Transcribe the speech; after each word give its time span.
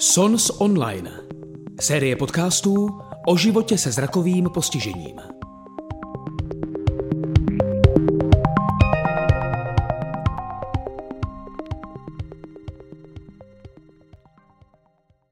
Sons 0.00 0.60
Online. 0.60 1.10
Série 1.80 2.16
podcastů 2.16 3.00
o 3.26 3.36
životě 3.36 3.78
se 3.78 3.92
zrakovým 3.92 4.46
postižením. 4.54 5.20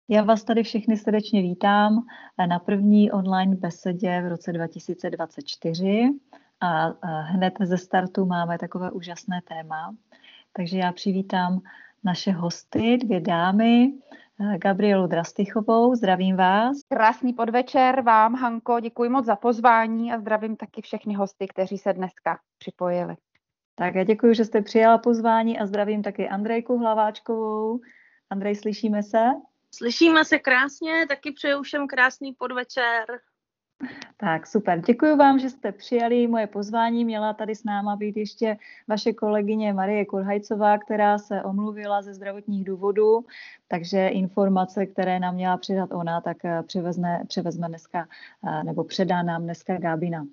Já 0.09 0.23
vás 0.23 0.45
tady 0.45 0.63
všechny 0.63 0.97
srdečně 0.97 1.43
vítám 1.43 2.07
na 2.49 2.59
první 2.59 3.13
online 3.13 3.57
besedě 3.57 4.23
v 4.23 4.29
roce 4.29 4.53
2024 4.53 6.13
a 6.61 6.87
hned 7.23 7.55
ze 7.65 7.79
startu 7.79 8.27
máme 8.27 8.59
takové 8.59 8.91
úžasné 8.91 9.41
téma. 9.49 9.95
Takže 10.53 10.79
já 10.79 10.93
přivítám 10.93 11.61
naše 12.05 12.33
hosty, 12.33 12.99
dvě 12.99 13.21
dámy, 13.21 13.93
Gabrielu 14.39 15.07
Drastychovou, 15.07 15.95
zdravím 15.95 16.37
vás. 16.37 16.77
Krásný 16.89 17.33
podvečer 17.33 18.01
vám, 18.01 18.35
Hanko, 18.35 18.81
děkuji 18.81 19.11
moc 19.11 19.27
za 19.27 19.37
pozvání 19.37 20.13
a 20.13 20.19
zdravím 20.19 20.57
taky 20.57 20.83
všechny 20.83 21.15
hosty, 21.15 21.47
kteří 21.49 21.79
se 21.79 21.93
dneska 21.93 22.39
připojili. 22.59 23.17
Tak 23.75 23.95
já 23.95 24.05
děkuji, 24.05 24.35
že 24.35 24.45
jste 24.45 24.63
přijala 24.63 24.99
pozvání 24.99 25.59
a 25.59 25.67
zdravím 25.67 26.03
taky 26.03 26.29
Andrejku 26.29 26.79
Hlaváčkovou. 26.79 27.81
Andrej, 28.31 28.55
slyšíme 28.55 29.03
se? 29.03 29.25
Slyšíme 29.75 30.25
se 30.25 30.39
krásně, 30.39 31.07
taky 31.09 31.33
přeju 31.33 31.63
všem 31.63 31.89
krásný 31.89 32.33
podvečer. 32.33 33.05
Tak 34.17 34.47
super, 34.47 34.81
děkuji 34.81 35.17
vám, 35.17 35.39
že 35.39 35.51
jste 35.51 35.73
přijali 35.73 36.27
moje 36.27 36.47
pozvání. 36.47 37.05
Měla 37.05 37.33
tady 37.33 37.55
s 37.55 37.65
náma 37.65 37.97
být 37.97 38.17
ještě 38.17 38.57
vaše 38.89 39.13
kolegyně 39.13 39.73
Marie 39.73 40.05
Kurhajcová, 40.05 40.79
která 40.79 41.19
se 41.19 41.43
omluvila 41.43 42.03
ze 42.03 42.15
zdravotních 42.15 42.65
důvodů, 42.65 43.25
takže 43.69 44.09
informace, 44.09 44.87
které 44.87 45.21
nám 45.21 45.35
měla 45.35 45.57
předat 45.57 45.93
ona, 45.93 46.21
tak 46.21 46.45
eh, 46.45 46.63
převezme, 46.63 47.23
převezme 47.29 47.69
dneska, 47.69 48.09
eh, 48.49 48.65
nebo 48.65 48.85
předá 48.85 49.23
nám 49.23 49.43
dneska 49.43 49.79
Gábina. 49.79 50.27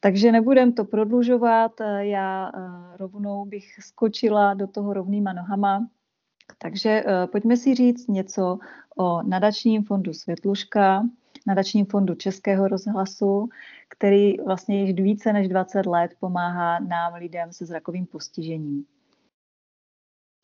Takže 0.00 0.32
nebudem 0.32 0.72
to 0.72 0.84
prodlužovat, 0.84 1.80
eh, 1.80 2.06
já 2.06 2.52
rovnou 2.98 3.44
bych 3.44 3.74
skočila 3.80 4.54
do 4.54 4.66
toho 4.66 4.92
rovnýma 4.92 5.32
nohama. 5.32 5.86
Takže 6.58 7.04
pojďme 7.32 7.56
si 7.56 7.74
říct 7.74 8.08
něco 8.08 8.58
o 8.96 9.22
nadačním 9.22 9.84
fondu 9.84 10.12
Světluška, 10.12 11.02
nadačním 11.46 11.86
fondu 11.86 12.14
Českého 12.14 12.68
rozhlasu, 12.68 13.48
který 13.88 14.36
vlastně 14.38 14.82
již 14.82 14.92
více 15.00 15.32
než 15.32 15.48
20 15.48 15.86
let 15.86 16.10
pomáhá 16.20 16.78
nám 16.80 17.14
lidem 17.14 17.52
se 17.52 17.66
zrakovým 17.66 18.06
postižením. 18.06 18.84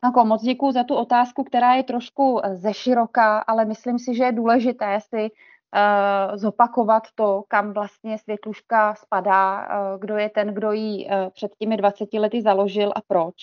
Jako 0.05 0.25
moc 0.25 0.41
děkuji 0.41 0.71
za 0.71 0.83
tu 0.83 0.95
otázku, 0.95 1.43
která 1.43 1.73
je 1.73 1.83
trošku 1.83 2.45
eh, 2.45 2.55
ze 2.55 2.73
široka, 2.73 3.37
ale 3.37 3.65
myslím 3.65 3.99
si, 3.99 4.15
že 4.15 4.23
je 4.23 4.31
důležité 4.31 4.99
si 5.01 5.21
uh, 5.21 6.35
zopakovat 6.37 7.03
to, 7.15 7.43
kam 7.47 7.73
vlastně 7.73 8.17
Světluška 8.17 8.95
spadá, 8.95 9.67
uh, 9.67 9.99
kdo 9.99 10.17
je 10.17 10.29
ten, 10.29 10.53
kdo 10.53 10.71
ji 10.71 11.05
uh, 11.05 11.11
před 11.29 11.51
těmi 11.59 11.77
20 11.77 12.13
lety 12.13 12.41
založil 12.41 12.91
a 12.95 13.01
proč. 13.07 13.35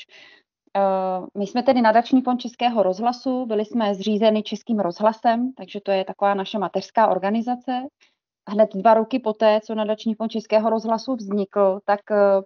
Eh, 0.76 1.26
my 1.38 1.46
jsme 1.46 1.62
tedy 1.62 1.80
nadační 1.82 2.22
fond 2.22 2.38
Českého 2.38 2.82
rozhlasu, 2.82 3.46
byli 3.46 3.64
jsme 3.64 3.94
zřízeni 3.94 4.42
Českým 4.42 4.78
rozhlasem, 4.78 5.52
takže 5.56 5.80
to 5.80 5.90
je 5.90 6.04
taková 6.04 6.34
naše 6.34 6.58
mateřská 6.58 7.08
organizace. 7.08 7.72
Hned 8.48 8.70
dva 8.74 8.94
roky 8.94 9.18
poté, 9.18 9.60
co 9.64 9.74
nadační 9.74 10.14
fond 10.14 10.28
Českého 10.28 10.70
rozhlasu 10.70 11.14
vznikl, 11.16 11.80
tak 11.84 12.00
eh, 12.10 12.42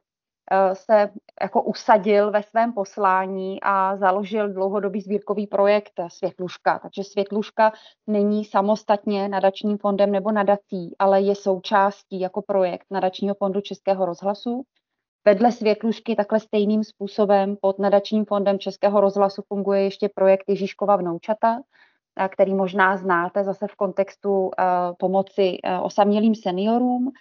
eh, 0.53 0.75
se 0.75 1.11
jako 1.43 1.63
usadil 1.63 2.31
ve 2.31 2.43
svém 2.43 2.73
poslání 2.73 3.59
a 3.63 3.97
založil 3.97 4.53
dlouhodobý 4.53 5.01
sbírkový 5.01 5.47
projekt 5.47 5.93
Světluška. 6.09 6.79
Takže 6.79 7.05
Světluška 7.05 7.73
není 8.07 8.45
samostatně 8.45 9.29
nadačním 9.29 9.79
fondem 9.79 10.13
nebo 10.13 10.33
nadací, 10.33 10.97
ale 10.99 11.21
je 11.21 11.35
součástí 11.35 12.21
jako 12.21 12.43
projekt 12.43 12.87
nadačního 12.91 13.35
fondu 13.35 13.61
Českého 13.61 14.07
rozhlasu. 14.07 14.65
Vedle 15.27 15.53
Světlušky 15.53 16.17
takhle 16.17 16.41
stejným 16.41 16.85
způsobem 16.85 17.57
pod 17.61 17.79
nadačním 17.79 18.25
fondem 18.25 18.59
Českého 18.59 19.01
rozhlasu 19.01 19.43
funguje 19.49 19.83
ještě 19.83 20.09
projekt 20.15 20.45
Ježíškova 20.49 20.97
vnoučata, 20.97 21.61
který 22.29 22.55
možná 22.55 22.97
znáte 22.97 23.45
zase 23.45 23.67
v 23.67 23.75
kontextu 23.75 24.51
pomoci 24.99 25.59
osamělým 25.83 26.35
seniorům. 26.35 27.13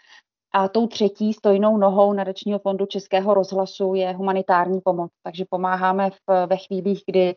A 0.53 0.67
tou 0.67 0.87
třetí 0.87 1.33
stojnou 1.33 1.77
nohou 1.77 2.13
nadačního 2.13 2.59
fondu 2.59 2.85
Českého 2.85 3.33
rozhlasu 3.33 3.93
je 3.93 4.13
humanitární 4.13 4.81
pomoc. 4.81 5.11
Takže 5.23 5.45
pomáháme 5.49 6.09
v, 6.09 6.47
ve 6.47 6.57
chvílích, 6.57 7.03
kdy 7.07 7.35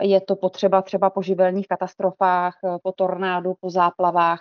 je 0.00 0.20
to 0.20 0.36
potřeba 0.36 0.82
třeba 0.82 1.10
po 1.10 1.22
živelních 1.22 1.68
katastrofách, 1.68 2.54
po 2.82 2.92
tornádu, 2.92 3.54
po 3.60 3.70
záplavách, 3.70 4.40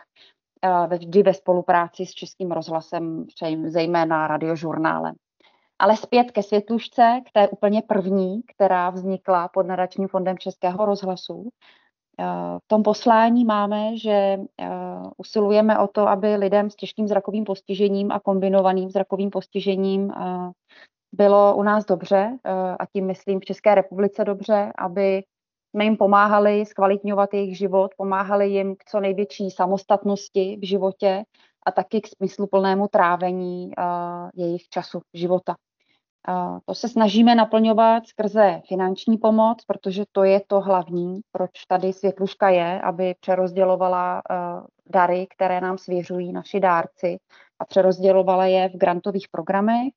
vždy 0.88 1.24
ve 1.24 1.34
spolupráci 1.34 2.06
s 2.06 2.12
Českým 2.12 2.52
rozhlasem, 2.52 3.26
zejména 3.66 4.28
radiožurnálem. 4.28 5.16
Ale 5.80 5.98
zpět 5.98 6.32
ke 6.32 6.44
světlušce, 6.44 7.22
k 7.28 7.32
té 7.32 7.48
úplně 7.48 7.82
první, 7.82 8.42
která 8.56 8.90
vznikla 8.90 9.48
pod 9.48 9.66
nadačním 9.66 10.08
fondem 10.08 10.38
Českého 10.38 10.86
rozhlasu. 10.86 11.50
V 12.64 12.68
tom 12.68 12.84
poslání 12.84 13.46
máme, 13.46 13.98
že 13.98 14.40
usilujeme 15.18 15.80
o 15.80 15.88
to, 15.88 16.08
aby 16.08 16.36
lidem 16.36 16.70
s 16.70 16.76
těžkým 16.76 17.08
zrakovým 17.08 17.44
postižením 17.44 18.12
a 18.12 18.20
kombinovaným 18.20 18.90
zrakovým 18.90 19.30
postižením 19.30 20.12
bylo 21.16 21.56
u 21.56 21.64
nás 21.64 21.86
dobře, 21.86 22.38
a 22.80 22.86
tím 22.94 23.06
myslím 23.06 23.40
v 23.40 23.46
České 23.46 23.76
republice 23.76 24.26
dobře, 24.26 24.72
aby 24.78 25.24
jsme 25.72 25.84
jim 25.84 25.98
pomáhali 25.98 26.66
zkvalitňovat 26.66 27.34
jejich 27.34 27.58
život, 27.58 27.92
pomáhali 27.98 28.50
jim 28.50 28.76
k 28.76 28.84
co 28.86 29.00
největší 29.00 29.52
samostatnosti 29.52 30.58
v 30.62 30.68
životě 30.68 31.24
a 31.66 31.72
taky 31.72 32.02
k 32.02 32.08
smysluplnému 32.08 32.88
trávení 32.88 33.72
uh, 33.78 34.30
jejich 34.36 34.70
času 34.70 35.02
života. 35.14 35.56
Uh, 36.30 36.60
to 36.66 36.76
se 36.76 36.90
snažíme 36.90 37.36
naplňovat 37.36 38.08
skrze 38.08 38.62
finanční 38.68 39.18
pomoc, 39.18 39.66
protože 39.68 40.04
to 40.12 40.24
je 40.24 40.42
to 40.48 40.60
hlavní, 40.60 41.22
proč 41.32 41.50
tady 41.68 41.94
Světluška 41.94 42.50
je, 42.50 42.82
aby 42.82 43.16
přerozdělovala 43.20 44.22
uh, 44.30 44.66
dary, 44.90 45.28
které 45.36 45.62
nám 45.62 45.78
svěřují 45.78 46.32
naši 46.32 46.60
dárci 46.60 47.18
a 47.60 47.66
přerozdělovala 47.66 48.46
je 48.46 48.70
v 48.70 48.78
grantových 48.78 49.28
programech 49.32 49.94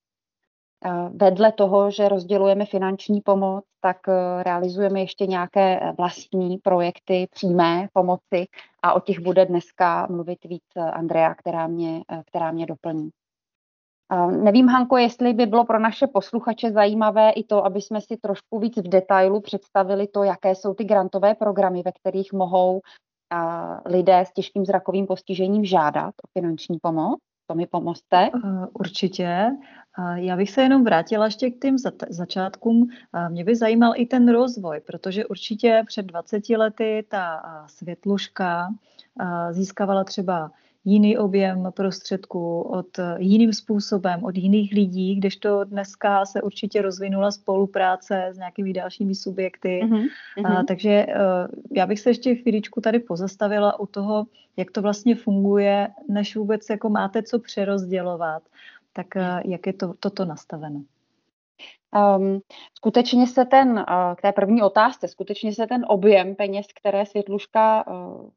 Vedle 1.13 1.53
toho, 1.53 1.91
že 1.91 2.09
rozdělujeme 2.09 2.67
finanční 2.67 3.21
pomoc, 3.21 3.65
tak 3.81 4.09
eh, 4.09 4.43
realizujeme 4.43 5.01
ještě 5.01 5.27
nějaké 5.27 5.81
eh, 5.81 5.93
vlastní 5.99 6.59
projekty 6.59 7.27
přímé 7.31 7.89
pomoci 7.93 8.47
a 8.83 8.93
o 8.93 9.01
těch 9.01 9.21
bude 9.21 9.47
dneska 9.47 10.07
mluvit 10.11 10.39
víc 10.45 10.63
eh, 10.77 10.81
Andrea, 10.81 11.35
která 11.35 11.67
mě, 11.67 12.03
která 12.27 12.51
mě 12.51 12.67
doplní. 12.67 13.11
Nevím, 14.31 14.69
Hanko, 14.69 14.97
jestli 14.97 15.33
by 15.33 15.47
bylo 15.47 15.65
pro 15.65 15.79
naše 15.79 16.07
posluchače 16.07 16.73
zajímavé 16.73 17.31
i 17.31 17.45
to, 17.45 17.65
aby 17.65 17.83
jsme 17.83 18.01
si 18.01 18.17
trošku 18.17 18.59
víc 18.59 18.77
v 18.77 18.89
detailu 18.89 19.41
představili 19.41 20.07
to, 20.07 20.23
jaké 20.23 20.55
jsou 20.55 20.75
ty 20.75 20.85
grantové 20.85 21.35
programy, 21.35 21.83
ve 21.85 21.93
kterých 21.93 22.33
mohou 22.33 22.81
lidé 23.87 24.21
s 24.21 24.33
těžkým 24.33 24.65
zrakovým 24.65 25.07
postižením 25.07 25.65
žádat 25.65 26.15
o 26.25 26.39
finanční 26.39 26.79
pomoc. 26.83 27.19
To 27.47 27.55
mi 27.55 27.67
pomozte. 27.67 28.31
Určitě. 28.73 29.47
Já 30.15 30.37
bych 30.37 30.51
se 30.51 30.63
jenom 30.63 30.85
vrátila 30.85 31.25
ještě 31.25 31.51
k 31.51 31.61
těm 31.61 31.77
začátkům. 32.09 32.89
Mě 33.29 33.45
by 33.45 33.57
zajímal 33.57 33.93
i 33.97 34.07
ten 34.07 34.29
rozvoj, 34.29 34.81
protože 34.81 35.27
určitě 35.27 35.83
před 35.87 36.07
20 36.07 36.49
lety 36.49 37.07
ta 37.09 37.43
světluška 37.67 38.69
získávala 39.51 40.05
třeba 40.05 40.51
jiný 40.85 41.19
objem 41.19 41.73
prostředků 41.77 42.61
od 42.61 42.87
jiným 43.19 43.53
způsobem, 43.53 44.25
od 44.25 44.37
jiných 44.37 44.73
lidí, 44.73 45.15
kdežto 45.15 45.65
dneska 45.65 46.27
se 46.27 46.43
určitě 46.43 46.83
rozvinula 46.83 47.31
spolupráce 47.31 48.31
s 48.33 48.39
nějakými 48.39 48.73
dalšími 48.73 49.15
subjekty. 49.15 49.81
Mm-hmm. 49.85 50.07
A, 50.45 50.63
takže 50.63 50.91
e, 50.91 51.07
já 51.73 51.87
bych 51.87 52.01
se 52.01 52.11
ještě 52.11 52.35
chvíličku 52.35 52.81
tady 52.81 52.99
pozastavila 52.99 53.81
u 53.81 53.87
toho, 53.87 54.27
jak 54.57 54.71
to 54.71 54.83
vlastně 54.83 55.15
funguje, 55.15 55.89
než 56.09 56.37
vůbec 56.37 56.71
jako 56.71 56.89
máte 56.89 57.23
co 57.23 57.39
přerozdělovat 57.39 58.43
tak 58.95 59.17
eh, 59.17 59.43
jak 59.45 59.67
je 59.67 59.73
to, 59.73 59.95
toto 60.01 60.25
nastaveno? 60.25 60.83
Um, 62.17 62.41
skutečně 62.75 63.27
se 63.27 63.45
ten, 63.45 63.69
uh, 63.69 64.15
k 64.15 64.23
té 64.23 64.33
první 64.33 64.63
otázce, 64.63 65.09
skutečně 65.09 65.53
se 65.53 65.67
ten 65.67 65.85
objem 65.89 66.35
peněz, 66.35 66.67
které 66.81 67.07
Světluška 67.07 67.87
uh, 67.87 68.31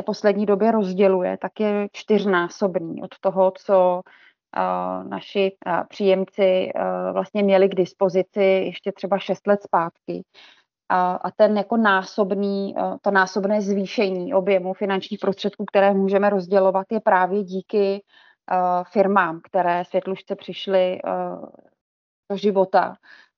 v 0.00 0.04
poslední 0.04 0.46
době 0.46 0.72
rozděluje, 0.72 1.38
tak 1.38 1.60
je 1.60 1.88
čtyřnásobný 1.92 3.02
od 3.02 3.18
toho, 3.20 3.52
co 3.56 4.00
uh, 4.56 5.08
naši 5.08 5.56
uh, 5.66 5.72
příjemci 5.88 6.70
uh, 6.74 7.12
vlastně 7.12 7.42
měli 7.42 7.68
k 7.68 7.74
dispozici 7.74 8.42
ještě 8.42 8.92
třeba 8.92 9.18
šest 9.18 9.46
let 9.46 9.62
zpátky. 9.62 10.24
A, 10.88 11.12
a 11.14 11.30
ten 11.30 11.56
jako 11.56 11.76
násobný, 11.76 12.74
to 13.02 13.10
násobné 13.10 13.62
zvýšení 13.62 14.34
objemu 14.34 14.74
finančních 14.74 15.20
prostředků, 15.20 15.64
které 15.64 15.94
můžeme 15.94 16.30
rozdělovat, 16.30 16.86
je 16.90 17.00
právě 17.00 17.42
díky 17.42 18.02
firmám, 18.92 19.40
které 19.44 19.84
světlušce 19.84 20.36
přišly 20.36 21.00
do 22.30 22.36
života 22.36 22.96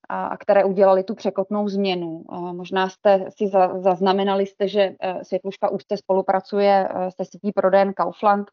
a 0.08 0.36
které 0.36 0.64
udělali 0.64 1.04
tu 1.04 1.14
překotnou 1.14 1.68
změnu. 1.68 2.24
Možná 2.52 2.88
jste 2.88 3.26
si 3.36 3.50
zaznamenali 3.78 4.46
jste, 4.46 4.68
že 4.68 4.92
Světluška 5.22 5.68
úzce 5.68 5.96
spolupracuje 5.96 6.88
se 7.08 7.24
sítí 7.24 7.52
prodejen 7.52 7.92
Kaufland 7.92 8.50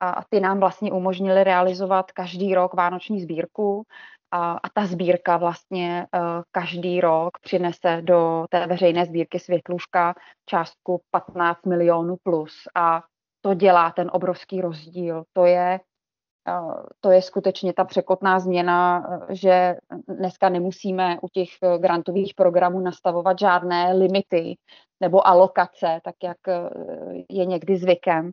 a 0.00 0.24
ty 0.28 0.40
nám 0.40 0.60
vlastně 0.60 0.92
umožnili 0.92 1.44
realizovat 1.44 2.12
každý 2.12 2.54
rok 2.54 2.74
vánoční 2.74 3.20
sbírku 3.20 3.84
a, 4.30 4.52
a 4.52 4.68
ta 4.74 4.86
sbírka 4.86 5.36
vlastně 5.36 6.06
uh, 6.14 6.20
každý 6.50 7.00
rok 7.00 7.38
přinese 7.42 8.02
do 8.02 8.46
té 8.50 8.66
veřejné 8.66 9.06
sbírky 9.06 9.38
Světluška 9.38 10.14
částku 10.46 11.00
15 11.10 11.66
milionů 11.66 12.16
plus 12.22 12.54
a 12.74 13.02
to 13.40 13.54
dělá 13.54 13.90
ten 13.90 14.10
obrovský 14.12 14.60
rozdíl. 14.60 15.24
To 15.32 15.44
je, 15.44 15.80
to 17.00 17.10
je 17.10 17.22
skutečně 17.22 17.72
ta 17.72 17.84
překotná 17.84 18.40
změna, 18.40 19.06
že 19.30 19.76
dneska 20.08 20.48
nemusíme 20.48 21.18
u 21.22 21.28
těch 21.28 21.48
grantových 21.78 22.34
programů 22.34 22.80
nastavovat 22.80 23.38
žádné 23.38 23.92
limity 23.92 24.56
nebo 25.00 25.26
alokace, 25.26 26.00
tak 26.04 26.14
jak 26.22 26.38
je 27.30 27.46
někdy 27.46 27.76
zvykem, 27.76 28.30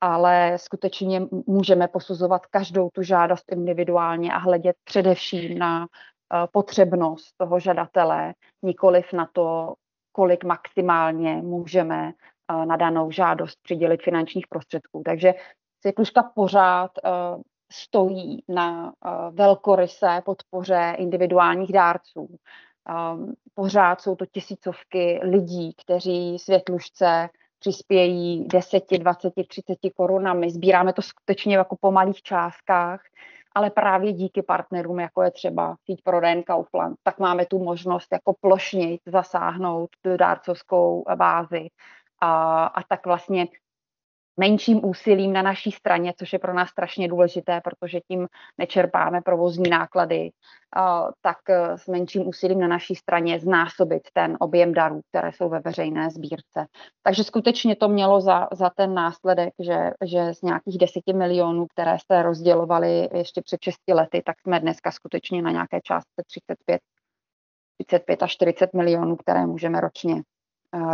ale 0.00 0.52
skutečně 0.56 1.22
můžeme 1.46 1.88
posuzovat 1.88 2.46
každou 2.46 2.88
tu 2.92 3.02
žádost 3.02 3.52
individuálně 3.52 4.32
a 4.32 4.38
hledět 4.38 4.76
především 4.84 5.58
na 5.58 5.86
eh, 5.86 6.46
potřebnost 6.52 7.34
toho 7.36 7.60
žadatele, 7.60 8.34
nikoliv 8.62 9.12
na 9.12 9.28
to, 9.32 9.74
kolik 10.12 10.44
maximálně 10.44 11.34
můžeme 11.34 12.12
eh, 12.12 12.66
na 12.66 12.76
danou 12.76 13.10
žádost 13.10 13.58
přidělit 13.62 14.02
finančních 14.02 14.46
prostředků. 14.48 15.02
Takže 15.04 15.34
Světluška 15.80 16.22
pořád 16.34 16.90
eh, 17.04 17.10
stojí 17.74 18.44
na 18.48 18.92
velkorysé 19.30 20.22
podpoře 20.24 20.94
individuálních 20.98 21.72
dárců. 21.72 22.36
Pořád 23.54 24.00
jsou 24.00 24.16
to 24.16 24.26
tisícovky 24.26 25.20
lidí, 25.22 25.74
kteří 25.84 26.38
Světlušce 26.38 27.28
přispějí 27.58 28.44
10, 28.48 28.84
20, 28.98 29.32
30 29.48 29.78
korunami. 29.96 30.50
Sbíráme 30.50 30.92
to 30.92 31.02
skutečně 31.02 31.56
jako 31.56 31.76
po 31.80 31.90
malých 31.90 32.22
částkách, 32.22 33.00
ale 33.54 33.70
právě 33.70 34.12
díky 34.12 34.42
partnerům, 34.42 35.00
jako 35.00 35.22
je 35.22 35.30
třeba 35.30 35.76
síť 35.84 36.02
prodejen 36.02 36.42
Kaufland, 36.42 36.98
tak 37.02 37.18
máme 37.18 37.46
tu 37.46 37.64
možnost 37.64 38.08
jako 38.12 38.34
plošně 38.40 38.98
zasáhnout 39.06 39.90
do 40.04 40.16
dárcovskou 40.16 41.04
bázi. 41.14 41.68
A, 42.20 42.66
a 42.66 42.82
tak 42.82 43.06
vlastně 43.06 43.46
menším 44.36 44.84
úsilím 44.84 45.32
na 45.32 45.42
naší 45.42 45.70
straně, 45.70 46.14
což 46.18 46.32
je 46.32 46.38
pro 46.38 46.54
nás 46.54 46.68
strašně 46.68 47.08
důležité, 47.08 47.60
protože 47.64 48.00
tím 48.00 48.28
nečerpáme 48.58 49.20
provozní 49.20 49.70
náklady, 49.70 50.30
tak 51.22 51.50
e, 51.50 51.78
s 51.78 51.86
menším 51.86 52.28
úsilím 52.28 52.60
na 52.60 52.68
naší 52.68 52.94
straně 52.94 53.40
znásobit 53.40 54.02
ten 54.12 54.36
objem 54.40 54.74
darů, 54.74 55.00
které 55.10 55.32
jsou 55.32 55.48
ve 55.48 55.60
veřejné 55.60 56.10
sbírce. 56.10 56.66
Takže 57.02 57.24
skutečně 57.24 57.76
to 57.76 57.88
mělo 57.88 58.20
za, 58.20 58.48
za 58.52 58.70
ten 58.70 58.94
následek, 58.94 59.54
že, 59.58 59.90
že 60.04 60.34
z 60.34 60.42
nějakých 60.42 60.78
deseti 60.78 61.12
milionů, 61.12 61.66
které 61.66 61.98
jste 61.98 62.22
rozdělovali 62.22 63.08
ještě 63.14 63.42
před 63.42 63.62
6 63.62 63.78
lety, 63.88 64.22
tak 64.26 64.40
jsme 64.40 64.60
dneska 64.60 64.90
skutečně 64.90 65.42
na 65.42 65.50
nějaké 65.50 65.80
částce 65.80 66.22
35 66.26 66.80
35 67.78 68.22
až 68.22 68.32
40 68.32 68.74
milionů, 68.74 69.16
které 69.16 69.46
můžeme 69.46 69.80
ročně 69.80 70.22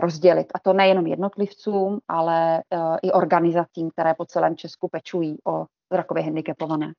rozdělit. 0.01 0.47
A 0.55 0.59
to 0.59 0.73
nejenom 0.73 1.07
jednotlivcům, 1.07 1.99
ale 2.09 2.59
eh, 2.59 2.79
i 3.03 3.13
organizacím, 3.13 3.91
které 3.91 4.15
po 4.15 4.25
celém 4.25 4.57
Česku 4.57 4.89
pečují 4.89 5.39
o 5.45 5.67
zrakově 5.93 6.23
handicapované. 6.25 6.93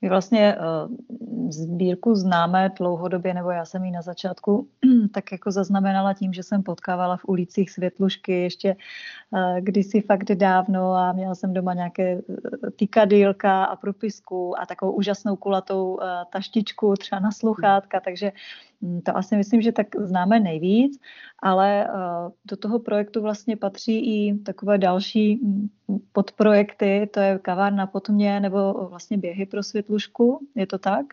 My 0.00 0.08
vlastně 0.08 0.56
uh, 0.56 1.50
sbírku 1.50 2.14
známe 2.14 2.70
dlouhodobě, 2.78 3.34
nebo 3.34 3.50
já 3.50 3.64
jsem 3.64 3.84
ji 3.84 3.90
na 3.90 4.02
začátku 4.02 4.68
tak 5.14 5.32
jako 5.32 5.50
zaznamenala 5.50 6.14
tím, 6.14 6.32
že 6.32 6.42
jsem 6.42 6.62
potkávala 6.62 7.16
v 7.16 7.24
ulicích 7.24 7.70
světlušky 7.70 8.32
ještě 8.42 8.76
kdysi 9.60 10.00
fakt 10.00 10.32
dávno 10.32 10.92
a 10.92 11.12
měla 11.12 11.34
jsem 11.34 11.54
doma 11.54 11.74
nějaké 11.74 12.22
tykadýlka 12.76 13.64
a 13.64 13.76
propisku 13.76 14.60
a 14.60 14.66
takovou 14.66 14.92
úžasnou 14.92 15.36
kulatou 15.36 15.98
taštičku 16.32 16.94
třeba 16.94 17.20
na 17.20 17.30
sluchátka, 17.30 18.00
takže 18.00 18.32
to 19.04 19.16
asi 19.16 19.36
myslím, 19.36 19.62
že 19.62 19.72
tak 19.72 19.86
známe 19.96 20.40
nejvíc, 20.40 21.00
ale 21.42 21.88
do 22.44 22.56
toho 22.56 22.78
projektu 22.78 23.22
vlastně 23.22 23.56
patří 23.56 23.98
i 23.98 24.38
takové 24.38 24.78
další 24.78 25.34
hm, 25.34 25.68
podprojekty, 26.12 27.08
to 27.12 27.20
je 27.20 27.38
kavárna 27.38 27.86
pod 27.86 28.08
mě 28.08 28.40
nebo 28.40 28.88
vlastně 28.88 29.18
běhy 29.18 29.46
pro 29.46 29.62
světlušku, 29.62 30.46
je 30.54 30.66
to 30.66 30.78
tak? 30.78 31.06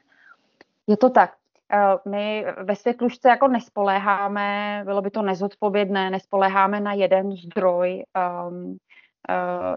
Je 0.87 0.97
to 0.97 1.09
tak. 1.09 1.33
Eh, 1.73 2.09
my 2.09 2.45
ve 2.63 2.75
světlušce 2.75 3.29
jako 3.29 3.47
nespoléháme, 3.47 4.81
bylo 4.85 5.01
by 5.01 5.09
to 5.09 5.21
nezodpovědné, 5.21 6.09
nespoléháme 6.09 6.79
na 6.79 6.93
jeden 6.93 7.31
zdroj 7.31 8.03
uh, 8.17 8.75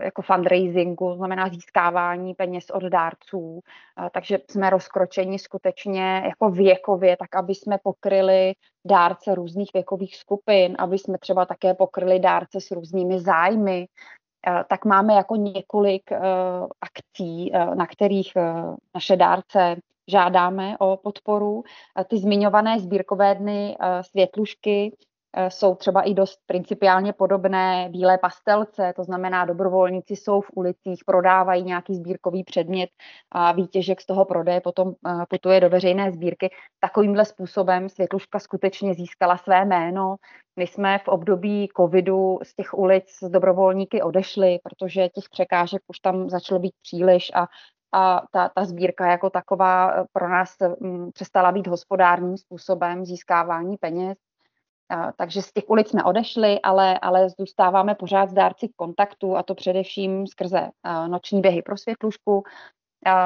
jako 0.01 0.23
fundraisingu, 0.23 1.15
znamená 1.15 1.49
získávání 1.49 2.35
peněz 2.35 2.71
od 2.71 2.83
dárců. 2.83 3.39
Uh, 3.39 4.09
takže 4.13 4.39
jsme 4.51 4.71
rozkročeni 4.71 5.39
skutečně 5.39 6.23
jako 6.25 6.51
věkově, 6.51 7.17
tak 7.17 7.37
aby 7.37 7.55
jsme 7.55 7.79
pokryli 7.83 8.55
dárce 8.85 9.35
různých 9.35 9.71
věkových 9.75 10.17
skupin, 10.17 10.77
aby 10.79 10.99
jsme 10.99 11.19
třeba 11.19 11.47
také 11.47 11.75
pokryli 11.75 12.19
dárce 12.19 12.61
s 12.61 12.71
různými 12.71 13.21
zájmy, 13.21 13.87
Eh, 14.49 14.65
tak 14.69 14.85
máme 14.85 15.15
jako 15.15 15.37
několik 15.37 16.13
eh, 16.13 16.21
akcí, 16.81 17.55
eh, 17.55 17.75
na 17.75 17.87
kterých 17.87 18.33
naše 18.95 19.17
dárce 19.17 19.77
žádáme 20.09 20.79
o 20.79 20.97
podporu. 20.97 21.65
Ty 22.09 22.19
zmiňované 22.19 22.81
sbírkové 22.81 23.35
dny 23.35 23.77
světlušky 24.01 24.93
Eh, 24.93 25.16
jsou 25.49 25.75
třeba 25.75 26.03
i 26.03 26.15
dost 26.15 26.41
principiálně 26.47 27.12
podobné 27.12 27.88
bílé 27.91 28.19
pastelce, 28.19 28.93
to 28.97 29.05
znamená 29.05 29.44
dobrovolníci 29.44 30.17
jsou 30.17 30.41
v 30.41 30.50
ulicích, 30.55 31.05
prodávají 31.06 31.62
nějaký 31.62 31.94
sbírkový 31.94 32.44
předmět 32.44 32.91
a 33.33 33.53
výtěžek 33.53 34.00
z 34.00 34.06
toho 34.06 34.25
prodeje 34.25 34.61
potom 34.61 34.93
eh, 35.06 35.12
putuje 35.31 35.61
do 35.61 35.71
veřejné 35.71 36.12
sbírky. 36.12 36.50
Takovýmhle 36.81 37.25
způsobem 37.25 37.88
Světluška 37.88 38.38
skutečně 38.38 38.94
získala 38.94 39.37
své 39.37 39.65
jméno. 39.65 40.17
My 40.56 40.67
jsme 40.67 40.99
v 40.99 41.09
období 41.09 41.69
covidu 41.77 42.38
z 42.43 42.55
těch 42.55 42.75
ulic 42.75 43.05
s 43.11 43.29
dobrovolníky 43.31 44.03
odešli, 44.03 44.59
protože 44.62 45.09
těch 45.09 45.25
překážek 45.31 45.83
už 45.87 46.00
tam 46.00 46.31
začalo 46.31 46.61
být 46.61 46.75
příliš 46.83 47.31
a 47.35 47.47
a 47.93 48.23
ta, 48.31 48.49
ta 48.49 48.65
sbírka 48.65 49.11
jako 49.11 49.31
taková 49.31 49.93
eh, 49.93 50.05
pro 50.12 50.29
nás 50.29 50.56
přestala 51.12 51.53
být 51.53 51.67
hospodárním 51.67 52.37
způsobem 52.37 53.05
získávání 53.05 53.76
peněz. 53.76 54.19
Takže 55.16 55.43
z 55.43 55.52
těch 55.52 55.64
ulic 55.69 55.88
jsme 55.88 56.05
odešli, 56.05 56.61
ale, 56.61 56.99
ale 56.99 57.28
zůstáváme 57.38 57.95
pořád 57.95 58.31
s 58.31 58.33
dárci 58.33 58.69
kontaktu 58.76 59.37
a 59.37 59.43
to 59.43 59.55
především 59.55 60.26
skrze 60.26 60.69
noční 61.09 61.40
běhy 61.40 61.62
pro 61.62 61.76
světlušku, 61.76 62.43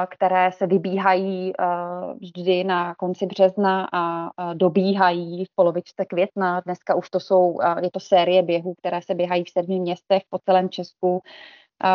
které 0.09 0.51
se 0.51 0.67
vybíhají 0.67 1.53
vždy 2.21 2.63
na 2.63 2.95
konci 2.95 3.25
března 3.25 3.87
a 3.93 4.29
dobíhají 4.53 5.45
v 5.45 5.49
polovičce 5.55 6.05
května. 6.05 6.61
Dneska 6.65 6.95
už 6.95 7.09
to 7.09 7.19
jsou, 7.19 7.57
je 7.83 7.91
to 7.91 7.99
série 7.99 8.43
běhů, 8.43 8.73
které 8.73 9.01
se 9.01 9.15
běhají 9.15 9.43
v 9.43 9.49
sedmi 9.49 9.79
městech 9.79 10.23
po 10.29 10.39
celém 10.39 10.69
Česku. 10.69 11.21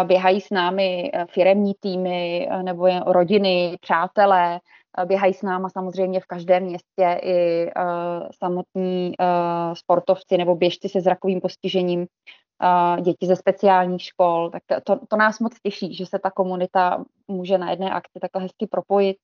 Běhají 0.04 0.40
s 0.40 0.50
námi 0.50 1.12
firemní 1.30 1.73
týmy 1.80 2.49
nebo 2.62 2.87
rodiny, 3.06 3.76
přátelé, 3.80 4.61
Běhají 5.04 5.34
s 5.34 5.42
náma 5.42 5.68
samozřejmě 5.68 6.20
v 6.20 6.26
každém 6.26 6.62
městě 6.62 7.20
i 7.22 7.66
uh, 7.66 8.28
samotní 8.38 9.12
uh, 9.20 9.74
sportovci 9.74 10.36
nebo 10.38 10.56
běžci 10.56 10.88
se 10.88 11.00
zrakovým 11.00 11.40
postižením, 11.40 12.00
uh, 12.00 13.00
děti 13.00 13.26
ze 13.26 13.36
speciálních 13.36 14.02
škol. 14.02 14.50
Tak 14.50 14.62
to, 14.84 14.98
to 15.08 15.16
nás 15.16 15.40
moc 15.40 15.52
těší, 15.62 15.94
že 15.94 16.06
se 16.06 16.18
ta 16.18 16.30
komunita 16.30 17.04
může 17.28 17.58
na 17.58 17.70
jedné 17.70 17.90
akci 17.90 18.18
takhle 18.20 18.42
hezky 18.42 18.66
propojit. 18.66 19.16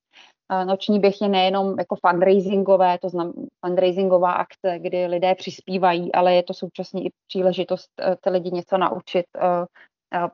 Uh, 0.53 0.65
noční 0.65 1.01
běh 1.01 1.23
je 1.23 1.29
nejenom 1.29 1.79
jako 1.79 1.97
fundraisingové, 2.07 2.99
to 2.99 3.09
znamená 3.09 3.35
fundraisingová 3.67 4.33
akce, 4.33 4.79
kdy 4.79 5.07
lidé 5.07 5.35
přispívají, 5.35 6.13
ale 6.13 6.35
je 6.35 6.43
to 6.43 6.55
současně 6.55 7.03
i 7.03 7.11
příležitost 7.29 7.91
uh, 8.09 8.15
ty 8.21 8.31
lidi 8.31 8.51
něco 8.51 8.79
naučit, 8.79 9.27
uh, 9.37 9.65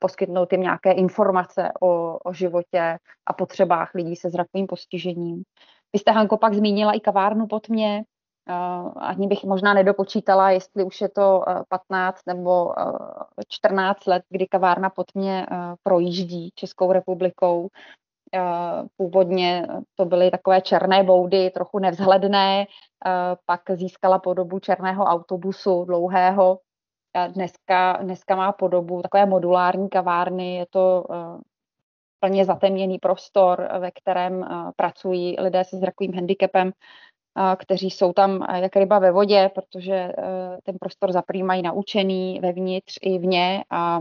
poskytnout 0.01 0.53
jim 0.53 0.61
nějaké 0.61 0.93
informace 0.93 1.69
o, 1.81 2.19
o 2.25 2.33
životě 2.33 2.99
a 3.27 3.33
potřebách 3.33 3.95
lidí 3.95 4.17
se 4.17 4.31
zrakovým 4.31 4.67
postižením. 4.67 5.43
Vy 5.93 5.99
jste, 5.99 6.11
Hanko, 6.11 6.37
pak 6.37 6.55
zmínila 6.55 6.93
i 6.93 7.01
kavárnu 7.01 7.47
pod 7.47 7.69
mě. 7.69 8.05
Ani 8.97 9.27
bych 9.27 9.45
možná 9.45 9.75
nedopočítala, 9.75 10.51
jestli 10.51 10.85
už 10.85 11.01
je 11.01 11.09
to 11.09 11.45
15 11.69 12.21
nebo 12.27 12.73
14 13.49 14.07
let, 14.07 14.23
kdy 14.29 14.47
kavárna 14.47 14.91
pod 14.91 15.15
mě 15.15 15.47
projíždí 15.83 16.51
Českou 16.55 16.93
republikou. 16.93 17.69
Původně 18.97 19.67
to 19.95 20.05
byly 20.05 20.31
takové 20.31 20.61
černé 20.61 21.03
boudy, 21.03 21.51
trochu 21.51 21.79
nevzhledné, 21.79 22.67
pak 23.47 23.61
získala 23.75 24.19
podobu 24.19 24.59
černého 24.59 25.05
autobusu 25.05 25.85
dlouhého, 25.85 26.59
dneska, 27.27 27.99
dneska 28.03 28.37
má 28.37 28.53
podobu 28.53 29.03
takové 29.03 29.27
modulární 29.27 29.89
kavárny, 29.89 30.55
je 30.55 30.67
to 30.71 31.05
uh, 31.09 31.41
plně 32.21 32.45
zatemněný 32.45 32.99
prostor, 32.99 33.69
ve 33.79 33.91
kterém 33.91 34.39
uh, 34.39 34.71
pracují 34.77 35.37
lidé 35.41 35.65
se 35.65 35.77
zrakovým 35.77 36.15
handicapem. 36.15 36.73
kteří 37.57 37.91
jsou 37.91 38.13
tam 38.13 38.47
jak 38.55 38.77
ryba 38.77 38.99
ve 38.99 39.13
vodě, 39.13 39.51
protože 39.55 40.13
ten 40.63 40.77
prostor 40.81 41.13
zapřímají 41.13 41.63
naučený 41.63 42.41
vevnitř 42.43 42.99
i 43.01 43.19
vně 43.19 43.65
a 43.71 44.01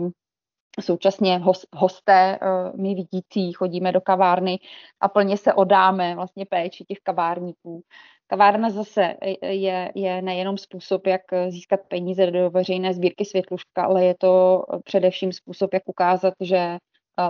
současně 0.81 1.41
hosté, 1.73 2.39
my 2.75 2.95
vidící, 2.95 3.53
chodíme 3.53 3.91
do 3.91 4.01
kavárny 4.01 4.59
a 4.99 5.07
plně 5.07 5.37
se 5.37 5.53
odáme 5.53 6.15
vlastně 6.15 6.45
péči 6.45 6.85
těch 6.85 6.97
kavárníků. 7.03 7.83
Kavárna 8.27 8.69
zase 8.69 9.15
je, 9.41 9.91
je 9.95 10.21
nejenom 10.21 10.57
způsob, 10.57 11.07
jak 11.07 11.21
získat 11.49 11.79
peníze 11.87 12.31
do 12.31 12.49
veřejné 12.49 12.93
sbírky 12.93 13.25
světluška, 13.25 13.83
ale 13.83 14.05
je 14.05 14.15
to 14.19 14.63
především 14.83 15.33
způsob, 15.33 15.73
jak 15.73 15.83
ukázat, 15.85 16.33
že 16.41 16.77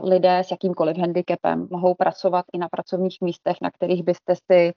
lidé 0.04 0.40
s 0.40 0.52
jakýmkoliv 0.52 0.98
handicapem 0.98 1.68
mohou 1.72 1.96
pracovat 1.96 2.46
i 2.54 2.58
na 2.58 2.70
pracovních 2.70 3.18
místech, 3.22 3.58
na 3.62 3.72
kterých 3.72 4.04
byste 4.04 4.36
si 4.52 4.74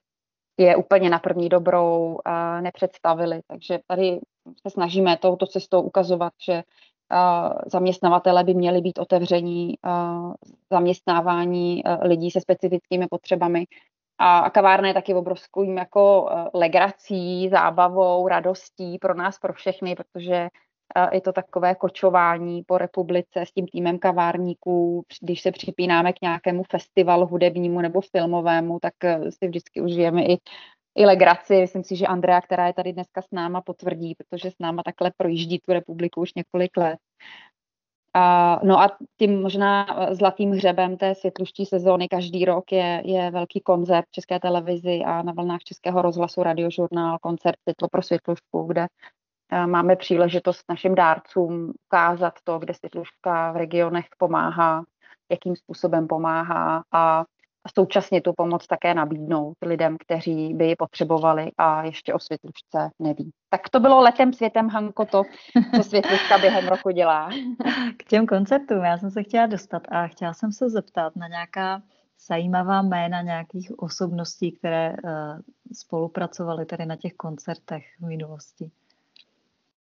je 0.58 0.76
úplně 0.76 1.10
na 1.10 1.18
první 1.18 1.48
dobrou 1.48 2.18
nepředstavili. 2.60 3.40
Takže 3.46 3.78
tady 3.86 4.20
se 4.62 4.70
snažíme 4.70 5.16
touto 5.16 5.46
cestou 5.46 5.82
ukazovat, 5.82 6.32
že 6.46 6.62
zaměstnavatele 7.66 8.44
by 8.44 8.54
měli 8.54 8.80
být 8.80 8.98
otevření 8.98 9.74
zaměstnávání 10.72 11.82
lidí 12.02 12.30
se 12.30 12.40
specifickými 12.40 13.06
potřebami. 13.10 13.64
A 14.22 14.50
kavárna 14.50 14.88
je 14.88 14.94
taky 14.94 15.14
obrovským 15.14 15.76
jako 15.76 16.30
legrací, 16.54 17.48
zábavou, 17.48 18.28
radostí 18.28 18.98
pro 18.98 19.14
nás, 19.14 19.38
pro 19.38 19.52
všechny, 19.52 19.94
protože 19.94 20.48
je 21.12 21.20
to 21.20 21.32
takové 21.32 21.74
kočování 21.74 22.62
po 22.62 22.78
republice 22.78 23.40
s 23.46 23.52
tím 23.52 23.66
týmem 23.66 23.98
kavárníků. 23.98 25.04
Když 25.20 25.40
se 25.40 25.52
připínáme 25.52 26.12
k 26.12 26.22
nějakému 26.22 26.62
festivalu 26.70 27.26
hudebnímu 27.26 27.80
nebo 27.80 28.00
filmovému, 28.00 28.78
tak 28.82 28.94
eh, 29.04 29.32
si 29.32 29.48
vždycky 29.48 29.80
užijeme 29.80 30.24
i, 30.24 30.38
i 30.96 31.06
legraci. 31.06 31.60
Myslím 31.60 31.84
si, 31.84 31.96
že 31.96 32.06
Andrea, 32.06 32.40
která 32.40 32.66
je 32.66 32.72
tady 32.72 32.92
dneska 32.92 33.22
s 33.22 33.28
náma, 33.32 33.60
potvrdí, 33.60 34.14
protože 34.14 34.50
s 34.50 34.54
náma 34.60 34.82
takhle 34.82 35.12
projíždí 35.16 35.58
tu 35.58 35.72
republiku 35.72 36.20
už 36.20 36.34
několik 36.34 36.76
let. 36.76 36.98
A, 38.14 38.60
no 38.64 38.80
a 38.80 38.96
tím 39.16 39.42
možná 39.42 39.86
eh, 39.90 40.14
zlatým 40.14 40.50
hřebem 40.50 40.96
té 40.96 41.14
světluští 41.14 41.66
sezóny 41.66 42.08
každý 42.08 42.44
rok 42.44 42.72
je, 42.72 43.02
je 43.04 43.30
velký 43.30 43.60
koncert 43.60 44.06
v 44.08 44.12
České 44.12 44.40
televizi 44.40 45.00
a 45.06 45.22
na 45.22 45.32
vlnách 45.32 45.62
Českého 45.62 46.02
rozhlasu 46.02 46.42
radiožurnál, 46.42 47.18
koncert 47.18 47.56
Světlo 47.62 47.88
pro 47.88 48.02
světlušku, 48.02 48.62
kde 48.62 48.86
máme 49.66 49.96
příležitost 49.96 50.64
našim 50.68 50.94
dárcům 50.94 51.72
ukázat 51.86 52.34
to, 52.44 52.58
kde 52.58 52.74
světluška 52.74 53.52
v 53.52 53.56
regionech 53.56 54.06
pomáhá, 54.18 54.84
jakým 55.30 55.56
způsobem 55.56 56.06
pomáhá 56.06 56.84
a 56.92 57.24
současně 57.78 58.20
tu 58.20 58.32
pomoc 58.32 58.66
také 58.66 58.94
nabídnout 58.94 59.56
lidem, 59.62 59.96
kteří 60.00 60.54
by 60.54 60.66
ji 60.66 60.76
potřebovali 60.76 61.50
a 61.58 61.84
ještě 61.84 62.14
o 62.14 62.18
světlušce 62.18 62.90
neví. 62.98 63.30
Tak 63.48 63.68
to 63.68 63.80
bylo 63.80 64.00
letem 64.00 64.32
světem, 64.32 64.68
Hanko, 64.68 65.04
to, 65.04 65.22
co 65.76 65.82
světluška 65.82 66.38
během 66.38 66.68
roku 66.68 66.90
dělá. 66.90 67.30
K 67.96 68.04
těm 68.04 68.26
koncertům 68.26 68.84
já 68.84 68.98
jsem 68.98 69.10
se 69.10 69.22
chtěla 69.22 69.46
dostat 69.46 69.82
a 69.88 70.06
chtěla 70.06 70.34
jsem 70.34 70.52
se 70.52 70.70
zeptat 70.70 71.16
na 71.16 71.28
nějaká 71.28 71.82
zajímavá 72.28 72.82
jména 72.82 73.22
nějakých 73.22 73.78
osobností, 73.78 74.52
které 74.52 74.90
uh, 74.90 75.10
spolupracovaly 75.72 76.66
tady 76.66 76.86
na 76.86 76.96
těch 76.96 77.14
koncertech 77.14 77.84
v 78.00 78.06
minulosti. 78.06 78.70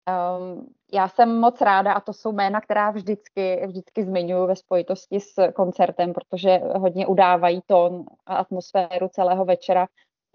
Um, 0.09 0.65
já 0.93 1.07
jsem 1.09 1.39
moc 1.39 1.61
ráda 1.61 1.93
a 1.93 1.99
to 1.99 2.13
jsou 2.13 2.31
jména, 2.31 2.61
která 2.61 2.91
vždycky, 2.91 3.67
vždycky 3.67 4.03
zmiňuji 4.03 4.47
ve 4.47 4.55
spojitosti 4.55 5.19
s 5.19 5.51
koncertem, 5.51 6.13
protože 6.13 6.61
hodně 6.77 7.07
udávají 7.07 7.61
tón 7.65 8.05
a 8.25 8.35
atmosféru 8.35 9.07
celého 9.07 9.45
večera. 9.45 9.87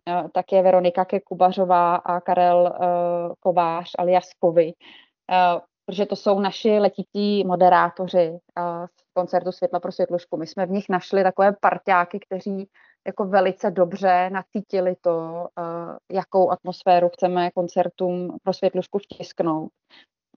Uh, 0.09 0.29
tak 0.33 0.53
je 0.53 0.63
Veronika 0.63 1.05
Kekubařová 1.05 1.97
a 1.97 2.21
Karel 2.21 2.75
uh, 2.81 3.35
Kovář 3.41 3.91
alias 3.99 4.29
Kovy, 4.39 4.73
uh, 4.73 5.61
protože 5.87 6.07
to 6.07 6.17
jsou 6.17 6.41
naši 6.41 6.79
letití 6.79 7.45
moderátoři 7.45 8.31
uh, 8.31 8.87
z 8.87 9.13
koncertu 9.15 9.53
Světla 9.53 9.81
pro 9.81 9.93
světlušku. 9.93 10.37
My 10.37 10.47
jsme 10.47 10.67
v 10.67 10.71
nich 10.71 10.89
našli 10.89 11.23
takové 11.23 11.53
parťáky, 11.61 12.19
kteří 12.21 12.69
jako 13.07 13.25
velice 13.25 13.71
dobře 13.71 14.31
nacítili 14.31 14.97
to, 15.01 15.47
eh, 15.59 16.15
jakou 16.17 16.51
atmosféru 16.51 17.09
chceme 17.09 17.51
koncertům 17.51 18.37
pro 18.43 18.53
světlušku 18.53 18.99
vtisknout. 18.99 19.73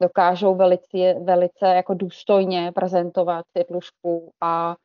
Dokážou 0.00 0.54
velice, 0.54 1.14
velice 1.24 1.66
jako 1.66 1.94
důstojně 1.94 2.72
prezentovat 2.74 3.44
světlušku 3.50 4.32
a, 4.40 4.76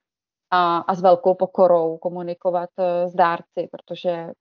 a, 0.52 0.78
a 0.78 0.96
s 0.96 1.02
velkou 1.02 1.34
pokorou 1.34 1.98
komunikovat 1.98 2.70
eh, 2.80 3.08
s 3.08 3.14
dárci, 3.14 3.68
protože 3.72 4.10
eh, 4.10 4.34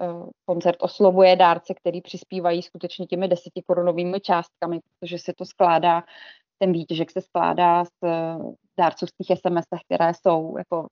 koncert 0.47 0.77
oslovuje 0.81 1.37
dárce, 1.37 1.75
který 1.75 2.01
přispívají 2.01 2.63
skutečně 2.63 3.07
těmi 3.07 3.29
desetikorunovými 3.29 4.21
částkami, 4.21 4.81
protože 4.81 5.19
se 5.19 5.33
to 5.37 5.45
skládá, 5.45 6.03
ten 6.59 6.73
výtěžek 6.73 7.11
se 7.11 7.21
skládá 7.21 7.85
z 7.85 7.91
dárcovských 8.79 9.27
SMS, 9.39 9.65
které 9.87 10.13
jsou 10.15 10.59
jako 10.59 10.87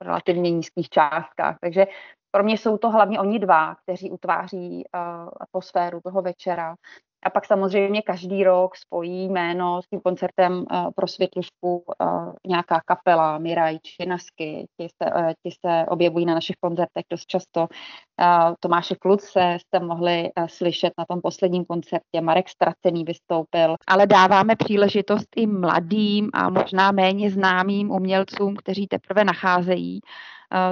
relativně 0.00 0.50
nízkých 0.50 0.88
částkách. 0.88 1.56
Takže 1.60 1.86
pro 2.30 2.44
mě 2.44 2.58
jsou 2.58 2.78
to 2.78 2.90
hlavně 2.90 3.20
oni 3.20 3.38
dva, 3.38 3.74
kteří 3.74 4.10
utváří 4.10 4.84
uh, 4.94 5.28
atmosféru 5.40 6.00
toho 6.00 6.22
večera. 6.22 6.76
A 7.22 7.30
pak 7.30 7.46
samozřejmě 7.46 8.02
každý 8.02 8.44
rok 8.44 8.76
spojí 8.76 9.28
jméno 9.28 9.82
s 9.82 9.88
tím 9.88 10.00
koncertem 10.00 10.52
uh, 10.52 10.90
pro 10.96 11.06
světlušku 11.06 11.84
uh, 12.00 12.32
nějaká 12.46 12.80
kapela, 12.86 13.38
Miraj, 13.38 13.78
Činasky, 13.82 14.66
ti 14.80 14.88
se, 15.02 15.12
uh, 15.12 15.32
ti 15.42 15.50
se 15.66 15.84
objevují 15.88 16.26
na 16.26 16.34
našich 16.34 16.56
koncertech 16.60 17.04
dost 17.10 17.26
často. 17.26 17.60
Uh, 17.60 18.54
Tomáše 18.60 18.94
Kluce 18.94 19.56
jste 19.60 19.80
mohli 19.80 20.22
uh, 20.22 20.46
slyšet 20.46 20.92
na 20.98 21.04
tom 21.08 21.20
posledním 21.20 21.64
koncertě, 21.64 22.20
Marek 22.20 22.48
Stracený 22.48 23.04
vystoupil, 23.04 23.76
ale 23.86 24.06
dáváme 24.06 24.56
příležitost 24.56 25.28
i 25.36 25.46
mladým 25.46 26.30
a 26.34 26.50
možná 26.50 26.92
méně 26.92 27.30
známým 27.30 27.90
umělcům, 27.90 28.56
kteří 28.56 28.86
teprve 28.86 29.24
nacházejí 29.24 30.00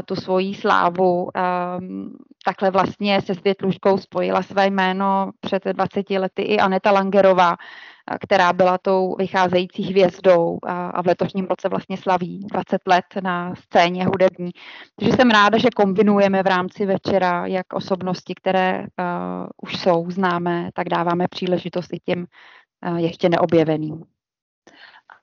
tu 0.05 0.17
svoji 0.17 0.55
slávu. 0.55 1.31
Ehm, 1.35 2.13
takhle 2.45 2.71
vlastně 2.71 3.23
se 3.23 3.35
Světluškou 3.35 3.99
spojila 3.99 4.43
své 4.43 4.67
jméno 4.67 5.31
před 5.41 5.65
20 5.65 6.19
lety 6.19 6.43
i 6.43 6.59
Aneta 6.59 6.91
Langerová, 6.91 7.57
eh, 7.57 8.19
která 8.21 8.53
byla 8.53 8.79
tou 8.79 9.17
vycházející 9.19 9.83
hvězdou 9.83 10.59
a 10.67 11.03
v 11.03 11.07
letošním 11.07 11.47
roce 11.47 11.69
vlastně 11.69 11.97
slaví 11.97 12.47
20 12.53 12.81
let 12.87 13.05
na 13.23 13.55
scéně 13.55 14.05
hudební. 14.05 14.51
Takže 14.97 15.13
jsem 15.13 15.31
ráda, 15.31 15.59
že 15.59 15.69
kombinujeme 15.77 16.43
v 16.43 16.47
rámci 16.47 16.87
večera 16.87 17.47
jak 17.47 17.73
osobnosti, 17.73 18.35
které 18.35 18.87
už 19.63 19.77
jsou 19.77 20.11
známé, 20.11 20.71
tak 20.75 20.89
dáváme 20.89 21.29
příležitost 21.29 21.93
i 21.93 21.99
těm 21.99 22.27
ještě 22.97 23.29
neobjeveným. 23.29 24.16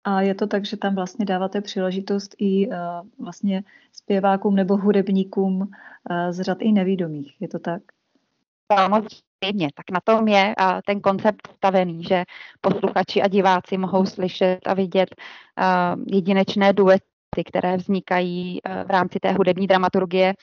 A 0.03 0.21
je 0.21 0.35
to 0.35 0.47
tak, 0.47 0.65
že 0.65 0.77
tam 0.77 0.95
vlastně 0.95 1.25
dáváte 1.25 1.61
příležitost 1.61 2.35
i 2.37 2.67
uh, 2.67 2.75
vlastně 3.19 3.63
zpěvákům 3.91 4.55
nebo 4.55 4.77
hudebníkům 4.77 5.61
uh, 5.61 5.67
z 6.29 6.41
řad 6.41 6.57
i 6.61 6.71
nevídomých. 6.71 7.41
Je 7.41 7.47
to 7.47 7.59
tak? 7.59 7.81
Samozřejmě, 8.73 9.69
tak 9.75 9.91
na 9.91 9.99
tom 10.03 10.27
je 10.27 10.53
uh, 10.59 10.79
ten 10.85 11.01
koncept 11.01 11.47
stavený, 11.55 12.03
že 12.03 12.23
posluchači 12.61 13.21
a 13.21 13.27
diváci 13.27 13.77
mohou 13.77 14.05
slyšet 14.05 14.59
a 14.65 14.73
vidět 14.73 15.09
jedinečné 16.07 16.73
duety, 16.73 17.43
které 17.45 17.77
vznikají 17.77 18.59
v 18.85 18.89
rámci 18.89 19.19
té 19.19 19.31
hudební 19.31 19.67
dramaturgie 19.67 20.33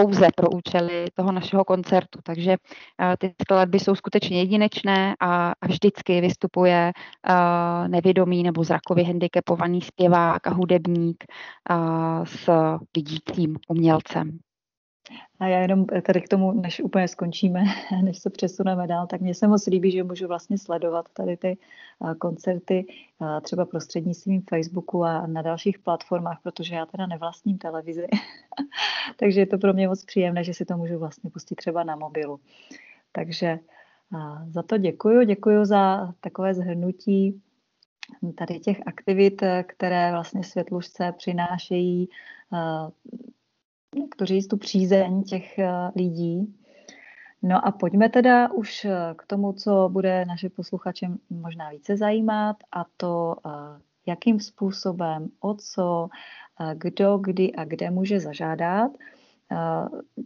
pouze 0.00 0.28
pro 0.36 0.50
účely 0.50 1.04
toho 1.14 1.32
našeho 1.32 1.64
koncertu. 1.64 2.18
Takže 2.22 2.52
eh, 2.52 3.16
ty 3.18 3.34
skladby 3.42 3.80
jsou 3.80 3.94
skutečně 3.94 4.38
jedinečné 4.38 5.14
a 5.20 5.52
vždycky 5.66 6.20
vystupuje 6.20 6.92
eh, 7.28 7.88
nevědomý 7.88 8.42
nebo 8.42 8.64
zrakově 8.64 9.04
handicapovaný 9.04 9.82
zpěvák 9.82 10.46
a 10.46 10.50
hudebník 10.50 11.24
eh, 11.24 11.74
s 12.24 12.50
vidícím 12.96 13.56
umělcem. 13.68 14.38
A 15.38 15.46
já 15.46 15.58
jenom 15.58 15.86
tady 15.86 16.20
k 16.20 16.28
tomu, 16.28 16.52
než 16.52 16.80
úplně 16.80 17.08
skončíme, 17.08 17.64
než 18.02 18.18
se 18.18 18.30
přesuneme 18.30 18.86
dál, 18.86 19.06
tak 19.06 19.20
mně 19.20 19.34
se 19.34 19.48
moc 19.48 19.66
líbí, 19.66 19.90
že 19.90 20.02
můžu 20.02 20.26
vlastně 20.26 20.58
sledovat 20.58 21.08
tady 21.12 21.36
ty 21.36 21.58
koncerty 22.18 22.86
třeba 23.42 23.64
prostřednictvím 23.64 24.42
Facebooku 24.50 25.04
a 25.04 25.26
na 25.26 25.42
dalších 25.42 25.78
platformách, 25.78 26.38
protože 26.42 26.74
já 26.74 26.86
teda 26.86 27.06
nevlastním 27.06 27.58
televizi. 27.58 28.06
Takže 29.18 29.40
je 29.40 29.46
to 29.46 29.58
pro 29.58 29.72
mě 29.72 29.88
moc 29.88 30.04
příjemné, 30.04 30.44
že 30.44 30.54
si 30.54 30.64
to 30.64 30.76
můžu 30.76 30.98
vlastně 30.98 31.30
pustit 31.30 31.54
třeba 31.54 31.84
na 31.84 31.96
mobilu. 31.96 32.40
Takže 33.12 33.58
za 34.46 34.62
to 34.62 34.78
děkuji. 34.78 35.26
Děkuji 35.26 35.64
za 35.64 36.14
takové 36.20 36.54
zhrnutí 36.54 37.42
tady 38.34 38.60
těch 38.60 38.80
aktivit, 38.86 39.42
které 39.66 40.10
vlastně 40.12 40.44
světlušce 40.44 41.12
přinášejí 41.16 42.08
kteří 44.10 44.48
tu 44.48 44.56
přízeň 44.56 45.22
těch 45.22 45.58
eh, 45.58 45.70
lidí. 45.96 46.54
No 47.42 47.66
a 47.66 47.72
pojďme 47.72 48.08
teda 48.08 48.52
už 48.52 48.84
eh, 48.84 49.14
k 49.16 49.26
tomu, 49.26 49.52
co 49.52 49.88
bude 49.92 50.24
naše 50.24 50.48
posluchače 50.50 51.06
možná 51.30 51.70
více 51.70 51.96
zajímat, 51.96 52.56
a 52.72 52.84
to, 52.96 53.36
eh, 53.46 53.50
jakým 54.06 54.40
způsobem, 54.40 55.28
o 55.40 55.54
co, 55.54 56.08
kdo, 56.74 57.18
kdy 57.18 57.52
a 57.52 57.64
kde 57.64 57.90
může 57.90 58.20
zažádat. 58.20 58.92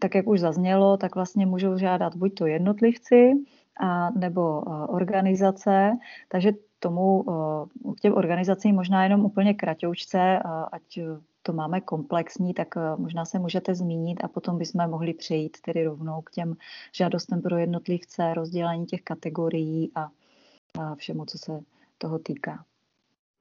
tak 0.00 0.14
jak 0.14 0.26
už 0.26 0.40
zaznělo, 0.40 0.96
tak 0.96 1.14
vlastně 1.14 1.46
můžou 1.46 1.78
žádat 1.78 2.16
buď 2.16 2.34
to 2.34 2.46
jednotlivci, 2.46 3.32
a, 3.80 4.10
nebo 4.10 4.60
organizace, 4.88 5.98
takže 6.28 6.52
tomu 6.78 7.24
k 7.96 8.00
těm 8.00 8.14
organizacím 8.14 8.74
možná 8.74 9.04
jenom 9.04 9.24
úplně 9.24 9.54
kratoučce, 9.54 10.38
ať 10.72 10.98
to 11.42 11.52
máme 11.52 11.80
komplexní, 11.80 12.54
tak 12.54 12.68
možná 12.96 13.24
se 13.24 13.38
můžete 13.38 13.74
zmínit 13.74 14.24
a 14.24 14.28
potom 14.28 14.58
bychom 14.58 14.90
mohli 14.90 15.14
přejít 15.14 15.56
tedy 15.60 15.84
rovnou 15.84 16.22
k 16.22 16.30
těm 16.30 16.56
žádostem 16.92 17.42
pro 17.42 17.58
jednotlivce, 17.58 18.34
rozdělení 18.34 18.86
těch 18.86 19.02
kategorií 19.02 19.92
a, 19.94 20.08
a 20.80 20.94
všemu, 20.94 21.24
co 21.24 21.38
se 21.38 21.60
toho 21.98 22.18
týká 22.18 22.64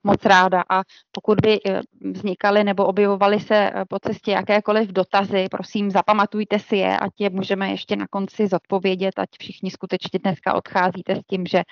moc 0.04 0.26
ráda 0.26 0.64
a 0.70 0.84
pokud 1.12 1.42
by 1.42 1.60
eh, 1.66 1.82
vznikaly 2.02 2.64
nebo 2.64 2.86
objevovaly 2.86 3.40
se 3.40 3.56
eh, 3.56 3.86
po 3.90 4.00
cestě 4.00 4.32
jakékoliv 4.32 4.90
dotazy, 4.90 5.48
prosím 5.52 5.92
zapamatujte 5.92 6.60
si 6.60 6.76
je, 6.76 6.98
ať 6.98 7.12
je 7.20 7.30
můžeme 7.30 7.70
ještě 7.70 7.96
na 7.96 8.08
konci 8.08 8.48
zodpovědět, 8.48 9.20
ať 9.20 9.30
všichni 9.40 9.72
skutečně 9.72 10.20
dneska 10.24 10.54
odcházíte 10.54 11.16
s 11.16 11.24
tím, 11.30 11.46
že, 11.46 11.64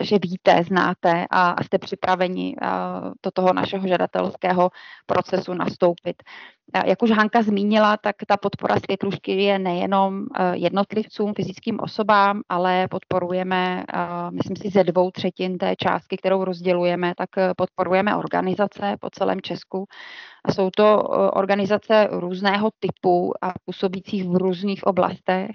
že 0.00 0.16
víte, 0.22 0.62
znáte 0.64 1.26
a 1.30 1.64
jste 1.64 1.78
připraveni 1.78 2.56
do 3.22 3.30
toho 3.30 3.52
našeho 3.52 3.88
žadatelského 3.88 4.70
procesu 5.06 5.54
nastoupit. 5.54 6.22
Jak 6.86 7.02
už 7.02 7.10
Hanka 7.10 7.42
zmínila, 7.42 7.96
tak 7.96 8.16
ta 8.26 8.36
podpora 8.36 8.76
světlušky 8.76 9.42
je 9.42 9.58
nejenom 9.58 10.26
eh, 10.34 10.56
jednotlivcům, 10.56 11.34
fyzickým 11.34 11.80
osobám, 11.80 12.42
ale 12.48 12.88
podporujeme, 12.88 13.84
eh, 13.94 14.30
myslím 14.30 14.56
si, 14.56 14.70
ze 14.70 14.84
dvou 14.84 15.10
třetin 15.10 15.58
té 15.58 15.76
částky, 15.76 16.16
kterou 16.16 16.44
rozdělujeme, 16.44 17.12
tak 17.16 17.38
eh, 17.38 17.52
podporujeme 17.56 18.16
organizace 18.16 18.96
po 19.00 19.10
celém 19.10 19.40
Česku. 19.40 19.86
A 20.44 20.52
jsou 20.52 20.70
to 20.70 21.02
organizace 21.32 22.08
různého 22.10 22.70
typu 22.78 23.32
a 23.42 23.52
působících 23.64 24.28
v 24.28 24.36
různých 24.36 24.84
oblastech. 24.84 25.50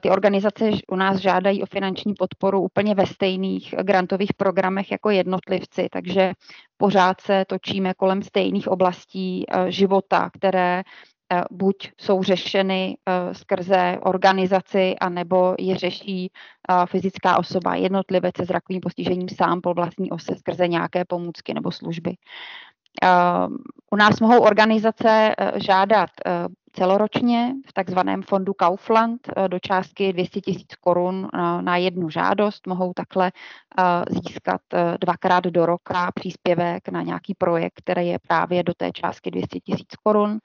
Ty 0.00 0.10
organizace 0.10 0.70
u 0.88 0.96
nás 0.96 1.18
žádají 1.18 1.62
o 1.62 1.66
finanční 1.66 2.14
podporu 2.14 2.60
úplně 2.60 2.94
ve 2.94 3.06
stejných 3.06 3.74
grantových 3.82 4.34
programech 4.34 4.90
jako 4.90 5.10
jednotlivci, 5.10 5.88
takže 5.92 6.32
pořád 6.76 7.20
se 7.20 7.44
točíme 7.48 7.94
kolem 7.94 8.22
stejných 8.22 8.68
oblastí 8.68 9.44
eh, 9.48 9.70
života, 9.72 10.30
které 10.32 10.82
eh, 11.32 11.42
buď 11.50 11.90
jsou 12.00 12.22
řešeny 12.22 12.96
eh, 13.08 13.34
skrze 13.34 13.98
organizaci, 14.02 14.96
anebo 15.00 15.54
je 15.58 15.76
řeší 15.76 16.30
fyzická 16.86 17.38
osoba, 17.38 17.74
jednotlivec 17.74 18.36
se 18.36 18.44
zrakovým 18.44 18.80
postižením 18.80 19.28
sám 19.28 19.60
po 19.60 19.74
vlastní 19.74 20.10
ose 20.10 20.34
skrze 20.34 20.68
nějaké 20.68 21.04
pomůcky 21.04 21.54
nebo 21.54 21.72
služby. 21.72 22.14
U 23.90 23.96
nás 23.96 24.20
mohou 24.20 24.40
organizace 24.40 25.34
žádat 25.56 26.10
celoročně 26.76 27.54
v 27.66 27.72
takzvaném 27.72 28.22
fondu 28.22 28.54
Kaufland 28.54 29.20
eh, 29.28 29.48
do 29.48 29.58
částky 29.58 30.12
200 30.12 30.40
tisíc 30.40 30.74
korun 30.80 31.28
eh, 31.34 31.38
na 31.62 31.76
jednu 31.76 32.10
žádost. 32.10 32.66
Mohou 32.66 32.92
takhle 32.92 33.32
eh, 33.78 33.82
získat 34.10 34.60
dvakrát 35.00 35.44
do 35.44 35.66
roka 35.66 36.12
příspěvek 36.14 36.88
na 36.88 37.02
nějaký 37.02 37.34
projekt, 37.34 37.72
který 37.74 38.08
je 38.08 38.18
právě 38.18 38.62
do 38.62 38.74
té 38.74 38.92
částky 38.92 39.30
200 39.30 39.60
tisíc 39.60 39.96
korun. 40.02 40.38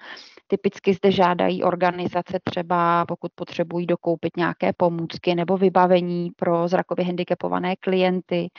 Typicky 0.48 0.94
zde 0.94 1.12
žádají 1.12 1.64
organizace 1.64 2.40
třeba, 2.44 3.06
pokud 3.06 3.32
potřebují 3.36 3.86
dokoupit 3.86 4.38
nějaké 4.38 4.74
pomůcky 4.78 5.36
nebo 5.36 5.58
vybavení 5.58 6.32
pro 6.36 6.68
zrakově 6.68 7.06
handicapované 7.06 7.76
klienty, 7.76 8.50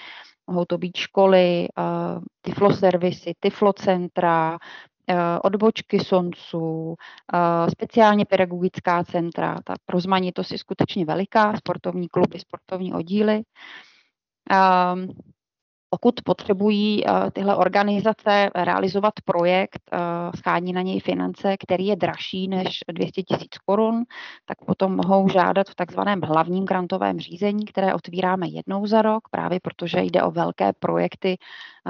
mohou 0.46 0.64
to 0.64 0.78
být 0.78 0.96
školy, 0.96 1.68
tyfloservisy, 2.42 3.32
tyflocentra, 3.40 4.58
Eh, 5.08 5.38
odbočky 5.44 6.00
sonců, 6.00 6.94
eh, 7.34 7.70
speciálně 7.70 8.24
pedagogická 8.24 9.04
centra. 9.04 9.58
Ta 9.64 9.74
rozmanitost 9.88 10.52
je 10.52 10.58
skutečně 10.58 11.04
veliká, 11.04 11.56
sportovní 11.56 12.08
kluby, 12.08 12.38
sportovní 12.38 12.94
oddíly. 12.94 13.42
Pokud 15.94 16.14
potřebují 16.24 17.04
uh, 17.04 17.30
tyhle 17.30 17.56
organizace 17.56 18.50
realizovat 18.54 19.14
projekt, 19.24 19.80
uh, 19.92 19.98
schání 20.36 20.72
na 20.72 20.82
něj 20.82 21.00
finance, 21.00 21.56
který 21.56 21.86
je 21.86 21.96
dražší 21.96 22.48
než 22.48 22.78
200 22.92 23.22
tisíc 23.22 23.58
korun, 23.64 24.04
tak 24.46 24.58
potom 24.66 24.96
mohou 24.96 25.28
žádat 25.28 25.68
v 25.68 25.74
takzvaném 25.74 26.20
hlavním 26.20 26.64
grantovém 26.64 27.20
řízení, 27.20 27.64
které 27.64 27.94
otvíráme 27.94 28.48
jednou 28.48 28.86
za 28.86 29.02
rok, 29.02 29.28
právě 29.30 29.60
protože 29.60 30.00
jde 30.00 30.22
o 30.22 30.30
velké 30.30 30.72
projekty, 30.78 31.36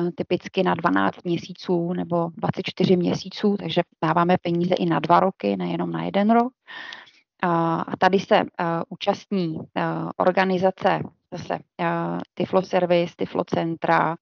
uh, 0.00 0.10
typicky 0.14 0.62
na 0.62 0.74
12 0.74 1.24
měsíců 1.24 1.92
nebo 1.92 2.30
24 2.36 2.96
měsíců, 2.96 3.56
takže 3.56 3.82
dáváme 4.04 4.36
peníze 4.42 4.74
i 4.74 4.86
na 4.86 4.98
dva 4.98 5.20
roky, 5.20 5.56
nejenom 5.56 5.90
na 5.90 6.02
jeden 6.02 6.30
rok. 6.30 6.52
A 7.44 7.96
tady 7.98 8.20
se 8.20 8.42
účastní 8.88 9.58
organizace 10.16 11.00
zase 11.32 11.58
Tiflo 12.34 12.62
Service, 12.62 13.14
Tiflo 13.16 13.44
Centra, 13.44 14.16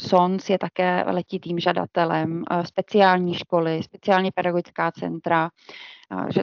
SONS 0.00 0.50
je 0.50 0.58
také 0.58 1.04
letitým 1.06 1.58
žadatelem, 1.58 2.44
speciální 2.64 3.34
školy, 3.34 3.82
speciální 3.82 4.30
pedagogická 4.30 4.92
centra, 4.92 5.50
že 6.28 6.40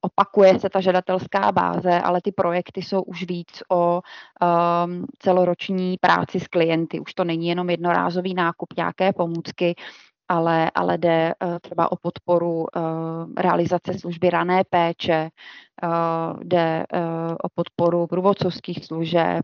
opakuje 0.00 0.58
se 0.58 0.70
ta 0.70 0.80
žadatelská 0.80 1.52
báze, 1.52 2.00
ale 2.00 2.20
ty 2.20 2.32
projekty 2.32 2.82
jsou 2.82 3.02
už 3.02 3.24
víc 3.26 3.62
o 3.70 4.00
um, 4.00 5.06
celoroční 5.18 5.96
práci 6.00 6.40
s 6.40 6.48
klienty. 6.48 7.00
Už 7.00 7.14
to 7.14 7.24
není 7.24 7.48
jenom 7.48 7.70
jednorázový 7.70 8.34
nákup 8.34 8.68
nějaké 8.76 9.12
pomůcky, 9.12 9.74
ale, 10.28 10.70
ale 10.74 10.98
jde 10.98 11.34
uh, 11.44 11.58
třeba 11.58 11.92
o 11.92 11.96
podporu 11.96 12.54
uh, 12.56 12.66
realizace 13.36 13.98
služby 13.98 14.30
rané 14.30 14.64
péče, 14.70 15.28
uh, 15.82 16.42
jde 16.42 16.84
o 17.42 17.48
podporu 17.54 18.06
průvodcovských 18.06 18.84
služeb, 18.84 19.40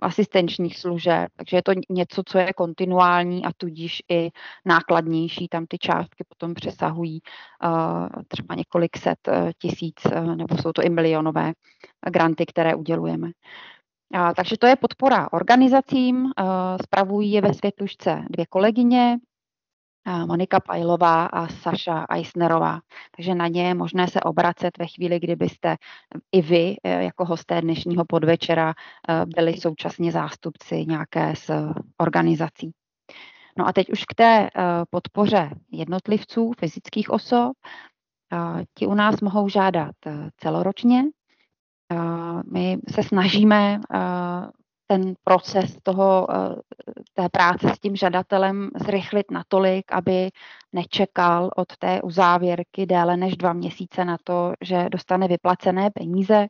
asistenčních 0.00 0.78
služeb, 0.78 1.28
takže 1.36 1.56
je 1.56 1.62
to 1.62 1.72
něco, 1.90 2.22
co 2.26 2.38
je 2.38 2.52
kontinuální 2.52 3.44
a 3.44 3.50
tudíž 3.56 4.02
i 4.08 4.30
nákladnější. 4.64 5.48
Tam 5.48 5.66
ty 5.66 5.78
částky 5.78 6.24
potom 6.28 6.54
přesahují 6.54 7.20
třeba 8.28 8.54
několik 8.54 8.96
set 8.96 9.28
tisíc, 9.58 9.94
nebo 10.34 10.56
jsou 10.58 10.72
to 10.72 10.82
i 10.82 10.88
milionové 10.88 11.52
granty, 12.10 12.46
které 12.46 12.74
udělujeme. 12.74 13.30
Uh, 14.14 14.32
takže 14.36 14.58
to 14.58 14.66
je 14.66 14.76
podpora 14.76 15.28
organizacím, 15.32 16.24
uh, 16.24 16.32
spravují 16.82 17.32
je 17.32 17.40
ve 17.40 17.54
Světlušce 17.54 18.22
dvě 18.30 18.46
kolegyně, 18.46 19.18
Monika 20.26 20.60
Pajlová 20.60 21.26
a 21.26 21.48
Saša 21.48 22.06
Eisnerová. 22.10 22.80
Takže 23.16 23.34
na 23.34 23.48
ně 23.48 23.68
je 23.68 23.74
možné 23.74 24.08
se 24.08 24.20
obracet 24.20 24.78
ve 24.78 24.86
chvíli, 24.86 25.20
kdybyste 25.20 25.76
i 26.32 26.42
vy 26.42 26.76
e, 26.84 27.04
jako 27.04 27.24
hosté 27.24 27.60
dnešního 27.60 28.04
podvečera 28.04 28.70
e, 28.70 29.26
byli 29.26 29.56
současně 29.56 30.12
zástupci 30.12 30.86
nějaké 30.86 31.36
z 31.36 31.50
organizací. 31.98 32.72
No 33.58 33.68
a 33.68 33.72
teď 33.72 33.90
už 33.90 34.04
k 34.04 34.14
té 34.14 34.48
podpoře 34.90 35.50
jednotlivců, 35.72 36.52
fyzických 36.58 37.10
osob. 37.10 37.52
Ti 38.74 38.86
u 38.86 38.94
nás 38.94 39.20
mohou 39.20 39.48
žádat 39.48 39.94
celoročně. 40.36 41.04
My 42.52 42.78
se 42.94 43.02
snažíme 43.02 43.80
ten 44.92 45.14
proces 45.24 45.76
toho, 45.82 46.26
eh, 46.30 46.54
té 47.14 47.28
práce 47.28 47.68
s 47.68 47.78
tím 47.78 47.96
žadatelem 47.96 48.70
zrychlit 48.76 49.30
natolik, 49.30 49.92
aby 49.92 50.30
nečekal 50.72 51.50
od 51.56 51.76
té 51.76 52.02
uzávěrky 52.02 52.86
déle 52.86 53.16
než 53.16 53.36
dva 53.36 53.52
měsíce 53.52 54.04
na 54.04 54.16
to, 54.24 54.52
že 54.60 54.88
dostane 54.88 55.28
vyplacené 55.28 55.90
peníze. 55.90 56.46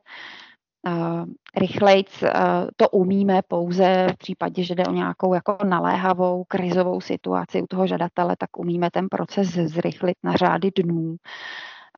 Uh, 0.86 1.24
rychlejc 1.56 2.22
uh, 2.22 2.28
to 2.76 2.88
umíme 2.88 3.42
pouze 3.48 4.06
v 4.12 4.18
případě, 4.18 4.64
že 4.64 4.74
jde 4.74 4.86
o 4.86 4.92
nějakou 4.92 5.34
jako 5.34 5.56
naléhavou 5.64 6.44
krizovou 6.44 7.00
situaci 7.00 7.62
u 7.62 7.66
toho 7.66 7.86
žadatele, 7.86 8.36
tak 8.38 8.58
umíme 8.58 8.90
ten 8.90 9.08
proces 9.08 9.48
zrychlit 9.48 10.16
na 10.22 10.32
řády 10.32 10.70
dnů. 10.76 11.16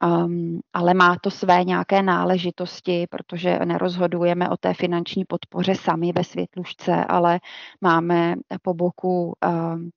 Um, 0.02 0.60
ale 0.72 0.94
má 0.94 1.16
to 1.20 1.30
své 1.30 1.64
nějaké 1.64 2.02
náležitosti, 2.02 3.06
protože 3.10 3.58
nerozhodujeme 3.64 4.50
o 4.50 4.56
té 4.56 4.74
finanční 4.74 5.24
podpoře 5.24 5.74
sami 5.74 6.12
ve 6.12 6.24
Světlušce, 6.24 7.04
ale 7.04 7.40
máme 7.80 8.34
po 8.62 8.74
boku 8.74 9.32
um, 9.46 9.90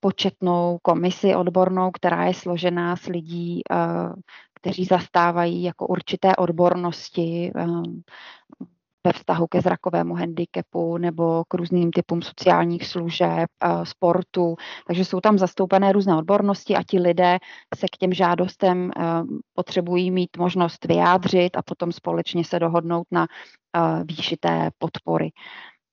početnou 0.00 0.78
komisi 0.82 1.34
odbornou, 1.34 1.90
která 1.90 2.24
je 2.24 2.34
složená 2.34 2.96
z 2.96 3.06
lidí, 3.06 3.62
uh, 3.70 4.12
kteří 4.54 4.84
zastávají 4.84 5.62
jako 5.62 5.86
určité 5.86 6.36
odbornosti, 6.36 7.52
um, 7.54 8.02
ve 9.06 9.12
vztahu 9.12 9.46
ke 9.46 9.60
zrakovému 9.60 10.14
handicapu 10.14 10.98
nebo 10.98 11.44
k 11.48 11.54
různým 11.54 11.90
typům 11.90 12.22
sociálních 12.22 12.86
služeb, 12.86 13.50
eh, 13.64 13.86
sportu. 13.86 14.56
Takže 14.86 15.04
jsou 15.04 15.20
tam 15.20 15.38
zastoupené 15.38 15.92
různé 15.92 16.16
odbornosti 16.16 16.76
a 16.76 16.82
ti 16.82 16.98
lidé 16.98 17.38
se 17.74 17.86
k 17.86 17.96
těm 17.96 18.12
žádostem 18.12 18.90
eh, 18.96 19.02
potřebují 19.54 20.10
mít 20.10 20.36
možnost 20.36 20.84
vyjádřit 20.84 21.56
a 21.56 21.62
potom 21.62 21.92
společně 21.92 22.44
se 22.44 22.58
dohodnout 22.58 23.06
na 23.10 23.26
eh, 23.26 24.04
výši 24.04 24.36
té 24.36 24.70
podpory. 24.78 25.30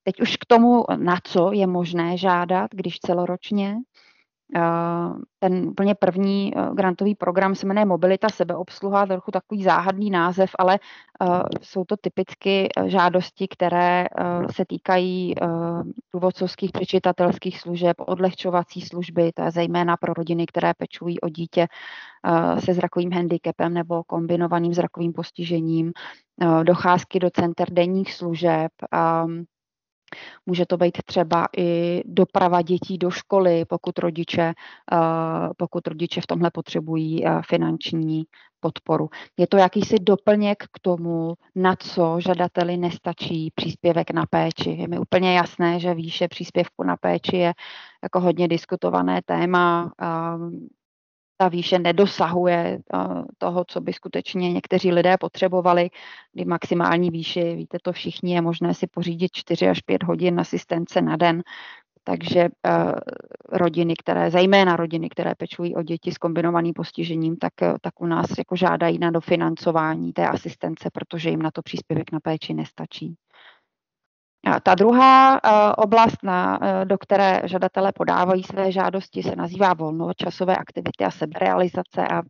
Teď 0.03 0.21
už 0.21 0.37
k 0.37 0.45
tomu, 0.45 0.83
na 0.95 1.17
co 1.23 1.51
je 1.51 1.67
možné 1.67 2.17
žádat, 2.17 2.71
když 2.73 2.99
celoročně. 2.99 3.75
Ten 5.39 5.67
úplně 5.69 5.95
první 5.95 6.53
grantový 6.73 7.15
program 7.15 7.55
se 7.55 7.67
jmenuje 7.67 7.85
Mobilita 7.85 8.29
sebeobsluha, 8.29 9.05
trochu 9.05 9.31
takový 9.31 9.63
záhadný 9.63 10.09
název, 10.09 10.51
ale 10.59 10.79
jsou 11.61 11.85
to 11.85 11.97
typicky 11.97 12.69
žádosti, 12.85 13.47
které 13.47 14.05
se 14.51 14.65
týkají 14.65 15.35
průvodcovských 16.11 16.71
přečitatelských 16.71 17.59
služeb, 17.59 17.97
odlehčovací 17.99 18.81
služby, 18.81 19.31
to 19.35 19.43
je 19.43 19.51
zejména 19.51 19.97
pro 19.97 20.13
rodiny, 20.13 20.45
které 20.45 20.73
pečují 20.73 21.19
o 21.19 21.29
dítě 21.29 21.67
se 22.59 22.73
zrakovým 22.73 23.13
handicapem 23.13 23.73
nebo 23.73 24.03
kombinovaným 24.03 24.73
zrakovým 24.73 25.13
postižením, 25.13 25.91
docházky 26.63 27.19
do 27.19 27.29
center 27.29 27.67
denních 27.71 28.13
služeb, 28.13 28.71
Může 30.45 30.65
to 30.65 30.77
být 30.77 30.97
třeba 31.05 31.47
i 31.57 32.01
doprava 32.05 32.61
dětí 32.61 32.97
do 32.97 33.11
školy, 33.11 33.65
pokud 33.65 33.99
rodiče, 33.99 34.53
eh, 34.93 34.97
pokud 35.57 35.87
rodiče 35.87 36.21
v 36.21 36.27
tomhle 36.27 36.51
potřebují 36.51 37.25
eh, 37.25 37.41
finanční 37.49 38.23
podporu. 38.59 39.09
Je 39.37 39.47
to 39.47 39.57
jakýsi 39.57 39.95
doplněk 39.99 40.63
k 40.63 40.79
tomu, 40.81 41.33
na 41.55 41.75
co 41.75 42.19
žadateli 42.19 42.77
nestačí 42.77 43.51
příspěvek 43.55 44.11
na 44.11 44.25
péči. 44.29 44.69
Je 44.69 44.87
mi 44.87 44.99
úplně 44.99 45.33
jasné, 45.33 45.79
že 45.79 45.93
výše 45.93 46.27
příspěvku 46.27 46.83
na 46.83 46.97
péči 46.97 47.37
je 47.37 47.53
jako 48.03 48.19
hodně 48.19 48.47
diskutované 48.47 49.21
téma 49.25 49.91
ta 51.41 51.47
výše 51.47 51.79
nedosahuje 51.79 52.79
eh, 52.93 52.97
toho, 53.37 53.65
co 53.67 53.81
by 53.81 53.93
skutečně 53.93 54.53
někteří 54.53 54.91
lidé 54.91 55.17
potřebovali, 55.17 55.89
kdy 56.33 56.45
maximální 56.45 57.09
výši, 57.09 57.55
víte 57.55 57.77
to 57.81 57.91
všichni, 57.91 58.33
je 58.33 58.41
možné 58.41 58.73
si 58.73 58.87
pořídit 58.87 59.31
4 59.33 59.69
až 59.69 59.81
5 59.81 60.03
hodin 60.03 60.39
asistence 60.39 61.01
na 61.01 61.15
den, 61.15 61.43
takže 62.03 62.49
uh, 62.49 62.91
rodiny, 63.51 63.93
které, 63.95 64.31
zejména 64.31 64.75
rodiny, 64.75 65.09
které 65.09 65.35
pečují 65.35 65.75
o 65.75 65.83
děti 65.83 66.11
s 66.11 66.17
kombinovaným 66.17 66.73
postižením, 66.73 67.37
tak, 67.37 67.61
eh, 67.61 67.73
tak 67.81 68.01
u 68.01 68.05
nás 68.05 68.29
jako 68.37 68.55
žádají 68.55 68.99
na 68.99 69.11
dofinancování 69.11 70.13
té 70.13 70.27
asistence, 70.27 70.89
protože 70.93 71.29
jim 71.29 71.41
na 71.41 71.51
to 71.51 71.61
příspěvek 71.61 72.11
na 72.11 72.19
péči 72.19 72.53
nestačí. 72.53 73.15
Ta 74.63 74.75
druhá 74.75 75.35
eh, 75.37 75.71
oblast, 75.77 76.23
na, 76.23 76.59
eh, 76.61 76.85
do 76.85 76.97
které 76.97 77.41
žadatelé 77.45 77.91
podávají 77.91 78.43
své 78.43 78.71
žádosti, 78.71 79.23
se 79.23 79.35
nazývá 79.35 79.73
volnočasové 79.73 80.55
aktivity 80.55 81.05
a 81.05 81.11
seberealizace 81.11 82.07
a 82.07 82.21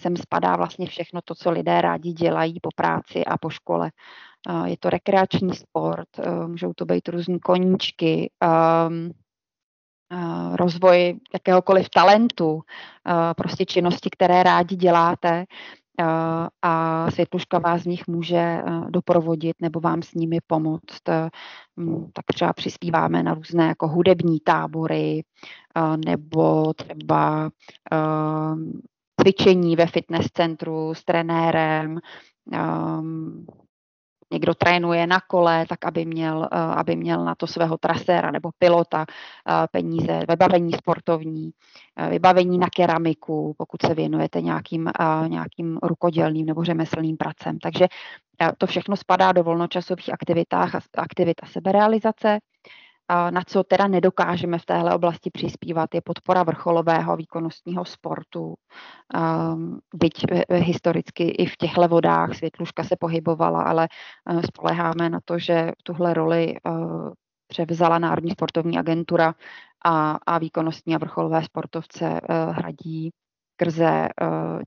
sem 0.00 0.16
spadá 0.16 0.56
vlastně 0.56 0.86
všechno 0.86 1.20
to, 1.24 1.34
co 1.34 1.50
lidé 1.50 1.80
rádi 1.80 2.12
dělají 2.12 2.60
po 2.62 2.68
práci 2.76 3.24
a 3.24 3.38
po 3.38 3.50
škole. 3.50 3.90
Eh, 4.48 4.70
je 4.70 4.76
to 4.80 4.90
rekreační 4.90 5.54
sport, 5.54 6.08
můžou 6.46 6.72
to 6.72 6.84
být 6.84 7.08
různé 7.08 7.38
koníčky, 7.38 8.30
ehm, 8.40 9.10
rozvoj 10.54 11.20
jakéhokoliv 11.34 11.88
talentu, 11.90 12.60
prostě 13.36 13.64
činnosti, 13.64 14.10
které 14.10 14.42
rádi 14.42 14.76
děláte 14.76 15.44
a 16.62 17.10
Světluška 17.10 17.58
vás 17.58 17.82
z 17.82 17.86
nich 17.86 18.06
může 18.08 18.62
doprovodit 18.88 19.56
nebo 19.60 19.80
vám 19.80 20.02
s 20.02 20.14
nimi 20.14 20.38
pomoct. 20.46 21.02
Tak 22.12 22.24
třeba 22.34 22.52
přispíváme 22.52 23.22
na 23.22 23.34
různé 23.34 23.66
jako 23.66 23.88
hudební 23.88 24.40
tábory 24.40 25.24
nebo 26.06 26.72
třeba 26.74 27.50
cvičení 29.20 29.76
ve 29.76 29.86
fitness 29.86 30.26
centru 30.34 30.94
s 30.94 31.04
trenérem, 31.04 31.98
někdo 34.32 34.54
trénuje 34.54 35.06
na 35.06 35.20
kole, 35.20 35.66
tak 35.68 35.84
aby 35.84 36.04
měl, 36.04 36.48
eh, 36.52 36.58
aby 36.58 36.96
měl 36.96 37.24
na 37.24 37.34
to 37.34 37.46
svého 37.46 37.78
traséra 37.78 38.30
nebo 38.30 38.50
pilota 38.58 39.06
eh, 39.08 39.66
peníze, 39.70 40.20
vybavení 40.28 40.72
sportovní, 40.72 41.50
eh, 41.96 42.10
vybavení 42.10 42.58
na 42.58 42.66
keramiku, 42.76 43.54
pokud 43.58 43.82
se 43.82 43.94
věnujete 43.94 44.40
nějakým, 44.40 44.90
nějakým 45.28 45.78
rukodělným 45.82 46.46
nebo 46.46 46.64
řemeslným 46.64 47.16
pracem. 47.16 47.58
Takže 47.58 47.86
to 48.58 48.66
všechno 48.66 48.96
spadá 48.96 49.32
do 49.32 49.44
volnočasových 49.44 50.12
aktivitách, 50.12 50.70
aktivit 50.98 51.34
a 51.42 51.46
seberealizace. 51.46 52.38
Na 53.30 53.42
co 53.46 53.64
teda 53.64 53.86
nedokážeme 53.86 54.58
v 54.58 54.66
téhle 54.66 54.94
oblasti 54.94 55.30
přispívat, 55.30 55.94
je 55.94 56.00
podpora 56.00 56.42
vrcholového 56.42 57.16
výkonnostního 57.16 57.84
sportu. 57.84 58.54
Ehm, 59.14 59.78
byť 59.94 60.24
historicky 60.52 61.28
i 61.28 61.46
v 61.46 61.56
těchto 61.56 61.88
vodách 61.88 62.34
světluška 62.34 62.84
se 62.84 62.96
pohybovala, 63.00 63.62
ale 63.62 63.88
eh, 63.88 64.42
spoleháme 64.42 65.10
na 65.10 65.20
to, 65.24 65.38
že 65.38 65.72
tuhle 65.82 66.14
roli 66.14 66.54
eh, 66.56 66.70
převzala 67.46 67.98
Národní 67.98 68.30
sportovní 68.30 68.78
agentura 68.78 69.34
a, 69.84 70.18
a 70.26 70.38
výkonnostní 70.38 70.94
a 70.94 70.98
vrcholové 70.98 71.44
sportovce 71.44 72.20
eh, 72.28 72.44
hradí 72.50 73.10
skrze 73.54 74.08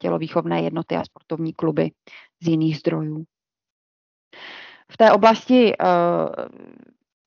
tělovýchovné 0.02 0.62
jednoty 0.62 0.96
a 0.96 1.04
sportovní 1.04 1.54
kluby 1.54 1.92
z 2.44 2.48
jiných 2.48 2.78
zdrojů. 2.78 3.24
V 4.92 4.98
té 4.98 5.12
oblasti 5.12 5.74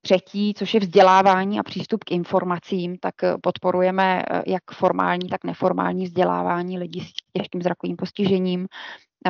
Třetí, 0.04 0.54
což 0.54 0.74
je 0.74 0.80
vzdělávání 0.80 1.58
a 1.58 1.62
přístup 1.62 2.04
k 2.04 2.10
informacím, 2.10 2.98
tak 2.98 3.24
eh, 3.24 3.34
podporujeme 3.40 4.22
eh, 4.22 4.42
jak 4.46 4.62
formální, 4.72 5.28
tak 5.28 5.44
neformální 5.44 6.04
vzdělávání 6.04 6.78
lidí 6.78 7.00
s 7.00 7.12
těžkým 7.32 7.62
zrakovým 7.62 7.96
postižením. 7.96 8.66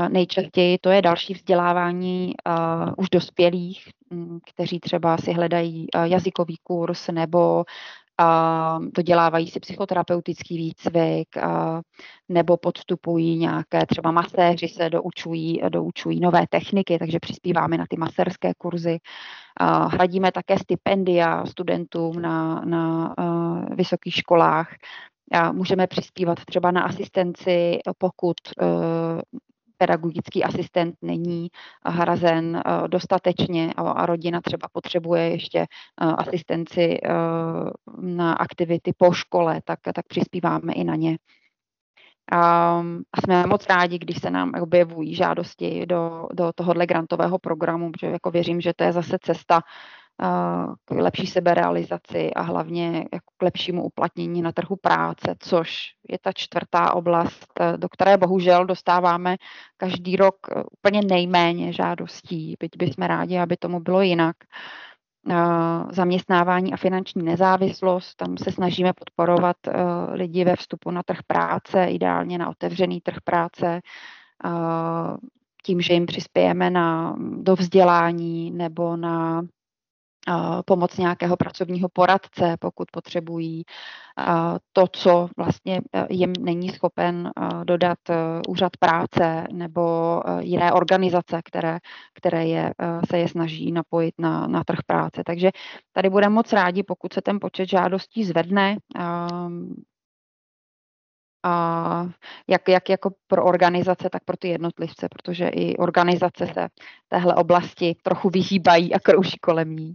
Nejčastěji 0.08 0.78
to 0.78 0.90
je 0.90 1.02
další 1.02 1.34
vzdělávání 1.34 2.34
uh, 2.46 2.94
už 2.96 3.10
dospělých, 3.10 3.88
mm, 4.10 4.38
kteří 4.52 4.80
třeba 4.80 5.16
si 5.16 5.32
hledají 5.32 5.86
jazykový 6.04 6.56
kurz 6.62 7.08
nebo 7.08 7.64
a 8.22 8.78
dodělávají 8.96 9.48
si 9.48 9.60
psychoterapeutický 9.60 10.56
výcvik 10.56 11.36
a, 11.36 11.80
nebo 12.28 12.56
podstupují 12.56 13.36
nějaké 13.38 13.86
třeba 13.86 14.10
maséři 14.10 14.68
se 14.68 14.90
doučují, 14.90 15.60
doučují 15.68 16.20
nové 16.20 16.46
techniky, 16.50 16.98
takže 16.98 17.18
přispíváme 17.20 17.78
na 17.78 17.84
ty 17.90 17.96
masérské 17.96 18.52
kurzy. 18.58 18.98
A 19.56 19.86
hradíme 19.86 20.32
také 20.32 20.58
stipendia 20.58 21.46
studentům 21.46 22.22
na, 22.22 22.62
na 22.64 23.14
vysokých 23.76 24.14
školách. 24.14 24.68
A 25.32 25.52
můžeme 25.52 25.86
přispívat 25.86 26.38
třeba 26.44 26.70
na 26.70 26.82
asistenci, 26.82 27.78
pokud 27.98 28.36
pedagogický 29.82 30.44
asistent 30.44 30.94
není 31.02 31.48
hrazen 31.86 32.56
eh, 32.56 32.88
dostatečně 32.88 33.72
a 33.76 34.06
rodina 34.06 34.40
třeba 34.40 34.68
potřebuje 34.72 35.30
ještě 35.30 35.58
eh, 35.58 35.66
asistenci 36.04 36.98
eh, 37.02 37.10
na 38.00 38.32
aktivity 38.32 38.92
po 38.96 39.12
škole, 39.12 39.60
tak, 39.64 39.78
tak 39.94 40.06
přispíváme 40.08 40.72
i 40.72 40.84
na 40.84 40.94
ně. 40.94 41.18
A 42.32 42.82
jsme 43.20 43.46
moc 43.46 43.66
rádi, 43.66 43.98
když 43.98 44.18
se 44.18 44.30
nám 44.30 44.52
objevují 44.62 45.14
žádosti 45.14 45.86
do, 45.86 46.28
do 46.32 46.52
tohohle 46.54 46.86
grantového 46.86 47.38
programu, 47.38 47.92
protože 47.92 48.06
jako 48.06 48.30
věřím, 48.30 48.60
že 48.60 48.72
to 48.76 48.84
je 48.84 48.92
zase 48.92 49.18
cesta 49.22 49.60
k 50.84 50.90
lepší 50.90 51.26
seberealizaci 51.26 52.34
a 52.34 52.42
hlavně 52.42 52.98
jako 53.12 53.32
k 53.36 53.42
lepšímu 53.42 53.84
uplatnění 53.84 54.42
na 54.42 54.52
trhu 54.52 54.76
práce, 54.76 55.34
což 55.38 55.76
je 56.08 56.18
ta 56.18 56.32
čtvrtá 56.32 56.94
oblast, 56.94 57.46
do 57.76 57.88
které 57.88 58.16
bohužel 58.16 58.66
dostáváme 58.66 59.36
každý 59.76 60.16
rok 60.16 60.36
úplně 60.72 61.00
nejméně 61.08 61.72
žádostí, 61.72 62.54
byť 62.60 62.70
bychom 62.76 63.06
rádi, 63.06 63.38
aby 63.38 63.56
tomu 63.56 63.80
bylo 63.80 64.00
jinak. 64.02 64.36
Zaměstnávání 65.90 66.72
a 66.72 66.76
finanční 66.76 67.22
nezávislost, 67.22 68.14
tam 68.14 68.36
se 68.36 68.52
snažíme 68.52 68.92
podporovat 68.92 69.56
lidi 70.12 70.44
ve 70.44 70.56
vstupu 70.56 70.90
na 70.90 71.02
trh 71.02 71.18
práce, 71.26 71.84
ideálně 71.84 72.38
na 72.38 72.48
otevřený 72.48 73.00
trh 73.00 73.16
práce, 73.24 73.80
tím, 75.64 75.80
že 75.80 75.94
jim 75.94 76.06
přispějeme 76.06 76.70
na, 76.70 77.16
do 77.18 77.54
vzdělání 77.54 78.50
nebo 78.50 78.96
na 78.96 79.42
pomoc 80.66 80.98
nějakého 80.98 81.36
pracovního 81.36 81.88
poradce, 81.88 82.56
pokud 82.60 82.90
potřebují 82.92 83.64
to, 84.72 84.86
co 84.86 85.28
vlastně 85.36 85.80
e, 85.92 86.06
jim 86.10 86.32
není 86.40 86.68
schopen 86.68 87.26
e, 87.26 87.64
dodat 87.64 87.98
e, 88.10 88.14
úřad 88.48 88.76
práce 88.76 89.46
nebo 89.52 90.20
jiné 90.40 90.72
organizace, 90.72 91.40
které, 91.44 91.78
které 92.14 92.46
je, 92.46 92.74
se 93.10 93.18
je 93.18 93.28
snaží 93.28 93.72
napojit 93.72 94.14
na, 94.18 94.46
na 94.46 94.64
trh 94.64 94.78
práce. 94.86 95.22
Takže 95.26 95.50
tady 95.92 96.10
budeme 96.10 96.34
moc 96.34 96.52
rádi, 96.52 96.82
pokud 96.82 97.12
se 97.12 97.22
ten 97.22 97.38
počet 97.40 97.68
žádostí 97.68 98.24
zvedne, 98.24 98.76
a 101.42 102.06
jak, 102.48 102.68
jak 102.68 102.88
jako 102.88 103.10
pro 103.26 103.44
organizace, 103.44 104.08
tak 104.12 104.24
pro 104.24 104.36
ty 104.36 104.48
jednotlivce, 104.48 105.08
protože 105.08 105.48
i 105.48 105.76
organizace 105.76 106.46
se 106.46 106.68
téhle 107.08 107.34
oblasti 107.34 107.96
trochu 108.02 108.30
vyhýbají 108.30 108.94
a 108.94 108.98
krouží 108.98 109.38
kolem 109.38 109.76
ní. 109.76 109.94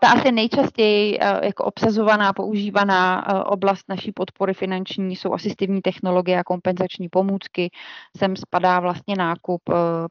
Ta 0.00 0.08
asi 0.08 0.32
nejčastěji 0.32 1.18
jako 1.42 1.64
obsazovaná, 1.64 2.32
používaná 2.32 3.26
oblast 3.46 3.88
naší 3.88 4.12
podpory 4.12 4.54
finanční 4.54 5.16
jsou 5.16 5.32
asistivní 5.32 5.80
technologie 5.80 6.38
a 6.38 6.44
kompenzační 6.44 7.08
pomůcky. 7.08 7.70
Sem 8.16 8.36
spadá 8.36 8.80
vlastně 8.80 9.14
nákup 9.18 9.62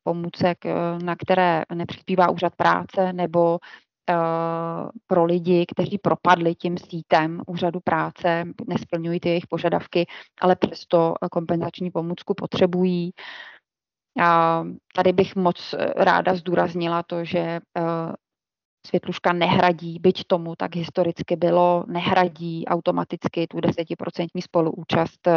pomůcek, 0.03 0.57
na 1.03 1.15
které 1.15 1.63
nepřispívá 1.73 2.29
úřad 2.29 2.55
práce 2.55 3.13
nebo 3.13 3.59
pro 5.07 5.25
lidi, 5.25 5.65
kteří 5.65 5.97
propadli 5.97 6.55
tím 6.55 6.77
sítem 6.77 7.41
úřadu 7.47 7.79
práce, 7.79 8.45
nesplňují 8.67 9.19
ty 9.19 9.29
jejich 9.29 9.47
požadavky, 9.47 10.05
ale 10.41 10.55
přesto 10.55 11.13
kompenzační 11.31 11.91
pomůcku 11.91 12.33
potřebují. 12.33 13.11
A 14.21 14.63
tady 14.95 15.13
bych 15.13 15.35
moc 15.35 15.75
ráda 15.95 16.35
zdůraznila 16.35 17.03
to, 17.03 17.25
že 17.25 17.59
Světluška 18.87 19.33
nehradí, 19.33 19.99
byť 19.99 20.23
tomu 20.27 20.55
tak 20.55 20.75
historicky 20.75 21.35
bylo, 21.35 21.83
nehradí 21.87 22.65
automaticky 22.65 23.47
tu 23.47 23.59
desetiprocentní 23.59 24.41
spoluúčast 24.41 25.27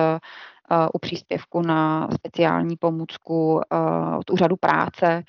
u 0.94 0.98
příspěvku 0.98 1.62
na 1.62 2.08
speciální 2.14 2.76
pomůcku 2.76 3.60
od 4.18 4.30
úřadu 4.30 4.56
práce. 4.56 5.22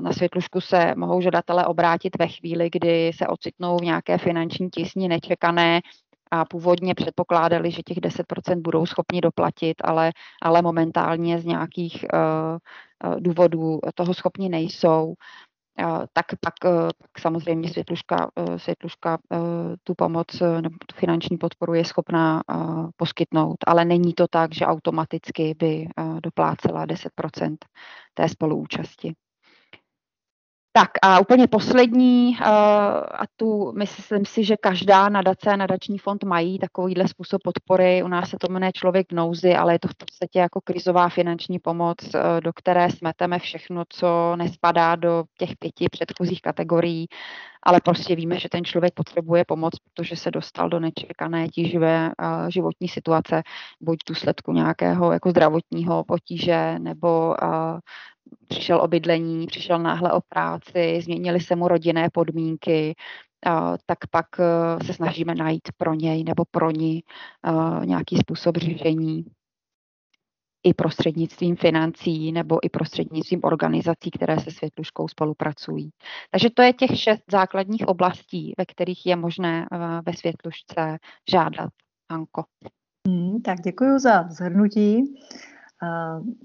Na 0.00 0.12
světlušku 0.12 0.60
se 0.60 0.94
mohou 0.96 1.20
žadatelé 1.20 1.66
obrátit 1.66 2.18
ve 2.18 2.28
chvíli, 2.28 2.70
kdy 2.72 3.12
se 3.14 3.26
ocitnou 3.26 3.76
v 3.78 3.82
nějaké 3.82 4.18
finanční 4.18 4.70
tisni 4.70 5.08
nečekané 5.08 5.80
a 6.30 6.44
původně 6.44 6.94
předpokládali, 6.94 7.70
že 7.70 7.82
těch 7.82 7.98
10% 7.98 8.60
budou 8.62 8.86
schopni 8.86 9.20
doplatit, 9.20 9.76
ale, 9.84 10.12
ale 10.42 10.62
momentálně 10.62 11.38
z 11.38 11.44
nějakých 11.44 12.04
uh, 12.12 13.20
důvodů 13.20 13.80
toho 13.94 14.14
schopni 14.14 14.48
nejsou 14.48 15.14
tak 16.12 16.26
pak, 16.40 16.54
pak 16.98 17.18
samozřejmě 17.18 17.68
světluška, 17.68 18.30
světluška 18.56 19.18
tu 19.84 19.94
pomoc 19.94 20.26
nebo 20.40 20.76
tu 20.86 20.96
finanční 20.96 21.38
podporu 21.38 21.74
je 21.74 21.84
schopná 21.84 22.42
poskytnout, 22.96 23.56
ale 23.66 23.84
není 23.84 24.14
to 24.14 24.26
tak, 24.30 24.54
že 24.54 24.66
automaticky 24.66 25.54
by 25.58 25.88
doplácela 26.22 26.86
10% 26.86 27.56
té 28.14 28.28
spoluúčasti. 28.28 29.14
Tak 30.78 30.90
a 31.02 31.20
úplně 31.20 31.46
poslední, 31.46 32.36
eh, 32.40 32.44
a 32.44 33.22
tu 33.36 33.72
myslím 33.72 34.24
si, 34.24 34.44
že 34.44 34.56
každá 34.56 35.08
nadace 35.08 35.50
a 35.50 35.56
nadační 35.56 35.98
fond 35.98 36.24
mají 36.24 36.58
takovýhle 36.58 37.08
způsob 37.08 37.42
podpory. 37.42 38.02
U 38.02 38.08
nás 38.08 38.30
se 38.30 38.36
to 38.40 38.52
jmenuje 38.52 38.72
člověk 38.72 39.12
v 39.12 39.14
nouzi, 39.14 39.54
ale 39.54 39.74
je 39.74 39.78
to 39.78 39.88
v 39.88 39.94
podstatě 39.94 40.38
jako 40.38 40.60
krizová 40.60 41.08
finanční 41.08 41.58
pomoc, 41.58 41.96
eh, 42.14 42.40
do 42.40 42.52
které 42.52 42.90
smeteme 42.90 43.38
všechno, 43.38 43.84
co 43.88 44.36
nespadá 44.36 44.96
do 44.96 45.24
těch 45.38 45.50
pěti 45.58 45.86
předchozích 45.90 46.42
kategorií, 46.42 47.06
ale 47.62 47.80
prostě 47.80 48.16
víme, 48.16 48.38
že 48.38 48.48
ten 48.48 48.64
člověk 48.64 48.94
potřebuje 48.94 49.44
pomoc, 49.44 49.74
protože 49.78 50.16
se 50.16 50.30
dostal 50.30 50.68
do 50.68 50.80
nečekané 50.80 51.48
tíživé 51.48 52.10
eh, 52.10 52.50
životní 52.50 52.88
situace, 52.88 53.42
buď 53.80 53.98
v 53.98 54.08
důsledku 54.08 54.52
nějakého 54.52 55.12
jako 55.12 55.30
zdravotního 55.30 56.04
potíže 56.04 56.78
nebo 56.78 57.34
přišel 58.48 58.80
o 58.80 58.88
bydlení, 58.88 59.46
přišel 59.46 59.78
náhle 59.78 60.12
o 60.12 60.20
práci, 60.28 61.00
změnily 61.02 61.40
se 61.40 61.56
mu 61.56 61.68
rodinné 61.68 62.08
podmínky, 62.12 62.94
tak 63.86 63.98
pak 64.10 64.26
e, 64.40 64.84
se 64.84 64.94
snažíme 64.94 65.34
najít 65.34 65.68
pro 65.76 65.94
něj 65.94 66.24
nebo 66.24 66.44
pro 66.50 66.70
ní 66.70 66.98
e, 66.98 67.86
nějaký 67.86 68.16
způsob 68.16 68.56
řešení 68.56 69.24
i 70.62 70.74
prostřednictvím 70.74 71.56
financí 71.56 72.32
nebo 72.32 72.58
i 72.66 72.68
prostřednictvím 72.68 73.40
organizací, 73.42 74.10
které 74.10 74.40
se 74.40 74.50
Světluškou 74.50 75.08
spolupracují. 75.08 75.90
Takže 76.30 76.50
to 76.50 76.62
je 76.62 76.72
těch 76.72 77.00
šest 77.00 77.22
základních 77.30 77.88
oblastí, 77.88 78.52
ve 78.58 78.64
kterých 78.66 79.06
je 79.06 79.16
možné 79.16 79.66
e, 79.72 79.78
ve 80.06 80.12
Světlušce 80.12 80.98
žádat. 81.30 81.70
Anko. 82.10 82.44
Hmm, 83.08 83.42
tak 83.42 83.60
děkuji 83.60 83.98
za 83.98 84.28
zhrnutí 84.28 85.14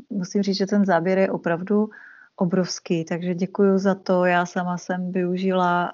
musím 0.10 0.44
říct, 0.44 0.58
že 0.58 0.66
ten 0.66 0.86
záběr 0.86 1.18
je 1.18 1.32
opravdu 1.32 1.90
obrovský, 2.36 3.06
takže 3.06 3.36
děkuji 3.36 3.78
za 3.78 3.96
to. 3.96 4.26
Já 4.26 4.46
sama 4.46 4.78
jsem 4.78 5.12
využila 5.12 5.94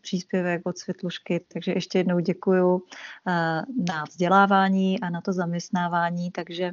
příspěvek 0.00 0.62
od 0.64 0.78
Světlušky, 0.78 1.46
takže 1.52 1.72
ještě 1.72 1.98
jednou 1.98 2.18
děkuji 2.18 2.82
na 3.88 4.04
vzdělávání 4.08 5.00
a 5.00 5.10
na 5.10 5.20
to 5.20 5.32
zaměstnávání, 5.32 6.30
takže 6.30 6.72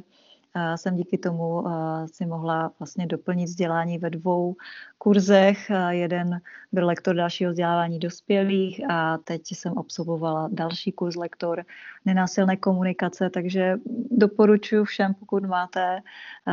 jsem 0.76 0.96
díky 0.96 1.18
tomu 1.18 1.64
si 2.06 2.26
mohla 2.26 2.72
vlastně 2.78 3.06
doplnit 3.06 3.44
vzdělání 3.44 3.98
ve 3.98 4.10
dvou 4.10 4.56
kurzech. 4.98 5.70
Jeden 5.88 6.40
byl 6.72 6.86
lektor 6.86 7.14
dalšího 7.16 7.50
vzdělávání 7.50 7.98
dospělých 7.98 8.90
a 8.90 9.18
teď 9.18 9.42
jsem 9.44 9.78
absolvovala 9.78 10.48
další 10.52 10.92
kurz 10.92 11.16
lektor 11.16 11.64
nenásilné 12.04 12.56
komunikace, 12.56 13.30
takže 13.30 13.76
doporučuji 14.10 14.84
všem, 14.84 15.14
pokud 15.14 15.44
máte 15.44 16.00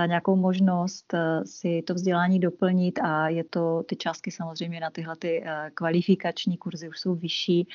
nějakou 0.05 0.35
možnost 0.35 1.13
si 1.45 1.81
to 1.87 1.93
vzdělání 1.93 2.39
doplnit 2.39 2.99
a 3.03 3.29
je 3.29 3.43
to, 3.43 3.83
ty 3.83 3.95
částky 3.95 4.31
samozřejmě 4.31 4.79
na 4.79 4.89
tyhle 4.89 5.15
ty 5.15 5.43
kvalifikační 5.73 6.57
kurzy 6.57 6.89
už 6.89 6.99
jsou 6.99 7.15
vyšší, 7.15 7.67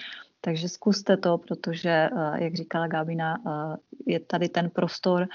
takže 0.45 0.69
zkuste 0.69 1.17
to, 1.17 1.39
protože, 1.39 1.91
eh, 1.91 2.45
jak 2.45 2.55
říkala 2.55 2.87
Gábina, 2.87 3.37
eh, 3.37 3.77
je 4.07 4.21
tady 4.21 4.49
ten 4.49 4.71
prostor 4.71 5.29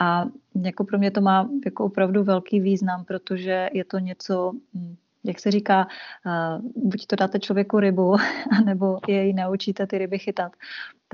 a 0.00 0.24
jako 0.62 0.84
pro 0.84 0.98
mě 0.98 1.10
to 1.10 1.20
má 1.20 1.48
jako 1.64 1.84
opravdu 1.84 2.24
velký 2.24 2.60
význam, 2.60 3.04
protože 3.04 3.68
je 3.72 3.84
to 3.84 3.98
něco, 3.98 4.52
hm, 4.74 4.96
jak 5.24 5.40
se 5.40 5.50
říká, 5.50 5.86
buď 6.76 7.06
to 7.06 7.16
dáte 7.16 7.40
člověku 7.40 7.80
rybu, 7.80 8.16
nebo 8.64 8.98
jej 9.08 9.32
naučíte 9.32 9.86
ty 9.86 9.98
ryby 9.98 10.18
chytat, 10.18 10.52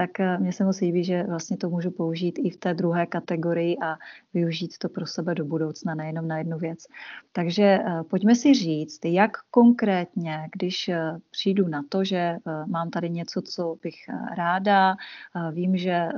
tak 0.00 0.20
eh, 0.20 0.38
mně 0.38 0.52
se 0.52 0.64
moc 0.64 0.80
líbí, 0.80 1.04
že 1.04 1.22
vlastně 1.22 1.56
to 1.56 1.70
můžu 1.70 1.90
použít 1.90 2.38
i 2.38 2.50
v 2.50 2.56
té 2.56 2.74
druhé 2.74 3.06
kategorii 3.06 3.76
a 3.78 3.96
využít 4.34 4.78
to 4.78 4.88
pro 4.88 5.06
sebe 5.06 5.34
do 5.34 5.44
budoucna, 5.44 5.94
nejenom 5.94 6.28
na 6.28 6.38
jednu 6.38 6.58
věc. 6.58 6.86
Takže 7.32 7.62
eh, 7.62 8.02
pojďme 8.10 8.34
si 8.34 8.54
říct, 8.54 9.04
jak 9.04 9.30
konkrétně, 9.50 10.48
když 10.56 10.88
eh, 10.88 11.18
přijdu 11.30 11.68
na 11.68 11.82
to, 11.88 12.04
že 12.04 12.36
mám 12.66 12.90
tady 12.90 13.10
něco, 13.10 13.42
co 13.42 13.76
bych 13.82 13.94
ráda, 14.36 14.96
vím, 15.52 15.76
že 15.76 16.08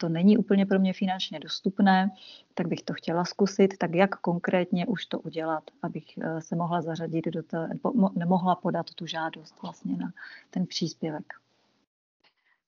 to 0.00 0.08
není 0.08 0.38
úplně 0.38 0.66
pro 0.66 0.78
mě 0.78 0.92
finančně 0.92 1.40
dostupné, 1.40 2.10
tak 2.54 2.68
bych 2.68 2.82
to 2.82 2.94
chtěla 2.94 3.24
zkusit, 3.24 3.78
tak 3.78 3.94
jak 3.94 4.16
konkrétně 4.20 4.86
už 4.86 5.06
to 5.06 5.18
udělat, 5.20 5.64
abych 5.82 6.04
se 6.38 6.56
mohla 6.56 6.82
zařadit 6.82 7.26
do 7.26 7.42
té, 7.42 7.68
nemohla 8.16 8.54
podat 8.54 8.94
tu 8.94 9.06
žádost 9.06 9.54
vlastně 9.62 9.96
na 9.96 10.12
ten 10.50 10.66
příspěvek 10.66 11.24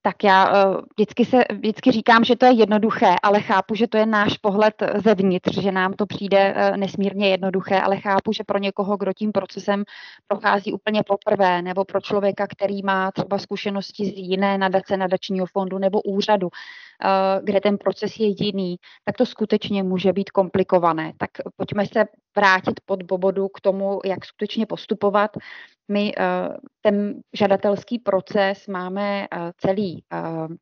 tak 0.02 0.24
já 0.24 0.66
uh, 0.66 0.80
vždycky, 0.96 1.24
se, 1.24 1.44
vždycky 1.52 1.90
říkám, 1.92 2.24
že 2.24 2.36
to 2.36 2.46
je 2.46 2.52
jednoduché, 2.52 3.14
ale 3.22 3.40
chápu, 3.40 3.74
že 3.74 3.86
to 3.86 3.96
je 3.96 4.06
náš 4.06 4.38
pohled 4.38 4.74
zevnitř, 5.04 5.58
že 5.58 5.72
nám 5.72 5.92
to 5.92 6.06
přijde 6.06 6.54
uh, 6.54 6.76
nesmírně 6.76 7.28
jednoduché, 7.28 7.80
ale 7.80 7.96
chápu, 7.96 8.32
že 8.32 8.44
pro 8.44 8.58
někoho, 8.58 8.96
kdo 8.96 9.12
tím 9.12 9.32
procesem 9.32 9.84
prochází 10.28 10.72
úplně 10.72 11.02
poprvé, 11.02 11.62
nebo 11.62 11.84
pro 11.84 12.00
člověka, 12.00 12.46
který 12.46 12.82
má 12.82 13.12
třeba 13.12 13.38
zkušenosti 13.38 14.06
z 14.06 14.12
jiné 14.16 14.58
nadace, 14.58 14.96
nadačního 14.96 15.46
fondu 15.46 15.78
nebo 15.78 16.02
úřadu, 16.02 16.48
kde 17.42 17.60
ten 17.60 17.78
proces 17.78 18.18
je 18.18 18.26
jiný, 18.44 18.76
tak 19.04 19.16
to 19.16 19.26
skutečně 19.26 19.82
může 19.82 20.12
být 20.12 20.30
komplikované. 20.30 21.12
Tak 21.18 21.30
pojďme 21.56 21.86
se 21.86 22.04
vrátit 22.36 22.80
pod 22.84 23.02
bobodu 23.02 23.48
k 23.48 23.60
tomu, 23.60 24.00
jak 24.04 24.24
skutečně 24.24 24.66
postupovat. 24.66 25.30
My 25.88 26.14
ten 26.80 27.20
žadatelský 27.34 27.98
proces 27.98 28.66
máme 28.66 29.26
celý 29.56 30.04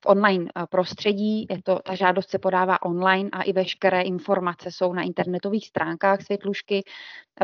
v 0.01 0.07
online 0.07 0.51
prostředí, 0.70 1.46
je 1.51 1.62
to, 1.62 1.79
ta 1.85 1.94
žádost 1.94 2.31
se 2.31 2.38
podává 2.38 2.83
online 2.83 3.31
a 3.33 3.42
i 3.42 3.53
veškeré 3.53 4.03
informace 4.03 4.72
jsou 4.72 4.92
na 4.92 5.03
internetových 5.03 5.66
stránkách 5.66 6.22
Světlušky 6.22 6.83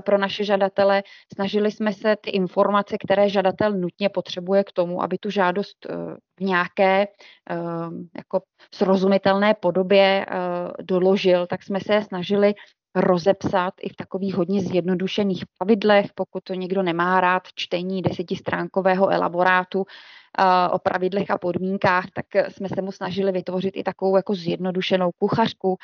pro 0.05 0.19
naše 0.19 0.45
žadatele. 0.45 1.03
Snažili 1.35 1.71
jsme 1.71 1.93
se 1.93 2.17
ty 2.17 2.31
informace, 2.31 2.97
které 3.05 3.29
žadatel 3.29 3.73
nutně 3.73 4.09
potřebuje 4.09 4.65
k 4.65 4.73
tomu, 4.73 5.03
aby 5.03 5.19
tu 5.19 5.31
žádost 5.31 5.87
v 6.41 6.45
nějaké 6.45 7.07
jako 8.17 8.43
srozumitelné 8.85 9.55
podobě 9.55 10.01
e, 10.01 10.27
doložil, 10.83 11.47
tak 11.47 11.63
jsme 11.63 11.81
se 11.81 12.03
snažili 12.03 12.55
rozepsat 12.95 13.75
i 13.81 13.89
v 13.89 13.97
takových 13.97 14.35
hodně 14.35 14.61
zjednodušených 14.61 15.45
pravidlech, 15.59 16.07
pokud 16.15 16.45
to 16.45 16.55
někdo 16.55 16.83
nemá 16.83 17.21
rád 17.21 17.43
čtení 17.55 18.03
desetistránkového 18.03 19.09
elaborátu 19.09 19.85
o 20.71 20.79
pravidlech 20.79 21.31
a 21.31 21.39
podmínkách, 21.39 22.05
tak 22.13 22.27
jsme 22.49 22.69
se 22.69 22.83
mu 22.83 22.93
snažili 22.93 23.33
vytvořit 23.33 23.77
i 23.77 23.83
takovou 23.83 24.17
jako 24.17 24.35
zjednodušenou 24.35 25.11
kuchařku, 25.19 25.77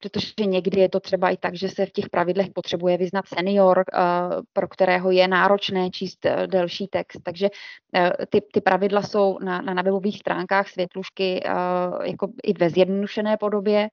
Protože 0.00 0.44
někdy 0.44 0.80
je 0.80 0.88
to 0.88 1.00
třeba 1.00 1.30
i 1.30 1.36
tak, 1.36 1.54
že 1.54 1.68
se 1.68 1.86
v 1.86 1.90
těch 1.90 2.08
pravidlech 2.08 2.50
potřebuje 2.54 2.98
vyznat 2.98 3.24
senior, 3.28 3.84
pro 4.52 4.68
kterého 4.68 5.10
je 5.10 5.28
náročné 5.28 5.90
číst 5.90 6.24
uh, 6.24 6.46
delší 6.46 6.88
text. 6.88 7.20
Takže 7.22 7.48
ty, 8.28 8.40
ty 8.52 8.60
pravidla 8.60 9.02
jsou 9.02 9.38
na, 9.38 9.60
na 9.60 9.82
webových 9.82 10.18
stránkách 10.18 10.68
Světlušky 10.68 11.42
jako 12.04 12.28
i 12.42 12.52
ve 12.52 12.70
zjednodušené 12.70 13.36
podobě. 13.36 13.88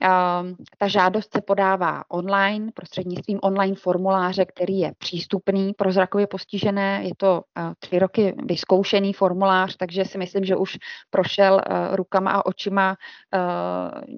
Ehm, 0.00 0.54
ta 0.78 0.88
žádost 0.88 1.32
se 1.32 1.40
podává 1.40 2.04
online 2.08 2.72
prostřednictvím 2.74 3.38
online 3.42 3.76
formuláře, 3.76 4.44
který 4.44 4.78
je 4.78 4.92
přístupný 4.98 5.72
pro 5.72 5.92
zrakově 5.92 6.26
postižené. 6.26 7.00
Je 7.04 7.14
to 7.16 7.42
eh, 7.58 7.62
tři 7.78 7.98
roky 7.98 8.34
vyzkoušený 8.44 9.12
formulář, 9.12 9.76
takže 9.76 10.04
si 10.04 10.18
myslím, 10.18 10.44
že 10.44 10.56
už 10.56 10.78
prošel 11.10 11.60
eh, 11.60 11.96
rukama 11.96 12.30
a 12.30 12.46
očima 12.46 12.96
eh, 13.34 13.38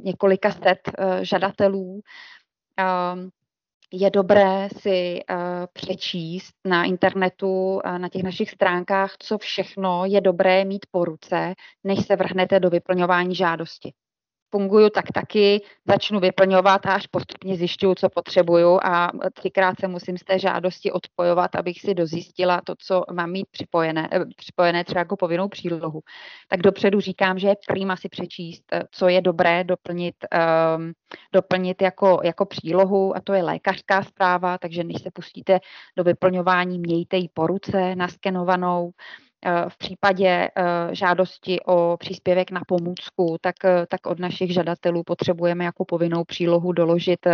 několika 0.04 0.50
set 0.50 0.78
žadatelů. 1.22 2.00
Ehm, 2.76 3.28
je 3.92 4.10
dobré 4.10 4.68
si 4.78 5.20
přečíst 5.72 6.54
na 6.64 6.84
internetu, 6.84 7.80
na 7.98 8.08
těch 8.08 8.22
našich 8.22 8.50
stránkách, 8.50 9.12
co 9.18 9.38
všechno 9.38 10.04
je 10.04 10.20
dobré 10.20 10.64
mít 10.64 10.86
po 10.90 11.04
ruce, 11.04 11.54
než 11.84 12.06
se 12.06 12.16
vrhnete 12.16 12.60
do 12.60 12.70
vyplňování 12.70 13.34
žádosti 13.34 13.92
funguju 14.56 14.90
tak 14.90 15.04
taky, 15.14 15.60
začnu 15.84 16.20
vyplňovat 16.20 16.86
a 16.86 16.94
až 16.94 17.06
postupně 17.06 17.56
zjišťuju, 17.56 17.94
co 17.94 18.08
potřebuju 18.08 18.78
a 18.82 19.10
třikrát 19.32 19.80
se 19.80 19.88
musím 19.88 20.18
z 20.18 20.24
té 20.24 20.38
žádosti 20.38 20.92
odpojovat, 20.92 21.56
abych 21.56 21.80
si 21.80 21.94
dozjistila 21.94 22.60
to, 22.64 22.74
co 22.78 23.02
mám 23.12 23.30
mít 23.30 23.46
připojené, 23.50 24.08
eh, 24.12 24.24
připojené 24.36 24.84
třeba 24.84 24.98
jako 24.98 25.16
povinnou 25.16 25.48
přílohu. 25.48 26.00
Tak 26.48 26.62
dopředu 26.62 27.00
říkám, 27.00 27.38
že 27.38 27.48
je 27.48 27.56
prýma 27.68 27.96
si 27.96 28.08
přečíst, 28.08 28.62
eh, 28.72 28.82
co 28.90 29.08
je 29.08 29.20
dobré 29.20 29.64
doplnit, 29.64 30.14
um, 30.76 30.92
doplnit 31.32 31.82
jako, 31.82 32.20
jako 32.24 32.46
přílohu 32.46 33.16
a 33.16 33.20
to 33.20 33.32
je 33.32 33.42
lékařská 33.42 34.02
zpráva, 34.02 34.58
takže 34.58 34.84
než 34.84 35.02
se 35.02 35.10
pustíte 35.10 35.60
do 35.96 36.04
vyplňování, 36.04 36.78
mějte 36.78 37.16
ji 37.16 37.28
po 37.34 37.46
ruce 37.46 37.96
naskenovanou, 37.96 38.90
Eh, 38.90 39.25
v 39.68 39.78
případě 39.78 40.28
eh, 40.28 40.50
žádosti 40.92 41.60
o 41.66 41.96
příspěvek 41.96 42.50
na 42.50 42.60
pomůcku, 42.66 43.36
tak, 43.40 43.64
eh, 43.64 43.86
tak 43.88 44.06
od 44.06 44.18
našich 44.18 44.52
žadatelů 44.52 45.02
potřebujeme 45.02 45.64
jako 45.64 45.84
povinnou 45.84 46.24
přílohu 46.24 46.72
doložit 46.72 47.26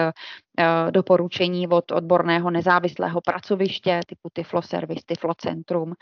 doporučení 0.90 1.68
od 1.68 1.90
odborného 1.92 2.50
nezávislého 2.50 3.20
pracoviště 3.20 4.00
typu 4.06 4.28
Tiflo 4.32 4.62
Service, 4.62 5.02
Tiflo 5.06 5.34
Centrum 5.34 5.92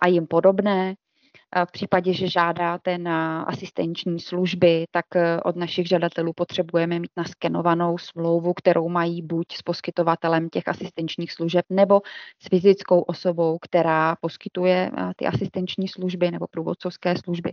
a 0.00 0.08
jim 0.08 0.26
podobné. 0.26 0.94
V 1.64 1.72
případě, 1.72 2.12
že 2.12 2.28
žádáte 2.28 2.98
na 2.98 3.42
asistenční 3.42 4.20
služby, 4.20 4.84
tak 4.90 5.16
eh, 5.16 5.40
od 5.40 5.56
našich 5.56 5.88
žadatelů 5.88 6.32
potřebujeme 6.32 6.98
mít 6.98 7.10
naskenovanou 7.16 7.98
smlouvu, 7.98 8.54
kterou 8.54 8.88
mají 8.88 9.22
buď 9.22 9.46
s 9.56 9.62
poskytovatelem 9.62 10.48
těch 10.48 10.68
asistenčních 10.68 11.32
služeb 11.32 11.64
nebo 11.70 12.00
s 12.42 12.48
fyzickou 12.48 13.00
osobou, 13.00 13.58
která 13.58 14.16
poskytuje 14.20 14.90
eh, 14.98 15.12
ty 15.16 15.26
asistenční 15.26 15.88
služby 15.88 16.30
nebo 16.30 16.46
průvodcovské 16.50 17.14
služby. 17.24 17.52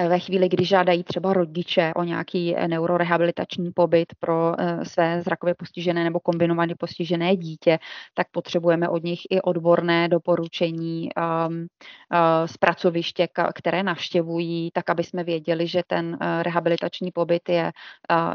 Ehm, 0.00 0.08
ve 0.08 0.18
chvíli, 0.18 0.48
kdy 0.48 0.64
žádají 0.64 1.04
třeba 1.04 1.32
rodiče 1.32 1.92
o 1.96 2.02
nějaký 2.04 2.56
eh, 2.56 2.68
neurorehabilitační 2.68 3.72
pobyt 3.72 4.12
pro 4.20 4.60
eh, 4.60 4.84
své 4.84 5.22
zrakově 5.22 5.54
postižené 5.54 6.04
nebo 6.04 6.20
kombinovaně 6.20 6.74
postižené 6.78 7.36
dítě, 7.36 7.78
tak 8.14 8.26
potřebujeme 8.30 8.88
od 8.88 9.04
nich 9.04 9.20
i 9.30 9.40
odborné 9.40 10.08
doporučení 10.08 11.08
um, 11.48 11.56
uh, 11.56 12.46
z 12.46 12.56
pracoviště, 12.56 13.28
které 13.54 13.82
navštěvují, 13.82 14.70
tak 14.74 14.90
aby 14.90 15.04
jsme 15.04 15.24
věděli, 15.24 15.66
že 15.66 15.82
ten 15.86 16.18
rehabilitační 16.42 17.10
pobyt 17.10 17.48
je, 17.48 17.72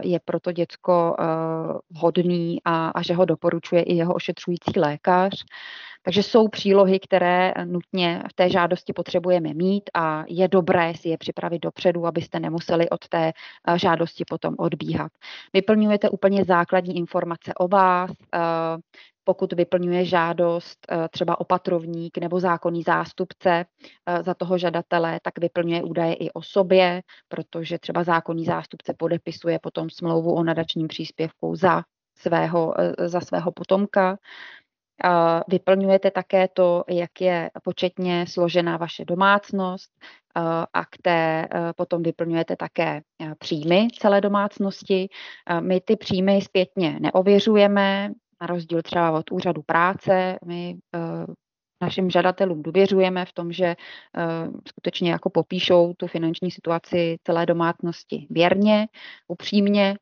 je 0.01 0.19
pro 0.25 0.39
to 0.39 0.51
děcko 0.51 1.15
vhodný 1.89 2.58
a, 2.65 2.89
a 2.89 3.01
že 3.01 3.13
ho 3.13 3.25
doporučuje 3.25 3.84
i 3.84 3.93
jeho 3.93 4.13
ošetřující 4.13 4.80
lékař. 4.80 5.45
Takže 6.05 6.23
jsou 6.23 6.47
přílohy, 6.47 6.99
které 6.99 7.53
nutně 7.65 8.23
v 8.29 8.33
té 8.33 8.49
žádosti 8.49 8.93
potřebujeme 8.93 9.53
mít 9.53 9.89
a 9.93 10.23
je 10.27 10.47
dobré 10.47 10.93
si 10.95 11.09
je 11.09 11.17
připravit 11.17 11.59
dopředu, 11.59 12.05
abyste 12.05 12.39
nemuseli 12.39 12.89
od 12.89 13.07
té 13.07 13.31
eh, 13.67 13.79
žádosti 13.79 14.23
potom 14.29 14.55
odbíhat. 14.57 15.11
Vyplňujete 15.53 16.09
úplně 16.09 16.43
základní 16.43 16.97
informace 16.97 17.53
o 17.53 17.67
vás, 17.67 18.11
eh, 18.11 18.39
pokud 19.23 19.53
vyplňuje 19.53 20.05
žádost 20.05 20.77
eh, 20.91 21.09
třeba 21.09 21.39
opatrovník 21.39 22.17
nebo 22.17 22.39
zákonný 22.39 22.83
zástupce 22.83 23.65
za 24.21 24.33
toho 24.33 24.57
žadatele, 24.57 25.19
tak 25.23 25.39
vyplňuje 25.39 25.83
údaje 25.83 26.13
i 26.13 26.31
o 26.31 26.41
sobě, 26.41 27.01
protože 27.27 27.79
třeba 27.79 28.03
zákonný 28.03 28.45
zástupce 28.45 28.93
podepisuje 28.97 29.59
potom 29.59 29.89
smlouvu 29.89 30.33
o 30.33 30.43
nadačním 30.43 30.87
příspěvku 30.87 31.55
za 31.55 31.83
svého, 32.17 32.73
za 33.05 33.21
svého 33.21 33.51
potomka. 33.51 34.17
Vyplňujete 35.47 36.12
také 36.12 36.47
to, 36.47 36.84
jak 36.89 37.21
je 37.21 37.49
početně 37.63 38.25
složená 38.27 38.77
vaše 38.77 39.05
domácnost 39.05 39.91
a 40.73 40.86
k 40.86 40.97
té 41.01 41.47
potom 41.75 42.03
vyplňujete 42.03 42.55
také 42.55 43.01
příjmy 43.39 43.88
celé 43.99 44.21
domácnosti. 44.21 45.10
My 45.60 45.81
ty 45.81 45.95
příjmy 45.95 46.41
zpětně 46.41 46.97
neověřujeme, 46.99 48.12
na 48.41 48.47
rozdíl 48.47 48.81
třeba 48.81 49.12
od 49.12 49.31
úřadu 49.31 49.62
práce. 49.62 50.38
My 50.45 50.75
našim 51.81 52.10
žadatelům 52.10 52.63
důvěřujeme 52.63 53.25
v 53.25 53.34
tom, 53.34 53.51
že 53.51 53.75
skutečně 54.67 55.12
jako 55.12 55.29
popíšou 55.29 55.93
tu 55.97 56.08
finanční 56.08 56.51
situaci 56.51 57.17
celé 57.23 57.45
domácnosti 57.45 58.27
věrně, 58.29 58.88
upřímně 59.27 59.95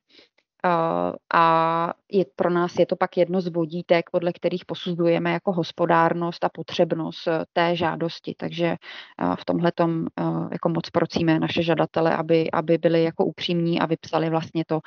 a 1.33 1.93
je, 2.11 2.25
pro 2.35 2.49
nás 2.49 2.75
je 2.79 2.85
to 2.85 2.95
pak 2.95 3.17
jedno 3.17 3.41
z 3.41 3.47
vodítek, 3.47 4.09
podle 4.09 4.33
kterých 4.33 4.65
posuzujeme 4.65 5.31
jako 5.31 5.51
hospodárnost 5.51 6.43
a 6.43 6.49
potřebnost 6.49 7.27
eh, 7.27 7.45
té 7.53 7.75
žádosti. 7.75 8.35
Takže 8.37 8.65
eh, 8.65 9.35
v 9.39 9.45
tomhle 9.45 9.71
tom 9.71 10.07
eh, 10.19 10.23
jako 10.51 10.69
moc 10.69 10.89
procíme 10.89 11.39
naše 11.39 11.63
žadatele, 11.63 12.15
aby, 12.15 12.51
aby 12.51 12.77
byli 12.77 13.03
jako 13.03 13.25
upřímní 13.25 13.79
a 13.79 13.85
vypsali 13.85 14.29
vlastně 14.29 14.63
to, 14.67 14.79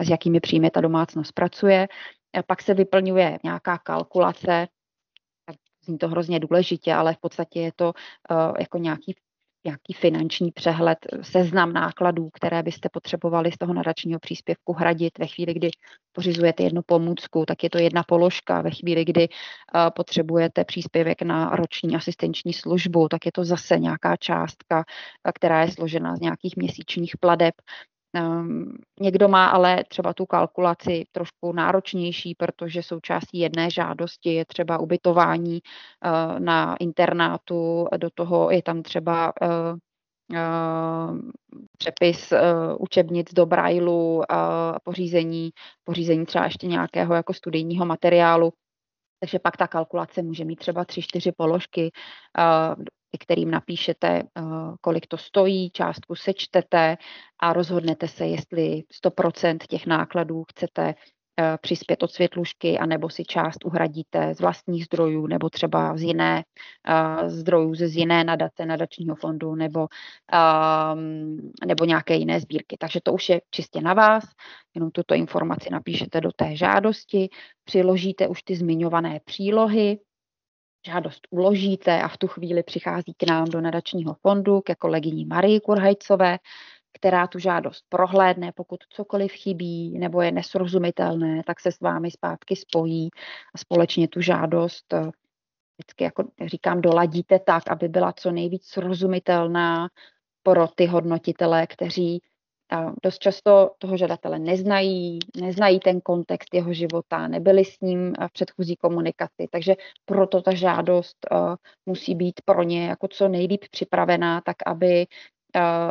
s 0.00 0.08
jakými 0.08 0.40
příjmy 0.40 0.70
ta 0.70 0.80
domácnost 0.80 1.32
pracuje. 1.32 1.88
Pak 2.46 2.62
se 2.62 2.74
vyplňuje 2.74 3.38
nějaká 3.44 3.78
kalkulace, 3.78 4.68
zní 5.84 5.98
to 5.98 6.08
hrozně 6.08 6.40
důležitě, 6.40 6.94
ale 6.94 7.14
v 7.14 7.18
podstatě 7.18 7.60
je 7.60 7.72
to 7.76 7.92
jako 8.58 8.78
nějaký 8.78 9.14
nějaký 9.68 9.92
finanční 9.92 10.50
přehled, 10.52 10.98
seznam 11.22 11.72
nákladů, 11.72 12.30
které 12.30 12.62
byste 12.62 12.88
potřebovali 12.92 13.52
z 13.52 13.58
toho 13.58 13.74
nadačního 13.74 14.20
příspěvku 14.20 14.72
hradit 14.72 15.18
ve 15.18 15.26
chvíli, 15.26 15.54
kdy 15.54 15.70
pořizujete 16.12 16.62
jednu 16.62 16.82
pomůcku, 16.86 17.44
tak 17.46 17.64
je 17.64 17.70
to 17.70 17.78
jedna 17.78 18.02
položka. 18.02 18.62
Ve 18.62 18.70
chvíli, 18.70 19.04
kdy 19.04 19.28
uh, 19.28 19.80
potřebujete 19.96 20.64
příspěvek 20.64 21.22
na 21.22 21.50
roční 21.56 21.96
asistenční 21.96 22.52
službu, 22.52 23.08
tak 23.08 23.26
je 23.26 23.32
to 23.32 23.44
zase 23.44 23.78
nějaká 23.78 24.16
částka, 24.16 24.84
která 25.34 25.62
je 25.62 25.70
složena 25.70 26.16
z 26.16 26.20
nějakých 26.20 26.56
měsíčních 26.56 27.16
pladeb. 27.20 27.54
Um, 28.14 28.78
někdo 29.00 29.28
má 29.28 29.46
ale 29.46 29.84
třeba 29.88 30.14
tu 30.14 30.26
kalkulaci 30.26 31.04
trošku 31.12 31.52
náročnější, 31.52 32.34
protože 32.34 32.82
součástí 32.82 33.38
jedné 33.38 33.70
žádosti 33.70 34.34
je 34.34 34.44
třeba 34.44 34.78
ubytování 34.78 35.60
uh, 35.60 36.40
na 36.40 36.76
internátu, 36.76 37.86
do 37.96 38.08
toho 38.14 38.50
je 38.50 38.62
tam 38.62 38.82
třeba 38.82 39.32
uh, 39.42 39.48
uh, 40.32 41.18
přepis 41.78 42.32
uh, 42.32 42.38
učebnic 42.78 43.34
do 43.34 43.46
brailu 43.46 44.32
a 44.32 44.70
uh, 44.72 44.78
pořízení, 44.82 45.50
pořízení 45.84 46.26
třeba 46.26 46.44
ještě 46.44 46.66
nějakého 46.66 47.14
jako 47.14 47.34
studijního 47.34 47.86
materiálu. 47.86 48.52
Takže 49.20 49.38
pak 49.38 49.56
ta 49.56 49.66
kalkulace 49.66 50.22
může 50.22 50.44
mít 50.44 50.58
třeba 50.58 50.84
tři, 50.84 51.02
čtyři 51.02 51.32
položky, 51.32 51.90
kterým 53.18 53.50
napíšete, 53.50 54.08
eh, 54.08 54.42
kolik 54.80 55.06
to 55.06 55.16
stojí, 55.16 55.70
částku 55.70 56.14
sečtete 56.14 56.96
a 57.40 57.52
rozhodnete 57.52 58.08
se, 58.08 58.26
jestli 58.26 58.82
100% 58.92 59.66
těch 59.66 59.86
nákladů 59.86 60.44
chcete 60.50 60.94
eh, 61.40 61.58
přispět 61.60 62.02
od 62.02 62.10
světlušky, 62.10 62.78
anebo 62.78 63.10
si 63.10 63.24
část 63.24 63.64
uhradíte 63.64 64.34
z 64.34 64.40
vlastních 64.40 64.84
zdrojů, 64.84 65.26
nebo 65.26 65.50
třeba 65.50 65.96
z 65.96 66.02
jiné 66.02 66.44
uh, 66.88 67.28
zdrojů, 67.28 67.74
z 67.74 67.96
jiné 67.96 68.24
nadace, 68.24 68.66
nadačního 68.66 69.16
fondu, 69.16 69.54
nebo, 69.54 69.88
um, 70.92 71.52
nebo 71.66 71.84
nějaké 71.84 72.14
jiné 72.14 72.40
sbírky. 72.40 72.76
Takže 72.78 73.00
to 73.02 73.12
už 73.12 73.28
je 73.28 73.40
čistě 73.50 73.80
na 73.80 73.94
vás, 73.94 74.24
jenom 74.74 74.90
tuto 74.90 75.14
informaci 75.14 75.70
napíšete 75.70 76.20
do 76.20 76.30
té 76.36 76.56
žádosti, 76.56 77.28
přiložíte 77.64 78.28
už 78.28 78.42
ty 78.42 78.56
zmiňované 78.56 79.20
přílohy, 79.24 79.98
žádost 80.88 81.28
uložíte 81.30 82.02
a 82.02 82.08
v 82.08 82.16
tu 82.16 82.26
chvíli 82.26 82.62
přichází 82.62 83.14
k 83.16 83.22
nám 83.28 83.44
do 83.44 83.60
nadačního 83.60 84.16
fondu 84.22 84.60
ke 84.60 84.74
kolegyni 84.74 85.26
Marii 85.26 85.60
Kurhajcové, 85.60 86.38
která 86.92 87.26
tu 87.26 87.38
žádost 87.38 87.84
prohlédne, 87.88 88.52
pokud 88.52 88.80
cokoliv 88.88 89.32
chybí 89.32 89.98
nebo 89.98 90.22
je 90.22 90.32
nesrozumitelné, 90.32 91.42
tak 91.46 91.60
se 91.60 91.72
s 91.72 91.80
vámi 91.80 92.10
zpátky 92.10 92.56
spojí 92.56 93.08
a 93.54 93.58
společně 93.58 94.08
tu 94.08 94.20
žádost 94.20 94.92
eh, 94.92 95.10
vždycky, 95.78 96.04
jako 96.04 96.24
říkám, 96.46 96.80
doladíte 96.80 97.38
tak, 97.38 97.68
aby 97.68 97.88
byla 97.88 98.12
co 98.12 98.30
nejvíc 98.30 98.66
srozumitelná 98.66 99.88
pro 100.42 100.68
ty 100.68 100.86
hodnotitele, 100.86 101.66
kteří 101.66 102.22
dost 103.02 103.18
často 103.18 103.70
toho 103.78 103.96
žadatele 103.96 104.38
neznají, 104.38 105.18
neznají 105.40 105.80
ten 105.80 106.00
kontext 106.00 106.54
jeho 106.54 106.72
života, 106.72 107.28
nebyli 107.28 107.64
s 107.64 107.80
ním 107.80 108.12
v 108.28 108.32
předchozí 108.32 108.76
komunikaci, 108.76 109.48
takže 109.50 109.74
proto 110.04 110.42
ta 110.42 110.54
žádost 110.54 111.16
uh, 111.32 111.54
musí 111.86 112.14
být 112.14 112.40
pro 112.44 112.62
ně 112.62 112.86
jako 112.86 113.08
co 113.08 113.28
nejlíp 113.28 113.64
připravená, 113.70 114.40
tak 114.40 114.56
aby 114.66 115.06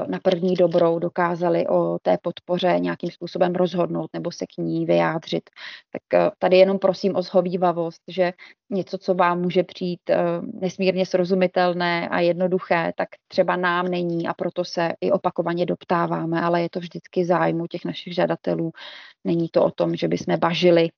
na 0.08 0.20
první 0.24 0.55
dobrou 0.55 0.99
dokázali 0.99 1.68
o 1.68 1.97
té 2.01 2.18
podpoře 2.22 2.76
nějakým 2.80 3.12
způsobem 3.12 3.55
rozhodnout 3.55 4.10
nebo 4.14 4.32
se 4.32 4.45
k 4.45 4.58
ní 4.58 4.86
vyjádřit. 4.86 5.49
Tak 5.91 6.32
tady 6.39 6.58
jenom 6.58 6.80
prosím 6.80 7.16
o 7.16 7.22
zhovývavost, 7.22 8.01
že 8.08 8.34
něco, 8.70 8.97
co 8.97 9.14
vám 9.14 9.41
může 9.41 9.64
přijít 9.64 10.01
nesmírně 10.53 11.05
srozumitelné 11.05 12.10
a 12.10 12.20
jednoduché, 12.20 12.93
tak 12.97 13.10
třeba 13.28 13.55
nám 13.55 13.88
není 13.88 14.28
a 14.28 14.34
proto 14.34 14.66
se 14.66 14.93
i 15.01 15.12
opakovaně 15.12 15.66
doptáváme, 15.66 16.41
ale 16.41 16.62
je 16.62 16.70
to 16.70 16.80
vždycky 16.80 17.26
zájmu 17.26 17.68
těch 17.68 17.86
našich 17.86 18.16
žadatelů. 18.16 18.72
Není 19.24 19.49
to 19.49 19.64
o 19.64 19.72
tom, 19.72 19.95
že 19.95 20.08
bychom 20.08 20.38
bažili 20.39 20.89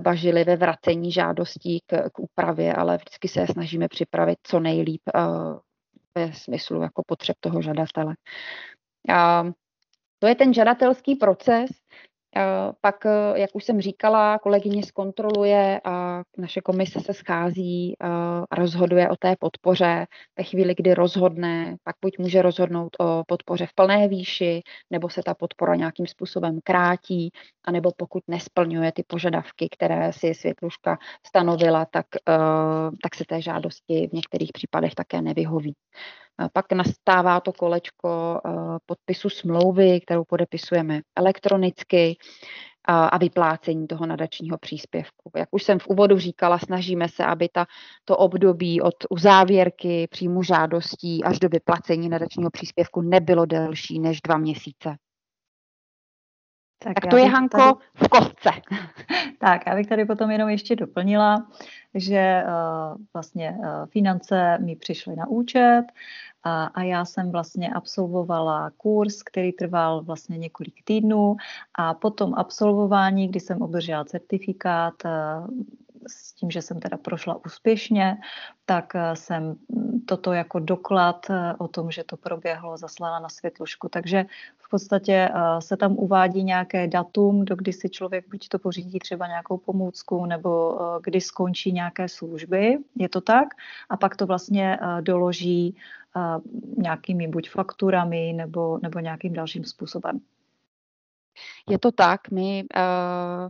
bažili 0.00 0.44
ve 0.44 0.56
vracení 0.56 1.12
žádostí 1.12 1.80
k, 1.86 2.10
k 2.10 2.18
úpravě, 2.18 2.74
ale 2.74 2.96
vždycky 2.96 3.28
se 3.28 3.46
snažíme 3.46 3.88
připravit 3.88 4.38
co 4.42 4.60
nejlíp 4.60 5.02
ve 6.16 6.32
smyslu 6.32 6.82
jako 6.82 7.02
potřeb 7.06 7.36
toho 7.40 7.62
žadatele. 7.62 8.14
A 9.14 9.44
to 10.18 10.26
je 10.26 10.34
ten 10.34 10.54
žadatelský 10.54 11.16
proces. 11.16 11.70
Pak, 12.80 12.96
jak 13.34 13.50
už 13.54 13.64
jsem 13.64 13.80
říkala, 13.80 14.38
kolegyně 14.38 14.82
zkontroluje 14.82 15.80
a 15.84 16.22
naše 16.38 16.60
komise 16.60 17.00
se 17.00 17.14
schází 17.14 17.94
a 18.00 18.56
rozhoduje 18.56 19.08
o 19.08 19.16
té 19.16 19.36
podpoře. 19.38 20.06
Ve 20.38 20.44
chvíli, 20.44 20.74
kdy 20.74 20.94
rozhodne, 20.94 21.76
pak 21.84 21.96
buď 22.02 22.18
může 22.18 22.42
rozhodnout 22.42 22.96
o 23.00 23.22
podpoře 23.26 23.66
v 23.66 23.74
plné 23.74 24.08
výši, 24.08 24.62
nebo 24.90 25.08
se 25.08 25.22
ta 25.22 25.34
podpora 25.34 25.74
nějakým 25.74 26.06
způsobem 26.06 26.58
krátí, 26.64 27.30
anebo 27.64 27.90
pokud 27.96 28.22
nesplňuje 28.28 28.92
ty 28.92 29.02
požadavky, 29.06 29.68
které 29.68 30.12
si 30.12 30.34
světluška 30.34 30.98
stanovila, 31.26 31.86
tak, 31.90 32.06
tak 33.02 33.14
se 33.14 33.24
té 33.28 33.42
žádosti 33.42 34.08
v 34.08 34.12
některých 34.12 34.50
případech 34.52 34.94
také 34.94 35.22
nevyhoví. 35.22 35.74
Pak 36.52 36.72
nastává 36.72 37.40
to 37.40 37.52
kolečko 37.52 38.40
eh, 38.46 38.50
podpisu 38.86 39.28
smlouvy, 39.28 40.00
kterou 40.00 40.24
podepisujeme 40.24 41.00
elektronicky 41.16 42.16
a 42.88 43.18
vyplácení 43.18 43.86
toho 43.86 44.06
nadačního 44.06 44.58
příspěvku. 44.58 45.30
Jak 45.36 45.48
už 45.50 45.62
jsem 45.62 45.78
v 45.78 45.86
úvodu 45.86 46.18
říkala, 46.18 46.58
snažíme 46.58 47.08
se, 47.08 47.24
aby 47.24 47.48
ta, 47.48 47.66
to 48.04 48.16
období 48.16 48.80
od 48.80 48.94
uzávěrky 49.10 50.08
příjmu 50.10 50.42
žádostí 50.42 51.24
až 51.24 51.38
do 51.38 51.48
vyplacení 51.48 52.08
nadačního 52.08 52.50
příspěvku 52.50 53.00
nebylo 53.00 53.46
delší 53.46 54.00
než 54.00 54.20
dva 54.20 54.36
měsíce. 54.36 54.96
Tak, 56.78 56.94
tak 56.94 57.10
to 57.10 57.16
je, 57.16 57.26
Hanko, 57.26 57.58
tady... 57.58 57.74
v 57.94 58.08
kostce. 58.08 58.50
Tak, 59.38 59.66
já 59.66 59.74
bych 59.74 59.86
tady 59.86 60.04
potom 60.04 60.30
jenom 60.30 60.48
ještě 60.48 60.76
doplnila, 60.76 61.46
že 61.94 62.42
uh, 62.46 62.96
vlastně 63.14 63.56
uh, 63.58 63.86
finance 63.86 64.58
mi 64.58 64.76
přišly 64.76 65.16
na 65.16 65.28
účet 65.28 65.84
a, 66.42 66.64
a 66.64 66.82
já 66.82 67.04
jsem 67.04 67.30
vlastně 67.30 67.72
absolvovala 67.74 68.70
kurz, 68.76 69.22
který 69.22 69.52
trval 69.52 70.02
vlastně 70.02 70.38
několik 70.38 70.84
týdnů 70.84 71.36
a 71.74 71.94
potom 71.94 72.34
absolvování, 72.34 73.28
kdy 73.28 73.40
jsem 73.40 73.62
obdržela 73.62 74.04
certifikát, 74.04 74.94
uh, 75.04 75.46
tím, 76.36 76.50
že 76.50 76.62
jsem 76.62 76.80
teda 76.80 76.96
prošla 76.96 77.44
úspěšně, 77.46 78.16
tak 78.64 78.92
jsem 79.14 79.56
toto 80.06 80.32
jako 80.32 80.58
doklad 80.58 81.26
o 81.58 81.68
tom, 81.68 81.90
že 81.90 82.04
to 82.04 82.16
proběhlo, 82.16 82.76
zaslala 82.76 83.18
na 83.18 83.28
světlušku. 83.28 83.88
Takže 83.88 84.24
v 84.66 84.68
podstatě 84.68 85.12
eh, 85.12 85.60
se 85.60 85.76
tam 85.76 85.92
uvádí 85.92 86.44
nějaké 86.44 86.86
datum, 86.86 87.44
do 87.44 87.56
kdy 87.56 87.72
si 87.72 87.88
člověk 87.88 88.28
buď 88.28 88.48
to 88.48 88.58
pořídí 88.58 88.98
třeba 88.98 89.26
nějakou 89.26 89.56
pomůcku, 89.56 90.26
nebo 90.26 90.78
eh, 90.80 91.00
kdy 91.02 91.20
skončí 91.20 91.72
nějaké 91.72 92.08
služby, 92.08 92.78
je 92.96 93.08
to 93.08 93.20
tak, 93.20 93.48
a 93.88 93.96
pak 93.96 94.16
to 94.16 94.26
vlastně 94.26 94.78
eh, 94.82 95.02
doloží 95.02 95.76
nějakými 96.76 97.28
buď 97.28 97.50
fakturami, 97.50 98.32
nebo, 98.32 98.78
nebo 98.82 98.98
nějakým 98.98 99.32
dalším 99.32 99.64
způsobem. 99.64 100.20
Je 101.68 101.78
to 101.78 101.92
tak, 101.92 102.30
my 102.30 102.64
uh 102.76 103.48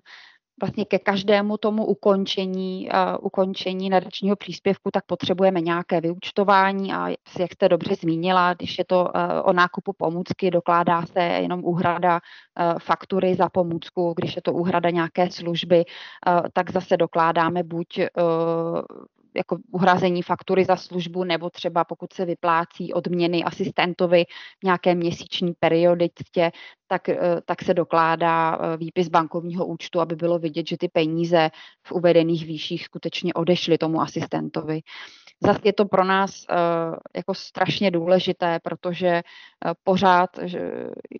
vlastně 0.60 0.84
ke 0.84 0.98
každému 0.98 1.56
tomu 1.56 1.86
ukončení, 1.86 2.88
uh, 2.88 3.26
ukončení 3.26 3.90
nadačního 3.90 4.36
příspěvku, 4.36 4.90
tak 4.90 5.04
potřebujeme 5.06 5.60
nějaké 5.60 6.00
vyučtování 6.00 6.92
a 6.92 7.08
jak 7.38 7.52
jste 7.52 7.68
dobře 7.68 7.94
zmínila, 7.94 8.54
když 8.54 8.78
je 8.78 8.84
to 8.84 9.04
uh, 9.04 9.10
o 9.44 9.52
nákupu 9.52 9.92
pomůcky, 9.92 10.50
dokládá 10.50 11.06
se 11.06 11.22
jenom 11.22 11.64
úhrada 11.64 12.14
uh, 12.14 12.78
faktury 12.78 13.34
za 13.34 13.48
pomůcku, 13.48 14.14
když 14.16 14.36
je 14.36 14.42
to 14.42 14.52
úhrada 14.52 14.90
nějaké 14.90 15.30
služby, 15.30 15.84
uh, 15.84 16.40
tak 16.52 16.70
zase 16.70 16.96
dokládáme 16.96 17.62
buď 17.62 17.98
uh, 17.98 19.06
jako 19.36 19.58
uhrazení 19.72 20.22
faktury 20.22 20.64
za 20.64 20.76
službu, 20.76 21.24
nebo 21.24 21.50
třeba 21.50 21.84
pokud 21.84 22.12
se 22.12 22.24
vyplácí 22.24 22.92
odměny 22.92 23.44
asistentovi 23.44 24.24
v 24.60 24.64
nějaké 24.64 24.94
měsíční 24.94 25.52
perioditě, 25.58 26.50
tak, 26.88 27.08
eh, 27.08 27.18
tak 27.44 27.62
se 27.62 27.74
dokládá 27.74 28.58
eh, 28.58 28.76
výpis 28.76 29.08
bankovního 29.08 29.66
účtu, 29.66 30.00
aby 30.00 30.16
bylo 30.16 30.38
vidět, 30.38 30.68
že 30.68 30.76
ty 30.76 30.88
peníze 30.88 31.50
v 31.86 31.92
uvedených 31.92 32.46
výších 32.46 32.84
skutečně 32.84 33.34
odešly 33.34 33.78
tomu 33.78 34.00
asistentovi. 34.00 34.80
Zase 35.42 35.60
je 35.64 35.72
to 35.72 35.84
pro 35.84 36.04
nás 36.04 36.46
uh, 36.50 36.96
jako 37.16 37.34
strašně 37.34 37.90
důležité, 37.90 38.58
protože 38.62 39.22
pořád 39.84 40.30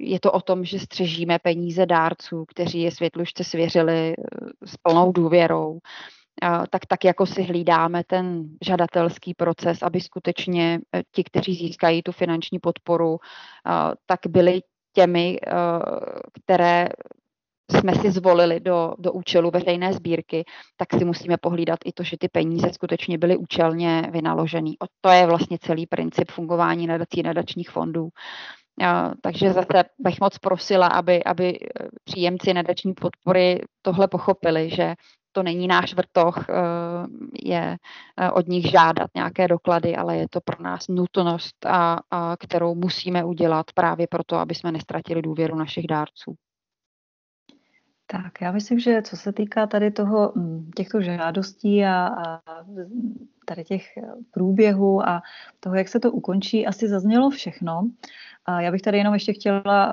je 0.01 0.21
to 0.21 0.33
o 0.33 0.41
tom, 0.41 0.65
že 0.65 0.79
střežíme 0.79 1.39
peníze 1.39 1.87
dárců, 1.87 2.45
kteří 2.49 2.81
je 2.81 2.91
světlušce 2.91 3.45
svěřili 3.45 4.15
s 4.65 4.77
plnou 4.77 5.13
důvěrou 5.13 5.79
tak, 6.71 6.87
tak 6.87 7.05
jako 7.05 7.27
si 7.27 7.43
hlídáme 7.43 8.05
ten 8.05 8.49
žadatelský 8.65 9.35
proces, 9.35 9.83
aby 9.83 10.01
skutečně 10.01 10.81
eh, 10.95 11.03
ti, 11.13 11.25
kteří 11.25 11.55
získají 11.55 12.03
tu 12.03 12.13
finanční 12.13 12.59
podporu, 12.59 13.19
tak 14.07 14.21
byli 14.29 14.61
těmi, 14.97 15.39
eh, 15.47 15.53
které 16.33 16.89
jsme 17.71 17.95
si 17.95 18.11
zvolili 18.11 18.61
do, 18.61 18.95
do 18.99 19.13
účelu 19.13 19.51
veřejné 19.51 19.93
sbírky, 19.93 20.45
tak 20.77 20.93
si 20.99 21.05
musíme 21.05 21.37
pohlídat 21.37 21.79
i 21.85 21.93
to, 21.93 22.03
že 22.03 22.17
ty 22.21 22.29
peníze 22.29 22.73
skutečně 22.73 23.19
byly 23.19 23.37
účelně 23.37 24.03
vynaloženy. 24.11 24.71
To 25.01 25.09
je 25.09 25.27
vlastně 25.27 25.59
celý 25.61 25.87
princip 25.87 26.31
fungování 26.31 26.87
nadací 26.87 27.23
nadačních 27.23 27.71
fondů. 27.71 28.09
Takže 29.21 29.53
zase 29.53 29.85
bych 29.99 30.21
moc 30.21 30.39
prosila, 30.39 30.87
aby, 30.87 31.25
aby 31.25 31.59
eh, 31.61 31.89
příjemci 32.05 32.55
nadační 32.55 32.95
podpory 32.95 33.61
tohle 33.83 34.09
pochopili, 34.09 34.71
že 34.71 34.95
to 35.33 35.43
není 35.43 35.69
náš 35.69 35.95
vrtoch, 35.95 36.47
eh, 36.49 36.55
je 37.45 37.77
eh, 38.17 38.31
od 38.31 38.49
nich 38.49 38.71
žádat 38.71 39.11
nějaké 39.15 39.49
doklady, 39.49 39.97
ale 39.97 40.17
je 40.17 40.29
to 40.31 40.41
pro 40.41 40.63
nás 40.63 40.89
nutnost, 40.89 41.67
a, 41.67 41.99
a 42.11 42.37
kterou 42.37 42.75
musíme 42.75 43.25
udělat 43.25 43.67
právě 43.75 44.07
proto, 44.11 44.37
aby 44.37 44.55
jsme 44.55 44.73
nestratili 44.73 45.23
důvěru 45.23 45.57
našich 45.57 45.87
dárců. 45.87 46.35
Tak, 48.07 48.41
já 48.41 48.53
myslím, 48.53 48.79
že 48.79 49.03
co 49.03 49.17
se 49.17 49.33
týká 49.33 49.67
tady 49.67 49.91
toho, 49.91 50.33
hm, 50.37 50.71
těchto 50.77 51.01
žádostí 51.01 51.85
a, 51.85 52.07
a 52.07 52.41
tady 53.47 53.65
těch 53.65 53.85
průběhů 54.31 55.09
a 55.09 55.23
toho, 55.61 55.75
jak 55.75 55.89
se 55.89 56.01
to 56.01 56.13
ukončí, 56.13 56.67
asi 56.67 56.89
zaznělo 56.89 57.31
všechno. 57.31 57.91
A 58.47 58.61
já 58.61 58.71
bych 58.71 58.83
tady 58.83 58.99
jenom 58.99 59.15
ještě 59.15 59.33
chtěla 59.33 59.93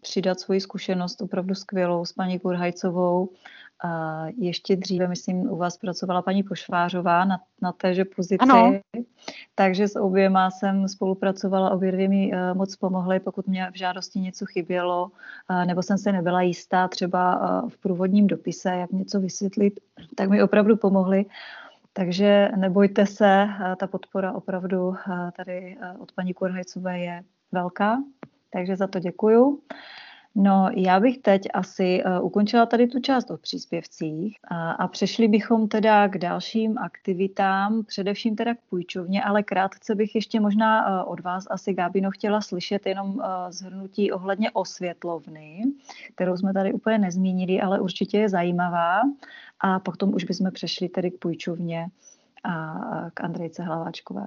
přidat 0.00 0.40
svoji 0.40 0.60
zkušenost 0.60 1.22
opravdu 1.22 1.54
skvělou 1.54 2.04
s 2.04 2.12
paní 2.12 2.38
Kurhajcovou, 2.38 3.30
a 3.84 4.24
ještě 4.36 4.76
dříve, 4.76 5.08
myslím, 5.08 5.36
u 5.36 5.56
vás 5.56 5.76
pracovala 5.76 6.22
paní 6.22 6.42
Pošvářová 6.42 7.24
na, 7.24 7.40
na 7.62 7.72
téže 7.72 8.04
pozici. 8.04 8.38
Ano. 8.38 8.80
Takže 9.54 9.88
s 9.88 9.98
oběma 9.98 10.50
jsem 10.50 10.88
spolupracovala, 10.88 11.70
obě 11.70 11.92
dvě 11.92 12.08
mi 12.08 12.32
uh, 12.32 12.56
moc 12.56 12.76
pomohly, 12.76 13.20
pokud 13.20 13.46
mě 13.46 13.70
v 13.72 13.78
žádosti 13.78 14.20
něco 14.20 14.46
chybělo, 14.46 15.10
uh, 15.50 15.64
nebo 15.64 15.82
jsem 15.82 15.98
se 15.98 16.12
nebyla 16.12 16.42
jistá 16.42 16.88
třeba 16.88 17.40
uh, 17.62 17.68
v 17.68 17.78
průvodním 17.78 18.26
dopise, 18.26 18.70
jak 18.70 18.90
něco 18.90 19.20
vysvětlit, 19.20 19.80
tak 20.14 20.30
mi 20.30 20.42
opravdu 20.42 20.76
pomohly. 20.76 21.26
Takže 21.92 22.48
nebojte 22.56 23.06
se, 23.06 23.48
ta 23.76 23.86
podpora 23.86 24.32
opravdu 24.32 24.94
tady 25.36 25.76
od 25.98 26.12
paní 26.12 26.34
Kurhajcové 26.34 26.98
je 26.98 27.22
velká, 27.52 28.02
takže 28.52 28.76
za 28.76 28.86
to 28.86 28.98
děkuju. 28.98 29.60
No, 30.40 30.70
já 30.76 31.00
bych 31.00 31.18
teď 31.18 31.42
asi 31.54 32.02
uh, 32.04 32.26
ukončila 32.26 32.66
tady 32.66 32.86
tu 32.86 33.00
část 33.00 33.30
o 33.30 33.36
příspěvcích 33.36 34.36
a, 34.50 34.72
a 34.72 34.88
přešli 34.88 35.28
bychom 35.28 35.68
teda 35.68 36.08
k 36.08 36.18
dalším 36.18 36.78
aktivitám, 36.78 37.84
především 37.84 38.36
teda 38.36 38.54
k 38.54 38.58
půjčovně, 38.70 39.22
ale 39.22 39.42
krátce 39.42 39.94
bych 39.94 40.14
ještě 40.14 40.40
možná 40.40 41.02
uh, 41.02 41.12
od 41.12 41.20
vás 41.20 41.44
asi, 41.50 41.74
Gábino, 41.74 42.10
chtěla 42.10 42.40
slyšet 42.40 42.86
jenom 42.86 43.08
uh, 43.08 43.22
zhrnutí 43.50 44.12
ohledně 44.12 44.50
osvětlovny, 44.50 45.62
kterou 46.14 46.36
jsme 46.36 46.52
tady 46.52 46.72
úplně 46.72 46.98
nezmínili, 46.98 47.60
ale 47.60 47.80
určitě 47.80 48.18
je 48.18 48.28
zajímavá 48.28 49.00
a 49.60 49.78
potom 49.78 50.14
už 50.14 50.24
bychom 50.24 50.50
přešli 50.52 50.88
tedy 50.88 51.10
k 51.10 51.18
půjčovně 51.18 51.86
a 52.44 52.80
k 53.14 53.24
Andrejce 53.24 53.62
Hlaváčkové. 53.62 54.26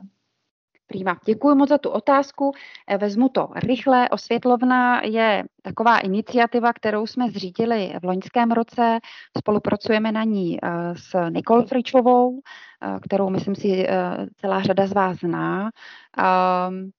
Prýma. 0.92 1.18
Děkuji 1.26 1.56
moc 1.56 1.70
za 1.70 1.78
tu 1.78 1.90
otázku. 1.90 2.52
Eh, 2.88 2.98
vezmu 2.98 3.30
to 3.30 3.50
rychle. 3.56 4.10
Osvětlovna 4.10 5.02
je 5.06 5.44
taková 5.62 6.00
iniciativa, 6.00 6.74
kterou 6.74 7.08
jsme 7.08 7.30
zřídili 7.30 7.94
v 8.02 8.06
loňském 8.06 8.52
roce. 8.52 9.00
Spolupracujeme 9.38 10.12
na 10.12 10.24
ní 10.24 10.60
eh, 10.64 10.70
s 10.96 11.30
Nikol 11.30 11.64
Fričovou, 11.64 12.40
eh, 12.84 13.00
kterou 13.00 13.30
myslím 13.30 13.56
si 13.56 13.88
celá 14.38 14.62
řada 14.62 14.88
z 14.88 14.94
vás 14.94 15.18
zná. 15.18 15.70
Ehm, 16.18 16.90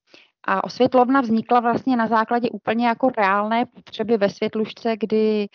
A 0.47 0.65
osvětlovna 0.65 1.21
vznikla 1.21 1.61
vlastně 1.61 1.97
na 1.97 2.07
základě 2.07 2.51
úplně 2.51 2.87
jako 2.87 3.11
reálné 3.19 3.67
potřeby 3.67 4.17
ve 4.17 4.29
světlušce, 4.31 4.97
kdy 4.97 5.49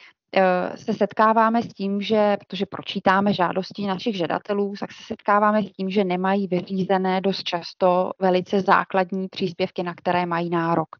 se 0.75 0.93
setkáváme 0.93 1.63
s 1.63 1.67
tím, 1.67 2.01
že, 2.01 2.37
protože 2.39 2.65
pročítáme 2.65 3.33
žádosti 3.33 3.87
našich 3.87 4.17
žadatelů, 4.17 4.73
tak 4.79 4.91
se 4.91 5.03
setkáváme 5.07 5.63
s 5.63 5.71
tím, 5.71 5.89
že 5.89 6.03
nemají 6.03 6.47
vyřízené 6.47 7.21
dost 7.21 7.43
často 7.43 8.11
velice 8.19 8.61
základní 8.61 9.27
příspěvky, 9.27 9.83
na 9.83 9.93
které 9.93 10.25
mají 10.25 10.49
nárok. 10.49 10.95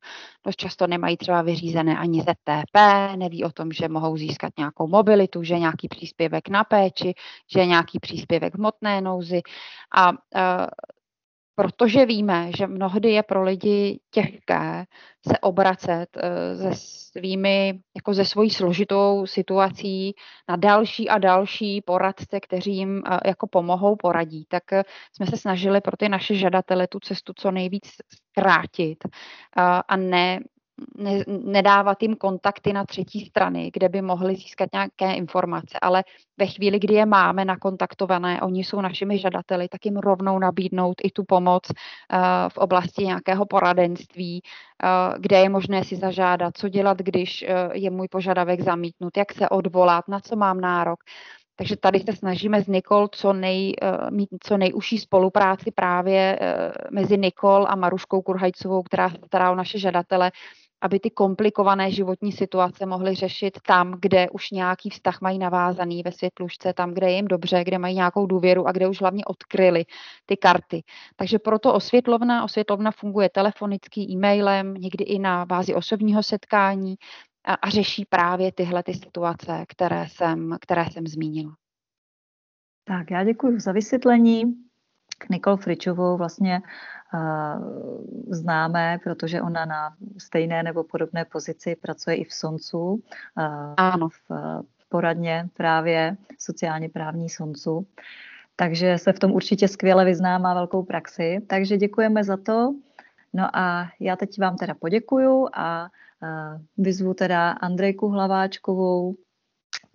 Dost 0.46 0.56
často 0.56 0.88
nemají 0.88 1.18
třeba 1.18 1.42
vyřízené 1.42 1.98
ani 1.98 2.22
ZTP, 2.22 2.78
neví 3.16 3.44
o 3.44 3.52
tom, 3.52 3.72
že 3.72 3.90
mohou 3.90 4.18
získat 4.18 4.54
nějakou 4.58 4.88
mobilitu, 4.88 5.44
že 5.44 5.60
nějaký 5.60 5.88
příspěvek 5.88 6.50
na 6.50 6.64
péči, 6.64 7.14
že 7.54 7.66
nějaký 7.66 8.00
příspěvek 8.00 8.54
v 8.54 8.58
hmotné 8.58 9.02
nouzi. 9.02 9.42
A 9.96 10.12
eh, 10.36 10.68
protože 11.60 12.06
víme, 12.06 12.52
že 12.58 12.68
mnohdy 12.68 13.12
je 13.12 13.24
pro 13.24 13.44
lidi 13.44 14.00
těžké 14.12 14.86
se 15.28 15.40
obracet 15.40 16.08
se 16.56 16.70
eh, 16.70 16.76
svými, 16.76 17.80
jako 17.96 18.14
ze 18.14 18.26
svojí 18.26 18.50
složitou 18.50 19.26
situací 19.26 20.14
na 20.50 20.56
další 20.56 21.10
a 21.10 21.18
další 21.18 21.82
poradce, 21.82 22.40
kteří 22.40 22.78
jim 22.78 23.04
eh, 23.06 23.20
jako 23.26 23.48
pomohou, 23.48 23.96
poradí, 23.96 24.46
tak 24.48 24.74
eh, 24.74 24.84
jsme 25.14 25.26
se 25.26 25.38
snažili 25.38 25.82
pro 25.82 25.98
ty 25.98 26.10
naše 26.10 26.36
žadatele 26.36 26.88
tu 26.88 27.00
cestu 27.00 27.34
co 27.36 27.52
nejvíc 27.52 27.84
zkrátit 28.10 28.98
a 29.88 29.96
ne 29.98 30.40
ne, 30.98 31.24
nedávat 31.28 32.04
jim 32.04 32.16
kontakty 32.16 32.74
na 32.74 32.86
třetí 32.86 33.26
strany, 33.26 33.70
kde 33.74 33.90
by 33.90 34.02
mohli 34.02 34.36
získat 34.36 34.70
nějaké 34.74 35.14
informace, 35.14 35.78
ale 35.82 36.04
ve 36.38 36.46
chvíli, 36.46 36.80
kdy 36.80 36.94
je 36.94 37.06
máme 37.06 37.46
nakontaktované, 37.46 38.42
oni 38.42 38.64
jsou 38.64 38.82
našimi 38.82 39.18
žadateli, 39.18 39.68
tak 39.68 39.86
jim 39.86 39.98
rovnou 39.98 40.40
nabídnout 40.40 40.96
i 41.04 41.12
tu 41.12 41.24
pomoc 41.24 41.64
uh, 41.70 42.20
v 42.50 42.58
oblasti 42.58 43.06
nějakého 43.06 43.46
poradenství, 43.46 44.42
uh, 44.44 45.20
kde 45.20 45.40
je 45.40 45.50
možné 45.50 45.84
si 45.84 45.96
zažádat, 45.96 46.58
co 46.58 46.70
dělat, 46.70 46.98
když 46.98 47.46
uh, 47.48 47.76
je 47.76 47.90
můj 47.90 48.08
požadavek 48.08 48.62
zamítnut, 48.62 49.18
jak 49.18 49.34
se 49.34 49.50
odvolat, 49.50 50.08
na 50.08 50.20
co 50.20 50.36
mám 50.36 50.62
nárok. 50.62 51.00
Takže 51.60 51.78
tady 51.78 52.00
se 52.00 52.16
snažíme 52.16 52.62
s 52.62 52.68
Nikol 52.68 53.08
co, 53.08 53.34
nej, 53.34 53.74
mít 54.10 54.30
co 54.44 54.58
nejužší 54.58 54.98
spolupráci 54.98 55.72
právě 55.72 56.40
mezi 56.92 57.18
Nikol 57.18 57.66
a 57.70 57.76
Maruškou 57.76 58.22
Kurhajcovou, 58.22 58.84
která 58.84 59.10
stará 59.26 59.52
o 59.52 59.56
naše 59.56 59.80
žadatele, 59.80 60.32
aby 60.82 61.00
ty 61.00 61.10
komplikované 61.10 61.92
životní 61.92 62.32
situace 62.32 62.86
mohly 62.86 63.16
řešit 63.16 63.58
tam, 63.68 63.96
kde 64.02 64.30
už 64.30 64.52
nějaký 64.52 64.90
vztah 64.90 65.22
mají 65.22 65.40
navázaný 65.40 66.04
ve 66.04 66.12
světlušce, 66.12 66.74
tam, 66.74 66.94
kde 66.94 67.10
je 67.10 67.16
jim 67.16 67.28
dobře, 67.28 67.64
kde 67.64 67.78
mají 67.78 67.96
nějakou 67.96 68.26
důvěru 68.26 68.68
a 68.68 68.72
kde 68.72 68.88
už 68.88 69.02
hlavně 69.02 69.26
odkryli 69.26 69.86
ty 70.26 70.38
karty. 70.38 70.84
Takže 71.16 71.40
proto 71.40 71.74
osvětlovna, 71.74 72.44
osvětlovna 72.44 72.92
funguje 72.92 73.30
telefonicky, 73.30 74.02
e-mailem, 74.02 74.74
někdy 74.74 75.04
i 75.04 75.20
na 75.20 75.46
bázi 75.46 75.74
osobního 75.74 76.24
setkání 76.24 76.96
a, 77.46 77.54
a 77.54 77.70
řeší 77.70 78.06
právě 78.06 78.52
tyhle 78.52 78.84
ty 78.84 78.94
situace, 78.94 79.66
které 79.68 80.06
jsem, 80.10 80.58
které 80.62 80.86
jsem 80.92 81.08
zmínila. 81.08 81.56
Tak 82.84 83.12
já 83.12 83.24
děkuji 83.24 83.60
za 83.60 83.72
vysvětlení. 83.72 84.67
Nikol 85.30 85.58
Fričovou 85.58 86.18
vlastně 86.18 86.62
známe, 88.30 89.00
protože 89.04 89.42
ona 89.42 89.66
na 89.66 89.96
stejné 90.18 90.64
nebo 90.64 90.84
podobné 90.84 91.26
pozici 91.26 91.76
pracuje 91.76 92.16
i 92.16 92.24
v 92.24 92.34
Soncu. 92.34 93.04
Ano. 93.78 94.10
V, 94.10 94.30
v 94.78 94.90
poradně 94.90 95.50
právě 95.54 96.18
sociálně 96.40 96.90
právní 96.90 97.30
Soncu. 97.30 97.88
Takže 98.56 98.98
se 98.98 99.14
v 99.14 99.20
tom 99.20 99.32
určitě 99.32 99.68
skvěle 99.68 100.06
vyzná, 100.06 100.38
má 100.38 100.54
velkou 100.54 100.84
praxi. 100.84 101.40
Takže 101.48 101.78
děkujeme 101.78 102.24
za 102.24 102.38
to. 102.38 102.74
No 103.34 103.56
a 103.56 103.88
já 104.00 104.16
teď 104.16 104.40
vám 104.40 104.58
teda 104.58 104.74
poděkuju 104.74 105.48
a 105.54 105.90
vyzvu 106.78 107.14
teda 107.14 107.52
Andrejku 107.52 108.08
Hlaváčkovou, 108.08 109.16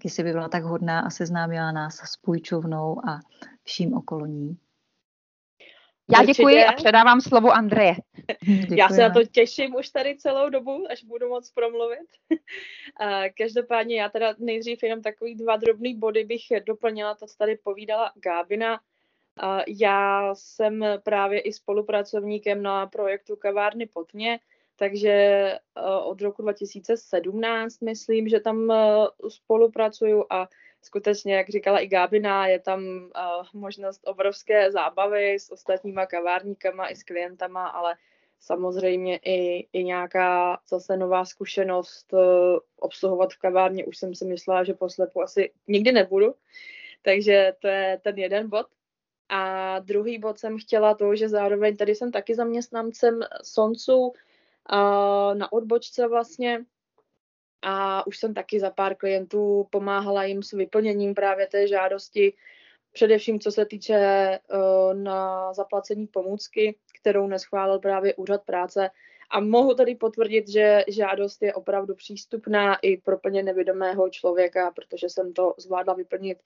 jestli 0.05 0.23
by 0.23 0.33
byla 0.33 0.49
tak 0.49 0.65
hodná 0.65 1.01
a 1.01 1.11
seznámila 1.11 1.73
nás 1.73 1.95
s 1.95 2.17
půjčovnou 2.17 3.09
a 3.09 3.21
vším 3.63 3.95
okolo 3.95 4.27
ní. 4.27 4.57
Já 6.11 6.25
děkuji 6.25 6.65
a 6.65 6.73
předávám 6.73 7.21
slovo 7.21 7.51
Andreje. 7.51 7.95
Já 8.77 8.89
se 8.89 9.01
na 9.01 9.11
to 9.11 9.25
těším 9.25 9.75
už 9.75 9.89
tady 9.89 10.17
celou 10.17 10.51
dobu, 10.51 10.85
až 10.91 11.05
budu 11.05 11.29
moc 11.29 11.51
promluvit. 11.51 12.09
Každopádně 13.39 14.01
já 14.01 14.09
teda 14.09 14.35
nejdřív 14.39 14.83
jenom 14.83 15.03
takový 15.03 15.35
dva 15.35 15.57
drobný 15.57 15.95
body 15.95 16.25
bych 16.25 16.43
doplnila, 16.67 17.15
to, 17.15 17.27
co 17.27 17.37
tady 17.37 17.57
povídala 17.57 18.13
Gábina. 18.15 18.81
Já 19.69 20.31
jsem 20.35 20.85
právě 21.03 21.41
i 21.41 21.53
spolupracovníkem 21.53 22.63
na 22.63 22.87
projektu 22.87 23.37
Kavárny 23.37 23.87
pod 23.87 24.15
mě, 24.15 24.39
takže 24.77 25.59
od 26.05 26.21
roku 26.21 26.43
2017 26.43 27.81
myslím, 27.81 28.29
že 28.29 28.41
tam 28.41 28.73
spolupracuju 29.29 30.25
a 30.31 30.49
skutečně, 30.83 31.35
jak 31.35 31.49
říkala 31.49 31.79
i 31.79 31.87
Gábina, 31.87 32.47
je 32.47 32.59
tam 32.59 32.81
uh, 32.85 33.47
možnost 33.53 34.01
obrovské 34.05 34.73
zábavy 34.73 35.35
s 35.35 35.53
ostatníma 35.53 36.07
kavárníkama 36.07 36.89
i 36.89 36.97
s 36.97 37.03
klientama, 37.03 37.67
ale 37.67 37.95
samozřejmě 38.41 39.17
i, 39.17 39.69
i 39.73 39.85
nějaká 39.85 40.61
zase 40.69 40.97
nová 40.97 41.25
zkušenost 41.25 42.13
uh, 42.13 42.21
obsluhovat 42.79 43.33
v 43.33 43.39
kavárně. 43.39 43.85
Už 43.85 43.97
jsem 43.97 44.15
si 44.15 44.25
myslela, 44.25 44.65
že 44.65 44.75
poslepu 44.75 45.23
asi 45.23 45.53
nikdy 45.69 45.93
nebudu. 45.93 46.35
Takže 47.03 47.53
to 47.59 47.69
je 47.69 48.01
ten 48.03 48.19
jeden 48.19 48.49
bod. 48.49 48.67
A 49.29 49.79
druhý 49.79 50.19
bod 50.19 50.39
jsem 50.39 50.59
chtěla 50.59 50.95
to, 50.95 51.17
že 51.17 51.29
zároveň 51.29 51.77
tady 51.77 51.95
jsem 51.95 52.13
taky 52.13 52.35
zaměstnancem 52.35 53.21
Soncu 53.43 53.99
uh, 53.99 54.15
na 55.35 55.53
odbočce 55.53 56.09
vlastně, 56.09 56.65
a 57.63 58.07
už 58.07 58.19
jsem 58.19 58.35
taky 58.35 58.61
za 58.61 58.71
pár 58.71 58.95
klientů 58.95 59.67
pomáhala 59.71 60.25
jim 60.25 60.43
s 60.43 60.53
vyplněním 60.53 61.15
právě 61.15 61.47
té 61.47 61.69
žádosti, 61.69 62.33
především 62.93 63.41
co 63.41 63.53
se 63.53 63.67
týče 63.67 63.99
uh, 64.55 64.95
na 64.95 65.53
zaplacení 65.53 66.07
pomůcky, 66.07 66.79
kterou 67.01 67.27
neschválil 67.27 67.79
právě 67.79 68.15
úřad 68.15 68.45
práce. 68.45 68.91
A 69.31 69.41
mohu 69.41 69.75
tady 69.75 69.95
potvrdit, 69.95 70.49
že 70.49 70.85
žádost 70.89 71.43
je 71.43 71.55
opravdu 71.55 71.95
přístupná 71.95 72.77
i 72.77 72.97
pro 72.97 73.19
plně 73.19 73.43
nevědomého 73.43 74.11
člověka, 74.11 74.71
protože 74.71 75.09
jsem 75.09 75.33
to 75.33 75.55
zvládla 75.59 75.95
vyplnit 75.95 76.39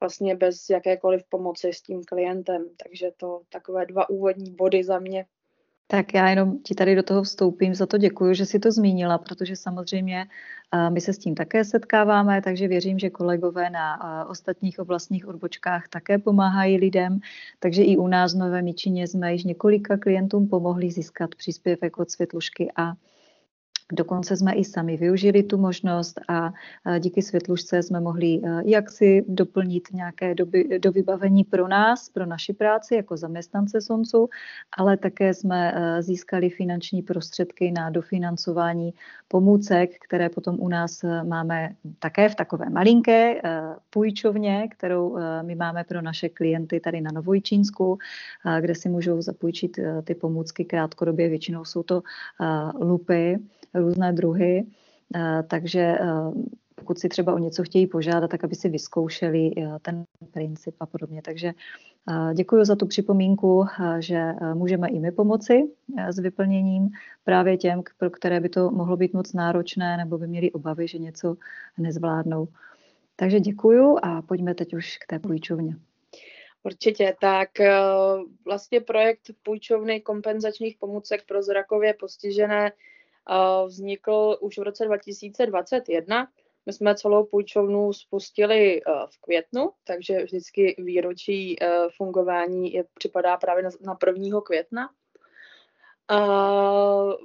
vlastně 0.00 0.36
bez 0.36 0.70
jakékoliv 0.70 1.22
pomoci 1.28 1.72
s 1.72 1.82
tím 1.82 2.04
klientem. 2.04 2.68
Takže 2.82 3.10
to 3.16 3.42
takové 3.48 3.86
dva 3.86 4.10
úvodní 4.10 4.50
body 4.50 4.84
za 4.84 4.98
mě. 4.98 5.26
Tak 5.86 6.14
já 6.14 6.28
jenom 6.28 6.62
ti 6.62 6.74
tady 6.74 6.94
do 6.94 7.02
toho 7.02 7.22
vstoupím, 7.22 7.74
za 7.74 7.86
to 7.86 7.98
děkuji, 7.98 8.34
že 8.34 8.46
si 8.46 8.58
to 8.58 8.72
zmínila, 8.72 9.18
protože 9.18 9.56
samozřejmě 9.56 10.26
my 10.88 11.00
se 11.00 11.12
s 11.12 11.18
tím 11.18 11.34
také 11.34 11.64
setkáváme, 11.64 12.42
takže 12.42 12.68
věřím, 12.68 12.98
že 12.98 13.10
kolegové 13.10 13.70
na 13.70 13.98
ostatních 14.28 14.78
oblastních 14.78 15.28
odbočkách 15.28 15.88
také 15.88 16.18
pomáhají 16.18 16.78
lidem, 16.78 17.20
takže 17.58 17.82
i 17.82 17.96
u 17.96 18.06
nás 18.06 18.34
v 18.34 18.38
Nové 18.38 18.62
Mičině 18.62 19.08
jsme 19.08 19.32
již 19.32 19.44
několika 19.44 19.96
klientům 19.96 20.48
pomohli 20.48 20.90
získat 20.90 21.34
příspěvek 21.34 21.98
od 21.98 22.10
Světlušky 22.10 22.72
a 22.76 22.92
Dokonce 23.92 24.36
jsme 24.36 24.52
i 24.52 24.64
sami 24.64 24.96
využili 24.96 25.42
tu 25.42 25.58
možnost 25.58 26.20
a 26.28 26.52
díky 26.98 27.22
světlušce 27.22 27.82
jsme 27.82 28.00
mohli 28.00 28.40
e, 28.44 28.62
jak 28.64 28.90
si 28.90 29.24
doplnit 29.28 29.88
nějaké 29.92 30.34
doby, 30.34 30.78
do 30.78 30.92
vybavení 30.92 31.44
pro 31.44 31.68
nás, 31.68 32.08
pro 32.08 32.26
naši 32.26 32.52
práci 32.52 32.94
jako 32.94 33.16
zaměstnance 33.16 33.80
Soncu, 33.80 34.28
ale 34.78 34.96
také 34.96 35.34
jsme 35.34 35.74
získali 36.00 36.50
finanční 36.50 37.02
prostředky 37.02 37.72
na 37.72 37.90
dofinancování 37.90 38.94
pomůcek, 39.28 39.90
které 40.04 40.28
potom 40.28 40.56
u 40.60 40.68
nás 40.68 41.02
máme 41.24 41.74
také 41.98 42.28
v 42.28 42.34
takové 42.34 42.70
malinké 42.70 43.42
půjčovně, 43.90 44.68
kterou 44.70 45.18
my 45.42 45.54
máme 45.54 45.84
pro 45.84 46.02
naše 46.02 46.28
klienty 46.28 46.80
tady 46.80 47.00
na 47.00 47.10
Novojčínsku, 47.14 47.98
kde 48.60 48.74
si 48.74 48.88
můžou 48.88 49.22
zapůjčit 49.22 49.78
ty 50.04 50.14
pomůcky 50.14 50.64
krátkodobě. 50.64 51.28
Většinou 51.28 51.64
jsou 51.64 51.82
to 51.82 52.02
lupy, 52.80 53.38
různé 53.74 54.12
druhy, 54.12 54.66
eh, 55.14 55.42
takže 55.48 55.80
eh, 55.80 56.06
pokud 56.74 56.98
si 56.98 57.08
třeba 57.08 57.34
o 57.34 57.38
něco 57.38 57.62
chtějí 57.62 57.86
požádat, 57.86 58.30
tak 58.30 58.44
aby 58.44 58.54
si 58.54 58.68
vyzkoušeli 58.68 59.50
eh, 59.56 59.78
ten 59.82 60.04
princip 60.30 60.74
a 60.80 60.86
podobně. 60.86 61.22
Takže 61.22 61.52
děkuji 62.34 62.64
za 62.64 62.76
tu 62.76 62.86
připomínku, 62.86 63.64
že 63.98 64.32
můžeme 64.54 64.88
i 64.88 64.98
my 64.98 65.12
pomoci 65.12 65.70
s 66.08 66.18
vyplněním 66.18 66.88
právě 67.24 67.56
těm, 67.56 67.82
pro 67.98 68.10
které 68.10 68.40
by 68.40 68.48
to 68.48 68.70
mohlo 68.70 68.96
být 68.96 69.12
moc 69.12 69.32
náročné 69.32 69.96
nebo 69.96 70.18
by 70.18 70.26
měli 70.26 70.52
obavy, 70.52 70.88
že 70.88 70.98
něco 70.98 71.36
nezvládnou. 71.78 72.48
Takže 73.16 73.40
děkuji 73.40 73.96
a 74.02 74.22
pojďme 74.22 74.54
teď 74.54 74.74
už 74.74 74.98
k 74.98 75.06
té 75.06 75.18
půjčovně. 75.18 75.76
Určitě, 76.62 77.14
tak 77.20 77.48
vlastně 78.44 78.80
projekt 78.80 79.30
půjčovny 79.42 80.00
kompenzačních 80.00 80.76
pomůcek 80.78 81.26
pro 81.26 81.42
zrakově 81.42 81.94
postižené 81.94 82.72
vznikl 83.66 84.36
už 84.40 84.58
v 84.58 84.62
roce 84.62 84.84
2021. 84.84 86.28
My 86.66 86.72
jsme 86.72 86.94
celou 86.94 87.24
půjčovnu 87.24 87.92
spustili 87.92 88.82
eh, 88.82 88.90
v 89.10 89.20
květnu, 89.20 89.70
takže 89.84 90.24
vždycky 90.24 90.74
výročí 90.78 91.62
eh, 91.62 91.68
fungování 91.96 92.72
je, 92.72 92.84
připadá 92.94 93.36
právě 93.36 93.62
na, 93.62 93.70
na 93.80 93.98
1. 94.06 94.40
května. 94.40 94.90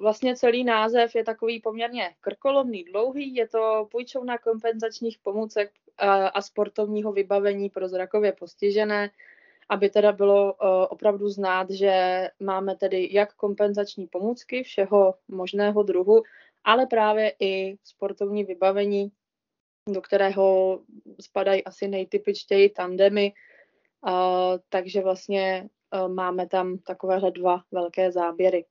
Vlastně 0.02 0.36
celý 0.36 0.64
název 0.64 1.16
je 1.16 1.24
takový 1.24 1.60
poměrně 1.62 2.16
krkolomný, 2.22 2.84
dlouhý. 2.84 3.36
Je 3.36 3.48
to 3.48 3.88
půjčovna 3.92 4.38
kompenzačních 4.38 5.18
pomůcek 5.24 5.72
uh, 6.04 6.10
a 6.34 6.42
sportovního 6.42 7.12
vybavení 7.12 7.70
pro 7.70 7.88
zrakově 7.88 8.32
postižené, 8.32 9.10
aby 9.70 9.90
teda 9.90 10.12
bylo 10.12 10.54
uh, 10.54 10.70
opravdu 10.90 11.30
znát, 11.30 11.70
že 11.70 12.28
máme 12.40 12.76
tedy 12.76 13.10
jak 13.12 13.34
kompenzační 13.34 14.08
pomůcky 14.08 14.64
všeho 14.64 15.16
možného 15.28 15.84
druhu, 15.84 16.24
ale 16.64 16.86
právě 16.86 17.34
i 17.40 17.78
sportovní 17.84 18.44
vybavení, 18.44 19.12
do 19.90 20.02
kterého 20.02 20.80
spadají 21.22 21.64
asi 21.64 21.88
nejtypičtěji 21.88 22.70
tandemy, 22.70 23.34
uh, 24.02 24.12
takže 24.70 25.02
vlastně 25.02 25.70
uh, 25.94 26.14
máme 26.14 26.48
tam 26.48 26.78
takovéhle 26.78 27.32
dva 27.32 27.62
velké 27.72 28.12
záběry. 28.12 28.66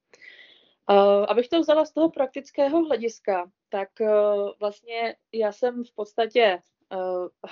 Abych 1.28 1.48
to 1.48 1.60
vzala 1.60 1.84
z 1.84 1.92
toho 1.92 2.10
praktického 2.10 2.84
hlediska, 2.84 3.50
tak 3.68 3.88
vlastně 4.60 5.16
já 5.32 5.52
jsem 5.52 5.84
v 5.84 5.94
podstatě, 5.94 6.58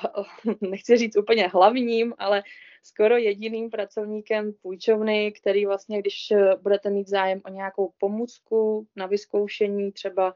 nechci 0.61 0.97
říct 0.97 1.17
úplně 1.17 1.49
hlavním, 1.49 2.15
ale 2.19 2.43
skoro 2.85 3.17
jediným 3.17 3.71
pracovníkem 3.71 4.53
půjčovny, 4.53 5.33
který 5.33 5.67
vlastně, 5.67 5.99
když 5.99 6.33
budete 6.63 6.91
mít 6.91 7.09
zájem 7.09 7.41
o 7.45 7.49
nějakou 7.49 7.93
pomůcku 7.99 8.87
na 8.97 9.07
vyzkoušení 9.07 9.93
třeba, 9.93 10.35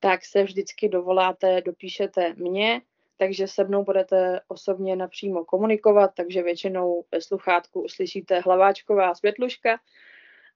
tak 0.00 0.24
se 0.24 0.42
vždycky 0.42 0.88
dovoláte, 0.88 1.60
dopíšete 1.60 2.34
mě, 2.34 2.80
takže 3.16 3.48
se 3.48 3.64
mnou 3.64 3.84
budete 3.84 4.40
osobně 4.48 4.96
napřímo 4.96 5.44
komunikovat, 5.44 6.10
takže 6.16 6.42
většinou 6.42 7.04
ve 7.12 7.20
sluchátku 7.20 7.82
uslyšíte 7.82 8.40
hlaváčková 8.40 9.14
světluška, 9.14 9.78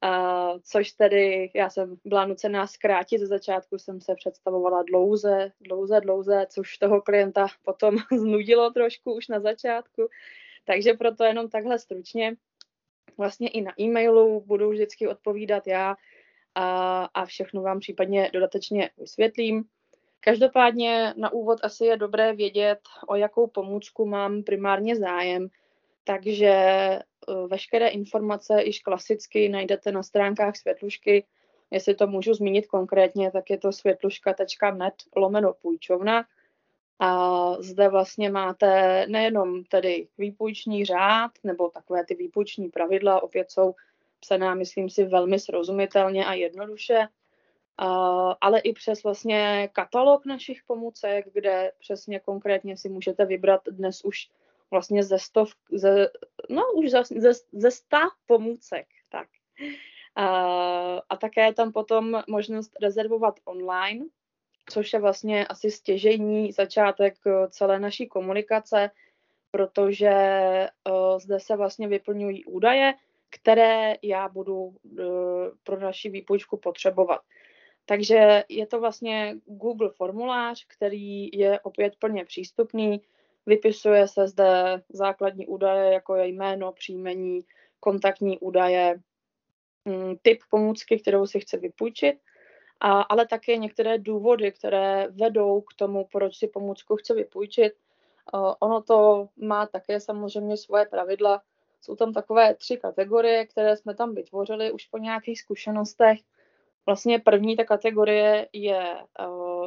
Uh, 0.04 0.60
což 0.62 0.92
tedy 0.92 1.50
já 1.54 1.70
jsem 1.70 1.96
byla 2.04 2.26
nucená 2.26 2.66
zkrátit. 2.66 3.18
Ze 3.18 3.26
začátku 3.26 3.78
jsem 3.78 4.00
se 4.00 4.14
představovala 4.14 4.82
dlouze, 4.82 5.52
dlouze, 5.60 6.00
dlouze, 6.00 6.46
což 6.50 6.78
toho 6.78 7.02
klienta 7.02 7.46
potom 7.64 7.96
znudilo 8.18 8.70
trošku 8.70 9.14
už 9.14 9.28
na 9.28 9.40
začátku. 9.40 10.08
Takže 10.68 10.94
proto 10.94 11.24
jenom 11.24 11.48
takhle 11.48 11.78
stručně. 11.78 12.34
Vlastně 13.18 13.48
i 13.48 13.60
na 13.60 13.72
e-mailu 13.80 14.40
budu 14.40 14.70
vždycky 14.70 15.08
odpovídat 15.08 15.66
já 15.66 15.96
a, 16.54 17.04
a 17.14 17.26
všechno 17.26 17.62
vám 17.62 17.80
případně 17.80 18.30
dodatečně 18.32 18.90
vysvětlím. 18.98 19.64
Každopádně 20.20 21.14
na 21.16 21.32
úvod 21.32 21.58
asi 21.62 21.84
je 21.84 21.96
dobré 21.96 22.32
vědět, 22.32 22.78
o 23.06 23.16
jakou 23.16 23.46
pomůcku 23.46 24.06
mám 24.06 24.42
primárně 24.42 24.96
zájem, 24.96 25.48
takže 26.04 26.48
eh, 26.48 27.02
veškeré 27.46 27.88
informace 27.88 28.62
již 28.64 28.80
klasicky 28.80 29.48
najdete 29.48 29.92
na 29.92 30.02
stránkách 30.02 30.56
Světlušky. 30.56 31.26
Jestli 31.70 31.94
to 31.94 32.06
můžu 32.06 32.34
zmínit 32.34 32.66
konkrétně, 32.66 33.30
tak 33.30 33.50
je 33.50 33.58
to 33.58 33.72
světluška.net 33.72 34.94
lomeno 35.16 35.52
půjčovna. 35.62 36.24
A 37.00 37.52
zde 37.62 37.88
vlastně 37.88 38.30
máte 38.30 39.04
nejenom 39.08 39.64
tedy 39.64 40.08
výpůjční 40.18 40.84
řád 40.84 41.30
nebo 41.44 41.70
takové 41.70 42.04
ty 42.04 42.14
výpůjční 42.14 42.68
pravidla, 42.68 43.22
opět 43.22 43.50
jsou 43.50 43.74
psaná, 44.20 44.54
myslím 44.54 44.90
si, 44.90 45.04
velmi 45.04 45.38
srozumitelně 45.38 46.26
a 46.26 46.34
jednoduše, 46.34 47.08
ale 48.40 48.60
i 48.60 48.72
přes 48.72 49.02
vlastně 49.02 49.68
katalog 49.72 50.26
našich 50.26 50.62
pomůcek, 50.66 51.26
kde 51.32 51.72
přesně 51.78 52.20
konkrétně 52.20 52.76
si 52.76 52.88
můžete 52.88 53.24
vybrat 53.24 53.60
dnes 53.70 54.04
už 54.04 54.28
vlastně 54.70 55.04
ze 55.04 55.18
stov, 55.18 55.52
ze, 55.72 56.08
no 56.50 56.62
už 56.74 56.90
ze, 56.90 57.32
ze, 57.52 57.70
sta 57.70 58.00
pomůcek, 58.26 58.86
tak. 59.08 59.28
A, 60.14 60.26
a 61.08 61.16
také 61.16 61.44
je 61.44 61.54
tam 61.54 61.72
potom 61.72 62.22
možnost 62.28 62.72
rezervovat 62.82 63.34
online, 63.44 64.04
což 64.70 64.92
je 64.92 65.00
vlastně 65.00 65.46
asi 65.46 65.70
stěžení 65.70 66.52
začátek 66.52 67.14
eh, 67.26 67.48
celé 67.50 67.80
naší 67.80 68.06
komunikace, 68.06 68.90
protože 69.50 70.10
uh, 70.90 71.18
zde 71.18 71.40
se 71.40 71.56
vlastně 71.56 71.88
vyplňují 71.88 72.44
údaje, 72.44 72.94
které 73.30 73.94
já 74.02 74.28
budu 74.28 74.54
uh, 74.54 74.74
pro 75.62 75.80
naši 75.80 76.10
výpůjčku 76.10 76.56
potřebovat. 76.56 77.20
Takže 77.84 78.44
je 78.48 78.66
to 78.66 78.80
vlastně 78.80 79.36
Google 79.46 79.90
formulář, 79.96 80.66
který 80.68 81.30
je 81.32 81.60
opět 81.60 81.96
plně 81.98 82.24
přístupný. 82.24 83.02
Vypisuje 83.46 84.08
se 84.08 84.28
zde 84.28 84.82
základní 84.88 85.46
údaje, 85.46 85.92
jako 85.92 86.14
je 86.14 86.26
jméno, 86.26 86.72
příjmení, 86.72 87.40
kontaktní 87.80 88.38
údaje, 88.38 89.00
mm, 89.84 90.16
typ 90.22 90.38
pomůcky, 90.50 90.98
kterou 90.98 91.26
si 91.26 91.40
chce 91.40 91.56
vypůjčit, 91.56 92.14
a, 92.80 93.00
ale 93.00 93.26
také 93.26 93.56
některé 93.56 93.98
důvody, 93.98 94.52
které 94.52 95.08
vedou 95.10 95.60
k 95.60 95.74
tomu, 95.74 96.06
proč 96.12 96.36
si 96.38 96.48
pomůcku 96.48 96.96
chce 96.96 97.14
vypůjčit. 97.14 97.72
Ono 98.60 98.82
to 98.82 99.28
má 99.36 99.66
také 99.66 100.00
samozřejmě 100.00 100.56
svoje 100.56 100.86
pravidla. 100.86 101.42
Jsou 101.80 101.96
tam 101.96 102.12
takové 102.12 102.54
tři 102.54 102.76
kategorie, 102.76 103.46
které 103.46 103.76
jsme 103.76 103.94
tam 103.94 104.14
vytvořili 104.14 104.72
už 104.72 104.86
po 104.86 104.98
nějakých 104.98 105.40
zkušenostech. 105.40 106.18
Vlastně 106.86 107.18
první 107.18 107.56
ta 107.56 107.64
kategorie 107.64 108.48
je 108.52 108.96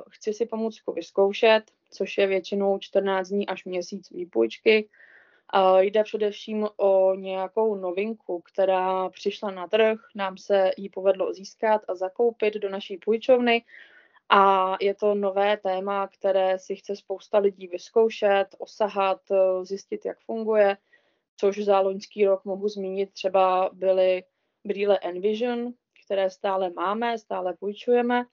chci 0.09 0.34
si 0.34 0.45
pomůcku 0.45 0.93
vyzkoušet, 0.93 1.64
což 1.91 2.18
je 2.18 2.28
většinou 2.28 2.80
14 2.80 3.28
dní 3.28 3.47
až 3.47 3.66
měsíc 3.66 4.09
výpůjčky. 4.09 4.89
Jde 5.80 6.04
především 6.04 6.68
o 6.78 7.16
nějakou 7.16 7.76
novinku, 7.76 8.41
která 8.41 9.10
přišla 9.10 9.52
na 9.52 9.68
trh, 9.68 9.99
nám 10.16 10.38
se 10.38 10.72
ji 10.78 10.89
povedlo 10.89 11.34
získat 11.34 11.82
a 11.88 11.95
zakoupit 11.95 12.54
do 12.54 12.70
naší 12.70 12.97
půjčovny 12.97 13.64
a 14.34 14.76
je 14.82 14.95
to 14.95 15.16
nové 15.16 15.58
téma, 15.58 16.08
které 16.08 16.60
si 16.60 16.76
chce 16.76 16.95
spousta 16.95 17.38
lidí 17.38 17.68
vyzkoušet, 17.68 18.45
osahat, 18.58 19.22
zjistit, 19.62 20.06
jak 20.06 20.20
funguje, 20.20 20.78
což 21.38 21.64
za 21.64 21.80
loňský 21.80 22.26
rok 22.26 22.45
mohu 22.45 22.68
zmínit 22.68 23.14
třeba 23.14 23.70
byly 23.74 24.24
brýle 24.64 24.99
Envision, 24.99 25.74
které 26.06 26.30
stále 26.30 26.70
máme, 26.70 27.18
stále 27.18 27.54
půjčujeme. 27.60 28.26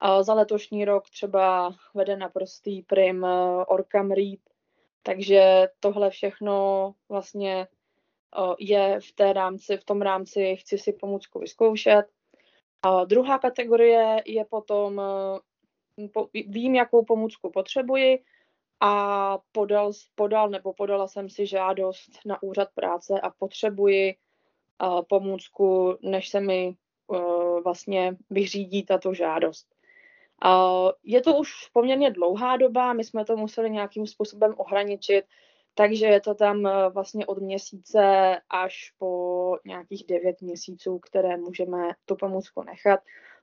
A 0.00 0.22
za 0.22 0.34
letošní 0.34 0.84
rok 0.84 1.10
třeba 1.10 1.74
vede 1.94 2.16
naprostý 2.16 2.82
prim 2.82 3.24
eh, 3.24 3.64
Orcam 3.66 4.10
Read, 4.10 4.40
takže 5.02 5.68
tohle 5.80 6.10
všechno 6.10 6.94
vlastně 7.08 7.68
je 8.58 9.00
v 9.00 9.12
té 9.12 9.32
rámci, 9.32 9.76
v 9.76 9.84
tom 9.84 10.02
rámci 10.02 10.56
chci 10.56 10.78
si 10.78 10.92
pomůcku 10.92 11.38
vyzkoušet. 11.38 12.02
A 12.82 13.04
druhá 13.04 13.38
kategorie 13.38 14.22
je 14.26 14.44
potom, 14.44 15.02
vím, 16.34 16.74
jakou 16.74 17.04
pomůcku 17.04 17.50
potřebuji 17.50 18.24
a 18.80 19.38
podal, 19.52 19.92
podal 20.14 20.48
nebo 20.48 20.72
podala 20.72 21.08
jsem 21.08 21.30
si 21.30 21.46
žádost 21.46 22.10
na 22.26 22.42
úřad 22.42 22.68
práce 22.74 23.20
a 23.20 23.30
potřebuji 23.30 24.14
pomůcku, 25.08 25.98
než 26.02 26.28
se 26.28 26.40
mi 26.40 26.76
vlastně 27.64 28.16
vyřídí 28.30 28.82
tato 28.84 29.14
žádost. 29.14 29.77
Je 31.04 31.20
to 31.20 31.36
už 31.36 31.68
poměrně 31.72 32.10
dlouhá 32.10 32.56
doba, 32.56 32.92
my 32.92 33.04
jsme 33.04 33.24
to 33.24 33.36
museli 33.36 33.70
nějakým 33.70 34.06
způsobem 34.06 34.54
ohraničit, 34.56 35.24
takže 35.74 36.06
je 36.06 36.20
to 36.20 36.34
tam 36.34 36.66
eh, 36.66 36.88
vlastně 36.88 37.26
od 37.26 37.38
měsíce 37.38 38.00
až 38.50 38.92
po 38.98 39.56
nějakých 39.66 40.04
devět 40.08 40.42
měsíců, 40.42 40.98
které 40.98 41.36
můžeme 41.36 41.90
tu 42.04 42.16
pomůcku 42.16 42.62
nechat. 42.62 43.00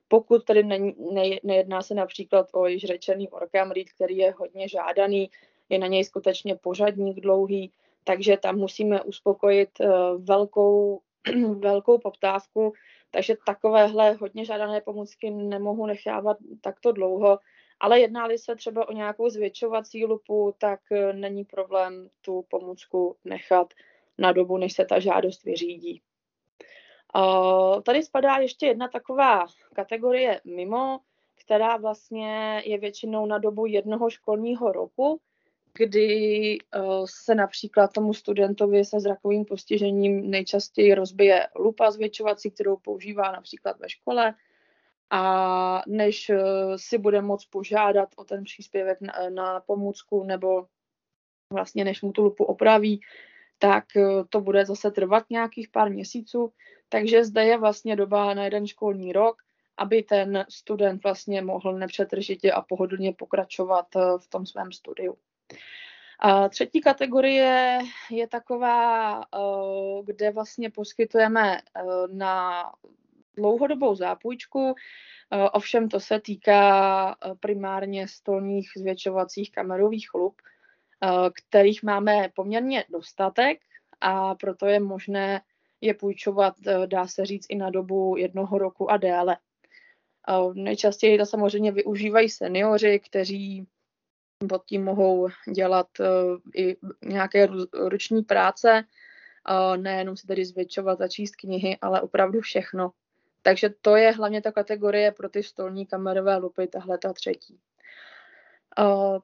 Pokud 0.08 0.44
tedy 0.44 0.62
ne, 0.62 0.78
ne, 1.12 1.22
nejedná 1.42 1.82
se 1.82 1.94
například 1.94 2.46
o 2.52 2.66
již 2.66 2.84
řečený 2.84 3.28
Orcam 3.28 3.70
Read, 3.70 3.86
který 3.94 4.16
je 4.16 4.34
hodně 4.38 4.68
žádaný, 4.68 5.30
je 5.68 5.78
na 5.78 5.86
něj 5.86 6.04
skutečně 6.04 6.54
pořadník 6.56 7.20
dlouhý, 7.20 7.72
takže 8.04 8.36
tam 8.36 8.56
musíme 8.56 9.02
uspokojit 9.02 9.70
eh, 9.80 9.88
velkou, 10.18 11.00
velkou 11.58 11.98
poptávku, 11.98 12.72
takže 13.10 13.36
takovéhle 13.46 14.12
hodně 14.12 14.44
žádané 14.44 14.80
pomůcky 14.80 15.30
nemohu 15.30 15.86
nechávat 15.86 16.36
takto 16.60 16.92
dlouho, 16.92 17.38
ale 17.80 18.00
jednáli 18.00 18.38
se 18.38 18.56
třeba 18.56 18.88
o 18.88 18.92
nějakou 18.92 19.28
zvětšovací 19.28 20.04
lupu, 20.04 20.54
tak 20.58 20.80
eh, 20.92 21.12
není 21.12 21.44
problém 21.44 22.08
tu 22.20 22.44
pomůcku 22.48 23.16
nechat 23.24 23.74
na 24.18 24.32
dobu, 24.32 24.56
než 24.56 24.72
se 24.72 24.84
ta 24.84 25.00
žádost 25.00 25.44
vyřídí. 25.44 26.02
Tady 27.82 28.02
spadá 28.02 28.36
ještě 28.36 28.66
jedna 28.66 28.88
taková 28.88 29.46
kategorie 29.74 30.40
mimo, 30.44 31.00
která 31.34 31.76
vlastně 31.76 32.62
je 32.64 32.78
většinou 32.78 33.26
na 33.26 33.38
dobu 33.38 33.66
jednoho 33.66 34.10
školního 34.10 34.72
roku, 34.72 35.20
kdy 35.78 36.58
uh, 36.58 37.06
se 37.08 37.34
například 37.34 37.92
tomu 37.92 38.14
studentovi 38.14 38.84
se 38.84 39.00
zrakovým 39.00 39.44
postižením 39.44 40.30
nejčastěji 40.30 40.94
rozbije 40.94 41.46
lupa 41.58 41.90
zvětšovací, 41.90 42.50
kterou 42.50 42.76
používá 42.76 43.32
například 43.32 43.78
ve 43.78 43.88
škole. 43.88 44.34
A 45.10 45.82
než 45.86 46.30
uh, 46.30 46.36
si 46.76 46.98
bude 46.98 47.22
moct 47.22 47.44
požádat 47.44 48.08
o 48.16 48.24
ten 48.24 48.44
příspěvek 48.44 49.00
na, 49.00 49.12
na 49.30 49.60
pomůcku 49.60 50.24
nebo 50.24 50.66
vlastně 51.52 51.84
než 51.84 52.02
mu 52.02 52.12
tu 52.12 52.22
lupu 52.22 52.44
opraví, 52.44 53.00
tak 53.58 53.84
to 54.30 54.40
bude 54.40 54.66
zase 54.66 54.90
trvat 54.90 55.24
nějakých 55.30 55.68
pár 55.68 55.90
měsíců, 55.90 56.52
takže 56.88 57.24
zde 57.24 57.44
je 57.44 57.58
vlastně 57.58 57.96
doba 57.96 58.34
na 58.34 58.44
jeden 58.44 58.66
školní 58.66 59.12
rok, 59.12 59.42
aby 59.76 60.02
ten 60.02 60.44
student 60.48 61.02
vlastně 61.02 61.42
mohl 61.42 61.78
nepřetržitě 61.78 62.52
a 62.52 62.62
pohodlně 62.62 63.12
pokračovat 63.12 63.86
v 63.94 64.28
tom 64.28 64.46
svém 64.46 64.72
studiu. 64.72 65.16
A 66.18 66.48
třetí 66.48 66.80
kategorie 66.80 67.78
je 68.10 68.28
taková, 68.28 69.20
eh, 69.20 69.38
kde 70.04 70.30
vlastně 70.30 70.70
poskytujeme 70.70 71.58
eh, 71.58 71.82
na 72.12 72.64
dlouhodobou 73.36 73.94
zápůjčku, 73.94 74.74
eh, 75.30 75.50
ovšem 75.50 75.88
to 75.88 76.00
se 76.00 76.20
týká 76.20 77.16
primárně 77.40 78.08
stolních 78.08 78.68
zvětšovacích 78.76 79.52
kamerových 79.52 80.10
chlup, 80.10 80.42
kterých 81.32 81.82
máme 81.82 82.28
poměrně 82.34 82.84
dostatek 82.90 83.58
a 84.00 84.34
proto 84.34 84.66
je 84.66 84.80
možné 84.80 85.40
je 85.80 85.94
půjčovat, 85.94 86.54
dá 86.86 87.06
se 87.06 87.26
říct, 87.26 87.46
i 87.48 87.56
na 87.56 87.70
dobu 87.70 88.16
jednoho 88.16 88.58
roku 88.58 88.90
a 88.90 88.96
déle. 88.96 89.36
Nejčastěji 90.54 91.18
to 91.18 91.26
samozřejmě 91.26 91.72
využívají 91.72 92.28
seniori, 92.28 93.00
kteří 93.00 93.66
pod 94.48 94.64
tím 94.66 94.84
mohou 94.84 95.28
dělat 95.54 95.86
uh, 96.00 96.06
i 96.54 96.76
nějaké 97.04 97.48
ruční 97.72 98.22
práce, 98.22 98.84
nejenom 99.76 100.16
si 100.16 100.26
tedy 100.26 100.44
zvětšovat 100.44 101.00
a 101.00 101.08
číst 101.08 101.36
knihy, 101.36 101.78
ale 101.80 102.00
opravdu 102.00 102.40
všechno. 102.40 102.90
Takže 103.42 103.70
to 103.80 103.96
je 103.96 104.12
hlavně 104.12 104.42
ta 104.42 104.52
kategorie 104.52 105.12
pro 105.12 105.28
ty 105.28 105.42
stolní 105.42 105.86
kamerové 105.86 106.36
lupy, 106.36 106.66
tahle 106.66 106.98
ta 106.98 107.12
třetí. 107.12 107.58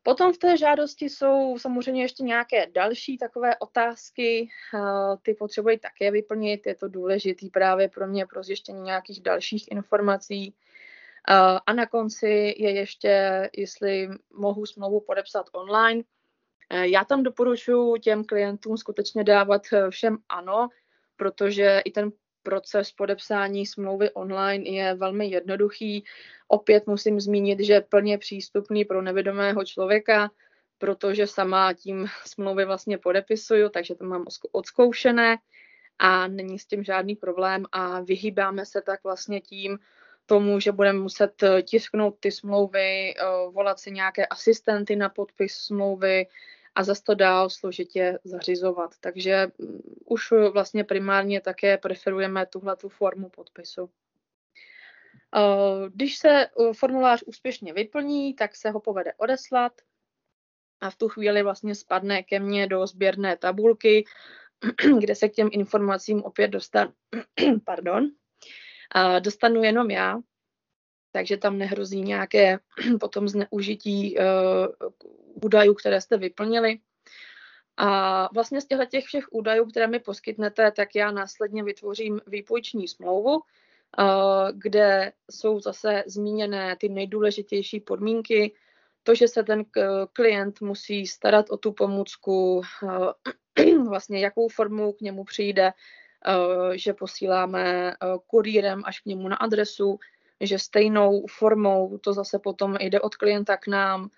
Potom 0.03 0.33
v 0.33 0.39
té 0.39 0.57
žádosti 0.57 1.11
jsou 1.11 1.59
samozřejmě 1.59 2.03
ještě 2.03 2.23
nějaké 2.23 2.67
další 2.67 3.19
takové 3.19 3.57
otázky, 3.57 4.49
ty 5.23 5.35
potřebuji 5.35 5.79
také 5.79 6.11
vyplnit, 6.11 6.67
je 6.67 6.75
to 6.75 6.89
důležitý 6.89 7.51
právě 7.51 7.89
pro 7.89 8.07
mě 8.07 8.27
pro 8.27 8.43
zjištění 8.43 8.83
nějakých 8.83 9.23
dalších 9.23 9.71
informací. 9.71 10.55
A 11.67 11.73
na 11.73 11.87
konci 11.87 12.55
je 12.59 12.71
ještě, 12.71 13.51
jestli 13.57 14.09
mohu 14.35 14.67
smlouvu 14.67 15.01
podepsat 15.01 15.47
online. 15.53 16.03
E, 16.71 16.89
já 16.89 17.05
tam 17.05 17.23
doporučuji 17.23 17.97
těm 17.97 18.25
klientům 18.25 18.77
skutečně 18.77 19.25
dávat 19.25 19.63
e, 19.73 19.91
všem 19.91 20.19
ano, 20.29 20.69
protože 21.17 21.83
i 21.85 21.91
ten 21.91 22.13
proces 22.43 22.93
podepsání 22.93 23.67
smlouvy 23.67 24.11
online 24.11 24.71
je 24.71 24.95
velmi 24.95 25.27
jednoduchý. 25.27 26.05
Opět 26.49 26.87
musím 26.87 27.21
zmínit, 27.21 27.61
že 27.61 27.73
je 27.73 27.81
plně 27.81 28.19
přístupný 28.19 28.85
pro 28.85 29.03
nevědomého 29.03 29.65
člověka, 29.65 30.31
protože 30.79 31.27
sama 31.27 31.73
tím 31.73 32.07
smlouvy 32.25 32.65
vlastně 32.65 32.99
podepisuju, 32.99 33.69
takže 33.69 33.95
to 33.95 34.05
mám 34.05 34.25
odzkoušené 34.53 35.37
a 35.99 36.29
není 36.29 36.59
s 36.59 36.67
tím 36.67 36.85
žádný 36.85 37.17
problém 37.17 37.65
a 37.73 38.01
vyhýbáme 38.01 38.67
se 38.67 38.83
tak 38.83 39.05
vlastně 39.05 39.41
tím, 39.41 39.79
tomu, 40.27 40.61
že 40.61 40.73
budeme 40.73 40.99
muset 40.99 41.43
eh, 41.43 41.63
tisknout 41.63 42.17
ty 42.21 42.31
smlouvy, 42.31 43.15
eh, 43.17 43.25
volat 43.51 43.81
si 43.81 43.91
nějaké 43.91 44.27
asistenty 44.27 44.97
na 44.97 45.09
podpis 45.09 45.55
smlouvy 45.55 46.27
a 46.75 46.85
zase 46.85 47.03
to 47.03 47.15
dál 47.15 47.51
složitě 47.51 48.19
zařizovat. 48.25 48.95
Takže 49.01 49.47
mm, 49.59 49.81
už 50.07 50.31
vlastně 50.53 50.85
primárně 50.85 51.41
také 51.41 51.79
preferujeme 51.79 52.47
tuhle 52.47 52.77
tu 52.77 52.89
formu 52.89 53.29
podpisu. 53.29 53.91
Eh, 55.37 55.91
když 55.95 56.19
se 56.19 56.47
formulář 56.77 57.23
úspěšně 57.27 57.73
vyplní, 57.73 58.35
tak 58.35 58.57
se 58.57 58.71
ho 58.71 58.81
povede 58.81 59.13
odeslat 59.17 59.73
a 60.81 60.91
v 60.91 60.97
tu 60.97 61.09
chvíli 61.09 61.43
vlastně 61.43 61.75
spadne 61.75 62.23
ke 62.23 62.41
mně 62.41 62.67
do 62.67 62.87
sběrné 62.87 63.37
tabulky, 63.37 64.05
kde 64.99 65.15
se 65.15 65.29
k 65.29 65.33
těm 65.33 65.49
informacím 65.53 66.23
opět 66.23 66.49
dostanu. 66.49 66.93
Pardon 67.65 68.11
dostanu 69.21 69.63
jenom 69.63 69.91
já, 69.91 70.19
takže 71.13 71.37
tam 71.37 71.59
nehrozí 71.59 72.03
nějaké 72.03 72.59
potom 73.01 73.29
zneužití 73.29 74.17
uh, 74.19 74.89
údajů, 75.45 75.75
které 75.75 76.01
jste 76.01 76.17
vyplnili. 76.17 76.79
A 77.77 78.29
vlastně 78.35 78.61
z 78.61 78.67
těchto 78.67 78.87
těch 78.87 79.05
všech 79.05 79.25
údajů, 79.33 79.67
které 79.67 79.87
mi 79.87 79.99
poskytnete, 79.99 80.73
tak 80.73 80.95
já 80.95 81.11
následně 81.11 81.65
vytvořím 81.65 82.21
výpůjční 82.27 82.89
smlouvu, 82.89 83.35
uh, 83.35 83.43
kde 84.53 85.13
jsou 85.31 85.61
zase 85.61 86.05
zmíněné 86.07 86.77
ty 86.77 86.89
nejdůležitější 86.89 87.81
podmínky, 87.81 88.55
to, 89.03 89.15
že 89.15 89.29
se 89.29 89.43
ten 89.43 89.65
klient 90.13 90.61
musí 90.61 91.07
starat 91.07 91.51
o 91.51 91.57
tu 91.57 91.73
pomůcku, 91.73 92.63
vlastně 93.89 94.21
jakou 94.21 94.49
formou 94.49 94.93
k 94.93 95.01
němu 95.01 95.25
přijde, 95.25 95.73
Eh, 95.73 95.77
že 96.73 96.93
posíláme 96.93 97.91
eh, 97.91 97.97
kurýrem 98.27 98.83
až 98.85 99.01
k 99.01 99.07
němu 99.07 99.29
na 99.29 99.37
adresu, 99.37 99.99
že 100.41 100.59
stejnou 100.59 101.27
formou 101.27 101.99
to 101.99 102.13
zase 102.13 102.39
potom 102.39 102.77
jde 102.81 103.01
od 103.01 103.17
klienta 103.17 103.57
k 103.57 103.67
nám, 103.67 104.09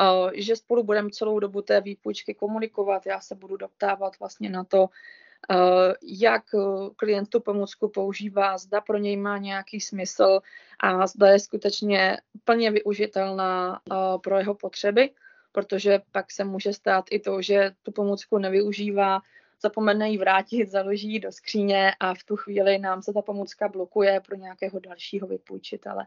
eh, 0.00 0.30
že 0.34 0.56
spolu 0.56 0.82
budeme 0.82 1.10
celou 1.10 1.38
dobu 1.38 1.62
té 1.62 1.80
výpůjčky 1.80 2.34
komunikovat. 2.34 3.06
Já 3.06 3.20
se 3.20 3.34
budu 3.34 3.56
doptávat 3.56 4.18
vlastně 4.20 4.50
na 4.50 4.64
to, 4.64 4.88
jak 6.02 6.42
klient 6.96 7.28
tu 7.28 7.40
pomůcku 7.40 7.88
používá, 7.88 8.58
zda 8.58 8.80
pro 8.80 8.98
něj 8.98 9.16
má 9.16 9.38
nějaký 9.38 9.80
smysl 9.80 10.40
a 10.80 11.06
zda 11.06 11.28
je 11.28 11.38
skutečně 11.38 12.16
plně 12.44 12.70
využitelná 12.70 13.80
pro 14.22 14.38
jeho 14.38 14.54
potřeby, 14.54 15.10
protože 15.52 16.00
pak 16.12 16.30
se 16.30 16.44
může 16.44 16.72
stát 16.72 17.04
i 17.10 17.20
to, 17.20 17.42
že 17.42 17.70
tu 17.82 17.92
pomůcku 17.92 18.38
nevyužívá, 18.38 19.20
zapomene 19.62 20.10
ji 20.10 20.18
vrátit, 20.18 20.68
založí 20.68 21.12
ji 21.12 21.20
do 21.20 21.32
skříně 21.32 21.92
a 22.00 22.14
v 22.14 22.24
tu 22.24 22.36
chvíli 22.36 22.78
nám 22.78 23.02
se 23.02 23.12
ta 23.12 23.22
pomůcka 23.22 23.68
blokuje 23.68 24.20
pro 24.20 24.36
nějakého 24.36 24.78
dalšího 24.78 25.26
vypůjčitele. 25.26 26.06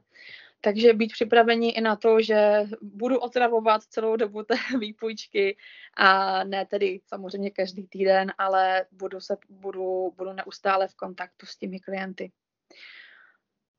Takže 0.61 0.93
být 0.93 1.11
připraveni 1.11 1.69
i 1.69 1.81
na 1.81 1.95
to, 1.95 2.21
že 2.21 2.63
budu 2.81 3.19
otravovat 3.19 3.83
celou 3.83 4.15
dobu 4.15 4.43
té 4.43 4.55
výpůjčky 4.79 5.57
a 5.97 6.43
ne 6.43 6.65
tedy 6.65 6.99
samozřejmě 7.05 7.49
každý 7.49 7.87
týden, 7.87 8.31
ale 8.37 8.85
budu, 8.91 9.19
se, 9.19 9.37
budu, 9.49 10.13
budu 10.17 10.33
neustále 10.33 10.87
v 10.87 10.95
kontaktu 10.95 11.45
s 11.45 11.57
těmi 11.57 11.79
klienty. 11.79 12.31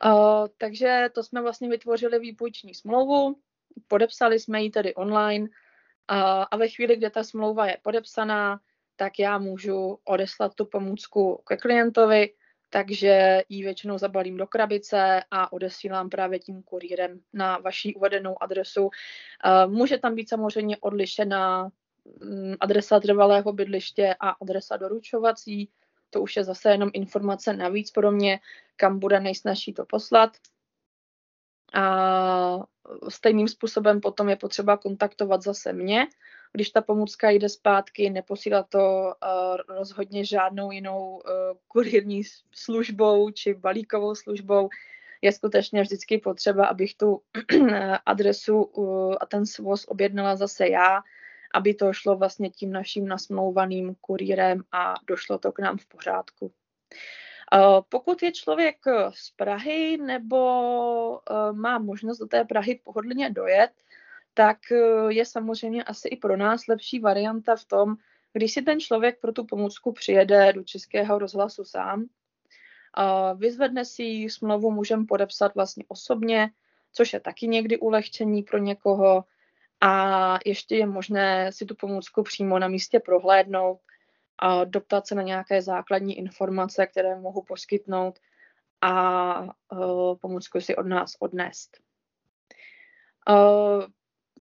Uh, 0.05 0.47
takže 0.59 1.09
to 1.15 1.23
jsme 1.23 1.43
vlastně 1.43 1.69
vytvořili 1.69 2.19
výpůjční 2.19 2.75
smlouvu, 2.75 3.37
podepsali 3.89 4.41
jsme 4.41 4.63
ji 4.63 4.71
tedy 4.71 4.95
online 4.95 5.45
uh, 5.45 6.45
a 6.51 6.57
ve 6.57 6.69
chvíli, 6.69 6.97
kdy 6.97 7.11
ta 7.11 7.25
smlouva 7.25 7.67
je 7.67 7.79
podepsaná, 7.83 8.61
tak 8.97 9.19
já 9.19 9.39
můžu 9.39 9.99
odeslat 10.05 10.55
tu 10.55 10.65
pomůcku 10.65 11.43
ke 11.47 11.57
klientovi, 11.57 12.31
takže 12.71 13.43
ji 13.49 13.63
většinou 13.63 13.99
zabalím 13.99 14.37
do 14.37 14.47
krabice 14.47 15.23
a 15.31 15.53
odesílám 15.53 16.11
právě 16.11 16.39
tím 16.39 16.63
kurýrem 16.63 17.21
na 17.33 17.59
vaši 17.59 17.95
uvedenou 17.95 18.43
adresu. 18.43 18.91
Může 19.67 19.99
tam 19.99 20.15
být 20.15 20.29
samozřejmě 20.29 20.77
odlišena 20.77 21.71
mm, 22.23 22.55
adresa 22.61 23.01
trvalého 23.01 23.53
bydliště 23.53 24.15
a 24.21 24.31
adresa 24.31 24.77
doručovací. 24.77 25.71
To 26.11 26.23
už 26.23 26.37
je 26.37 26.45
zase 26.45 26.71
jenom 26.71 26.91
informace 26.93 27.53
navíc 27.53 27.91
pro 27.91 28.13
mě, 28.13 28.41
kam 28.77 28.99
bude 28.99 29.21
nejsnažší 29.21 29.73
to 29.73 29.87
poslat. 29.87 30.31
A 31.75 32.59
stejným 33.09 33.49
způsobem 33.49 34.01
potom 34.01 34.29
je 34.29 34.37
potřeba 34.37 34.77
kontaktovat 34.77 35.43
zase 35.43 35.73
mě, 35.73 36.07
když 36.53 36.71
ta 36.71 36.81
pomůcka 36.81 37.31
jde 37.31 37.49
zpátky, 37.49 38.11
neposílat 38.11 38.67
to 38.69 38.79
uh, 38.79 39.77
rozhodně 39.77 40.25
žádnou 40.25 40.71
jinou 40.71 41.11
uh, 41.11 41.23
kurierní 41.69 42.23
službou 42.55 43.31
či 43.31 43.55
balíkovou 43.55 44.15
službou. 44.15 44.69
Je 45.23 45.33
skutečně 45.33 45.83
vždycky 45.83 46.19
potřeba, 46.19 46.67
abych 46.67 46.95
tu 46.95 47.23
adresu 48.07 48.63
uh, 48.63 49.15
a 49.21 49.27
ten 49.27 49.47
svoz 49.47 49.85
objednala 49.85 50.37
zase 50.37 50.69
já, 50.69 51.03
aby 51.55 51.75
to 51.75 51.93
šlo 51.93 52.17
vlastně 52.17 52.51
tím 52.51 52.73
naším 52.73 53.09
nasmlouvaným 53.09 53.95
kurýrem 54.01 54.63
a 54.73 54.95
došlo 55.07 55.39
to 55.39 55.53
k 55.53 55.59
nám 55.59 55.79
v 55.79 55.87
pořádku. 55.87 56.53
Pokud 57.89 58.23
je 58.23 58.33
člověk 58.33 58.77
z 59.15 59.31
Prahy 59.31 59.97
nebo 59.97 60.41
má 61.53 61.79
možnost 61.79 62.19
do 62.19 62.27
té 62.27 62.45
Prahy 62.45 62.81
pohodlně 62.85 63.31
dojet, 63.31 63.71
tak 64.35 64.59
eh, 64.73 65.13
je 65.13 65.27
samozřejmě 65.27 65.85
asi 65.85 66.09
i 66.09 66.17
pro 66.17 66.37
nás 66.37 66.67
lepší 66.67 67.01
varianta 67.01 67.57
v 67.57 67.65
tom, 67.65 67.95
když 68.33 68.53
si 68.53 68.63
ten 68.63 68.81
člověk 68.81 69.21
pro 69.21 69.33
tu 69.33 69.45
pomůcku 69.45 69.93
přijede 69.93 70.53
do 70.53 70.65
Českého 70.65 71.19
rozhlasu 71.19 71.65
sám, 71.65 72.07
a 72.95 73.33
vyzvedne 73.33 73.85
si 73.85 74.27
smlouvu, 74.31 74.71
můžeme 74.71 75.05
podepsat 75.07 75.55
vlastně 75.55 75.85
osobně, 75.89 76.51
což 76.93 77.13
je 77.13 77.21
taky 77.21 77.49
někdy 77.49 77.79
ulehčení 77.79 78.43
pro 78.43 78.59
někoho 78.59 79.25
a 79.81 80.39
ještě 80.45 80.77
je 80.77 80.87
možné 80.87 81.53
si 81.53 81.65
tu 81.65 81.75
pomůcku 81.75 82.23
přímo 82.23 82.59
na 82.59 82.69
místě 82.69 83.01
prohlédnout 83.01 83.81
a 84.39 84.65
doptat 84.65 85.07
se 85.07 85.15
na 85.15 85.23
nějaké 85.23 85.63
základní 85.63 86.19
informace, 86.19 86.87
které 86.87 87.21
mohu 87.21 87.43
poskytnout 87.43 88.19
a 88.81 89.43
uh, 89.43 90.17
pomůcku 90.21 90.61
si 90.61 90.77
od 90.77 90.87
nás 90.87 91.17
odnést. 91.19 91.79
Uh, 93.29 93.85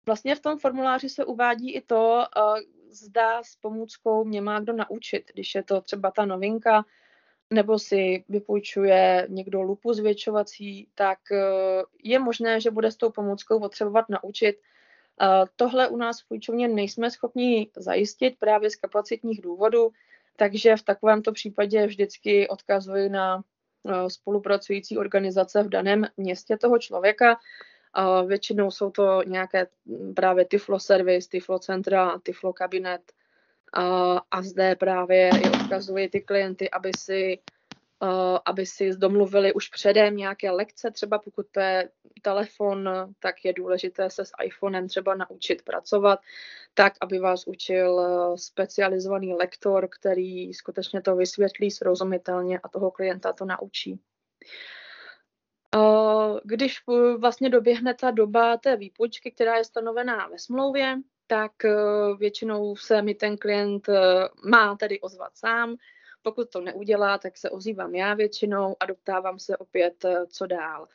Vlastně 0.05 0.35
v 0.35 0.39
tom 0.39 0.59
formuláři 0.59 1.09
se 1.09 1.25
uvádí 1.25 1.75
i 1.75 1.81
to, 1.81 2.23
zda 2.89 3.43
s 3.43 3.55
pomůckou 3.55 4.23
mě 4.23 4.41
má 4.41 4.59
kdo 4.59 4.73
naučit, 4.73 5.31
když 5.33 5.55
je 5.55 5.63
to 5.63 5.81
třeba 5.81 6.11
ta 6.11 6.25
novinka, 6.25 6.85
nebo 7.49 7.79
si 7.79 8.23
vypůjčuje 8.29 9.27
někdo 9.29 9.61
lupu 9.61 9.93
zvětšovací, 9.93 10.87
tak 10.95 11.19
uh, 11.31 11.37
je 12.03 12.19
možné, 12.19 12.61
že 12.61 12.71
bude 12.71 12.91
s 12.91 12.95
tou 12.95 13.09
pomůckou 13.09 13.59
potřebovat 13.59 14.05
naučit. 14.09 14.55
Uh, 15.21 15.45
tohle 15.55 15.87
u 15.87 15.97
nás 15.97 16.21
v 16.21 16.27
půjčovně 16.27 16.67
nejsme 16.67 17.11
schopni 17.11 17.69
zajistit 17.77 18.35
právě 18.39 18.69
z 18.69 18.75
kapacitních 18.75 19.41
důvodů, 19.41 19.91
takže 20.35 20.75
v 20.75 20.83
takovémto 20.83 21.31
případě 21.31 21.87
vždycky 21.87 22.47
odkazuji 22.47 23.09
na 23.09 23.43
spolupracující 24.07 24.97
organizace 24.97 25.63
v 25.63 25.69
daném 25.69 26.05
městě 26.17 26.57
toho 26.57 26.79
člověka, 26.79 27.39
většinou 28.27 28.71
jsou 28.71 28.91
to 28.91 29.23
nějaké 29.23 29.67
mm, 29.85 30.13
právě 30.13 30.45
Tiflo 30.45 30.79
Service, 30.79 31.29
Tiflo 31.29 31.59
Centra, 31.59 32.19
Tiflo 32.23 32.53
Kabinet 32.53 33.01
a, 34.31 34.41
zde 34.41 34.75
právě 34.75 35.29
i 35.29 35.49
odkazuji 35.49 36.09
ty 36.09 36.21
klienty, 36.21 36.69
aby 36.69 36.91
si 36.97 37.39
aby 38.45 38.65
si 38.65 38.89
domluvili 38.97 39.53
už 39.53 39.69
předem 39.69 40.17
nějaké 40.17 40.51
lekce, 40.51 40.91
třeba 40.91 41.19
pokud 41.19 41.45
to 41.51 41.59
je 41.59 41.89
telefon, 42.21 42.89
tak 43.19 43.45
je 43.45 43.53
důležité 43.53 44.09
se 44.09 44.25
s 44.25 44.31
iPhonem 44.43 44.87
třeba 44.87 45.15
naučit 45.15 45.61
pracovat, 45.61 46.19
tak, 46.73 46.93
aby 47.01 47.19
vás 47.19 47.47
učil 47.47 48.01
specializovaný 48.35 49.33
lektor, 49.33 49.87
který 49.87 50.53
skutečně 50.53 51.01
to 51.01 51.15
vysvětlí 51.15 51.71
srozumitelně 51.71 52.59
a 52.59 52.69
toho 52.69 52.91
klienta 52.91 53.33
to 53.33 53.45
naučí. 53.45 53.99
Když 56.43 56.77
vlastně 57.17 57.49
doběhne 57.49 57.93
ta 57.93 58.11
doba 58.11 58.57
té 58.57 58.75
výpůjčky, 58.75 59.31
která 59.31 59.57
je 59.57 59.63
stanovená 59.63 60.27
ve 60.27 60.39
smlouvě, 60.39 60.97
tak 61.27 61.65
e, 61.65 61.75
většinou 62.17 62.75
se 62.75 63.01
mi 63.01 63.15
ten 63.15 63.37
klient 63.37 63.89
e, 63.89 64.01
má 64.49 64.75
tedy 64.75 64.99
ozvat 64.99 65.37
sám. 65.37 65.75
Pokud 66.21 66.49
to 66.49 66.61
neudělá, 66.61 67.17
tak 67.17 67.37
se 67.37 67.49
ozývám 67.49 67.95
já 67.95 68.13
většinou 68.13 68.75
a 68.79 68.85
doptávám 68.85 69.39
se 69.39 69.57
opět, 69.57 70.05
e, 70.05 70.25
co 70.27 70.45
dál. 70.45 70.87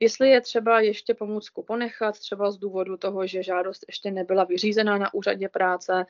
Jestli 0.00 0.30
je 0.30 0.40
třeba 0.40 0.80
ještě 0.80 1.14
pomůcku 1.14 1.62
ponechat, 1.62 2.18
třeba 2.18 2.50
z 2.50 2.56
důvodu 2.58 2.96
toho, 2.96 3.26
že 3.26 3.42
žádost 3.42 3.84
ještě 3.88 4.10
nebyla 4.10 4.44
vyřízená 4.44 4.98
na 4.98 5.14
úřadě 5.14 5.48
práce, 5.48 6.06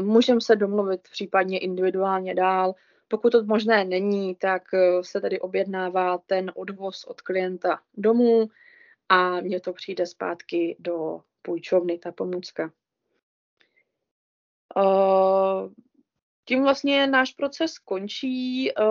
můžeme 0.00 0.40
se 0.40 0.56
domluvit 0.56 1.00
případně 1.02 1.58
individuálně 1.58 2.34
dál. 2.34 2.74
Pokud 3.08 3.30
to 3.30 3.44
možné 3.44 3.84
není, 3.84 4.34
tak 4.34 4.62
eh, 4.74 5.04
se 5.04 5.20
tedy 5.20 5.40
objednává 5.40 6.18
ten 6.18 6.52
odvoz 6.54 7.04
od 7.04 7.20
klienta 7.20 7.80
domů 7.94 8.48
a 9.08 9.40
mně 9.40 9.60
to 9.60 9.72
přijde 9.72 10.06
zpátky 10.06 10.76
do 10.78 11.20
půjčovny, 11.42 11.98
ta 11.98 12.12
pomůcka. 12.12 12.72
Eh, 14.76 15.68
tím 16.44 16.62
vlastně 16.62 17.06
náš 17.06 17.32
proces 17.32 17.78
končí, 17.78 18.70
eh, 18.70 18.84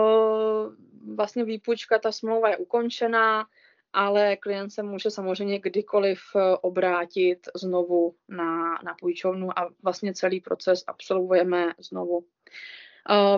vlastně 1.15 1.43
výpůjčka, 1.43 1.99
ta 1.99 2.11
smlouva 2.11 2.49
je 2.49 2.57
ukončená, 2.57 3.47
ale 3.93 4.37
klient 4.37 4.69
se 4.69 4.83
může 4.83 5.11
samozřejmě 5.11 5.59
kdykoliv 5.59 6.19
obrátit 6.61 7.47
znovu 7.55 8.15
na, 8.27 8.79
na 8.83 8.95
půjčovnu 8.99 9.59
a 9.59 9.69
vlastně 9.83 10.13
celý 10.13 10.41
proces 10.41 10.83
absolvujeme 10.87 11.73
znovu. 11.77 12.25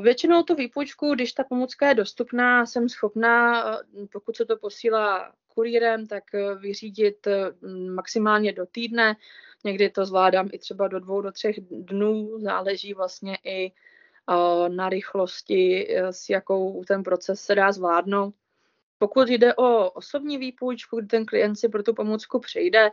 Většinou 0.02 0.44
tu 0.44 0.56
výpůjčku, 0.56 1.16
když 1.16 1.34
ta 1.34 1.44
pomůcka 1.44 1.88
je 1.88 1.96
dostupná, 1.96 2.66
jsem 2.66 2.90
schopná, 2.90 3.64
pokud 4.12 4.36
se 4.36 4.46
to 4.46 4.58
posílá 4.58 5.34
kurýrem, 5.56 6.08
tak 6.08 6.36
e, 6.36 6.56
vyřídit 6.56 7.28
maximálně 7.96 8.54
do 8.54 8.66
týdne. 8.66 9.16
Někdy 9.64 9.90
to 9.90 10.06
zvládám 10.06 10.50
i 10.52 10.60
třeba 10.60 10.88
do 10.88 11.00
dvou, 11.00 11.22
do 11.22 11.32
třech 11.32 11.56
dnů. 11.62 12.40
Záleží 12.40 12.94
vlastně 12.94 13.38
i 13.44 13.72
na 14.68 14.90
rychlosti, 14.90 15.88
s 16.12 16.30
jakou 16.30 16.84
ten 16.84 17.04
proces 17.04 17.42
se 17.42 17.56
dá 17.56 17.72
zvládnout. 17.72 18.34
Pokud 18.98 19.30
jde 19.30 19.56
o 19.56 19.92
osobní 19.92 20.38
výpůjčku, 20.38 21.00
kdy 21.00 21.08
ten 21.08 21.26
klient 21.26 21.56
si 21.56 21.70
pro 21.70 21.84
tu 21.84 21.94
pomůcku 21.94 22.40
přejde, 22.40 22.92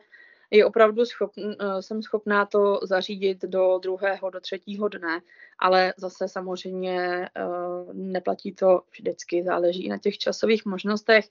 je 0.57 0.65
opravdu 0.65 1.05
schopn, 1.05 1.41
eh, 1.41 1.83
jsem 1.83 2.03
schopná 2.03 2.47
to 2.47 2.81
zařídit 2.83 3.43
do 3.43 3.79
druhého, 3.79 4.31
do 4.31 4.41
třetího 4.41 4.89
dne, 4.89 5.21
ale 5.59 5.95
zase 5.97 6.29
samozřejmě 6.29 7.25
eh, 7.25 7.43
neplatí 7.93 8.53
to 8.53 8.83
vždycky, 8.91 9.43
záleží 9.43 9.89
na 9.89 9.99
těch 9.99 10.19
časových 10.19 10.67
možnostech. 10.67 11.29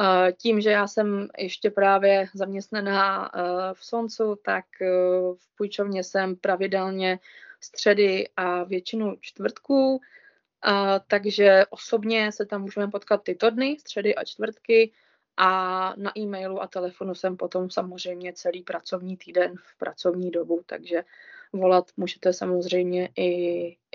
Eh, 0.00 0.32
tím, 0.32 0.60
že 0.60 0.70
já 0.70 0.86
jsem 0.86 1.28
ještě 1.38 1.70
právě 1.70 2.26
zaměstnaná 2.34 3.30
v 3.74 3.84
Soncu, 3.84 4.38
tak 4.44 4.64
v 5.34 5.56
půjčovně 5.56 6.04
jsem 6.04 6.36
pravidelně 6.36 7.18
středy 7.60 8.28
a 8.36 8.64
většinu 8.64 9.16
čtvrtků, 9.20 10.00
takže 11.06 11.64
osobně 11.70 12.32
se 12.32 12.46
tam 12.46 12.62
můžeme 12.62 12.88
potkat 12.88 13.22
tyto 13.22 13.50
dny, 13.50 13.76
středy 13.80 14.14
a 14.14 14.24
čtvrtky, 14.24 14.92
a 15.36 15.48
na 15.96 16.18
e-mailu 16.18 16.62
a 16.62 16.66
telefonu 16.66 17.14
jsem 17.14 17.36
potom 17.36 17.70
samozřejmě 17.70 18.32
celý 18.32 18.62
pracovní 18.62 19.16
týden 19.16 19.54
v 19.56 19.78
pracovní 19.78 20.30
dobu, 20.30 20.62
takže 20.66 21.04
volat 21.52 21.90
můžete 21.96 22.32
samozřejmě 22.32 23.08
i, 23.16 23.30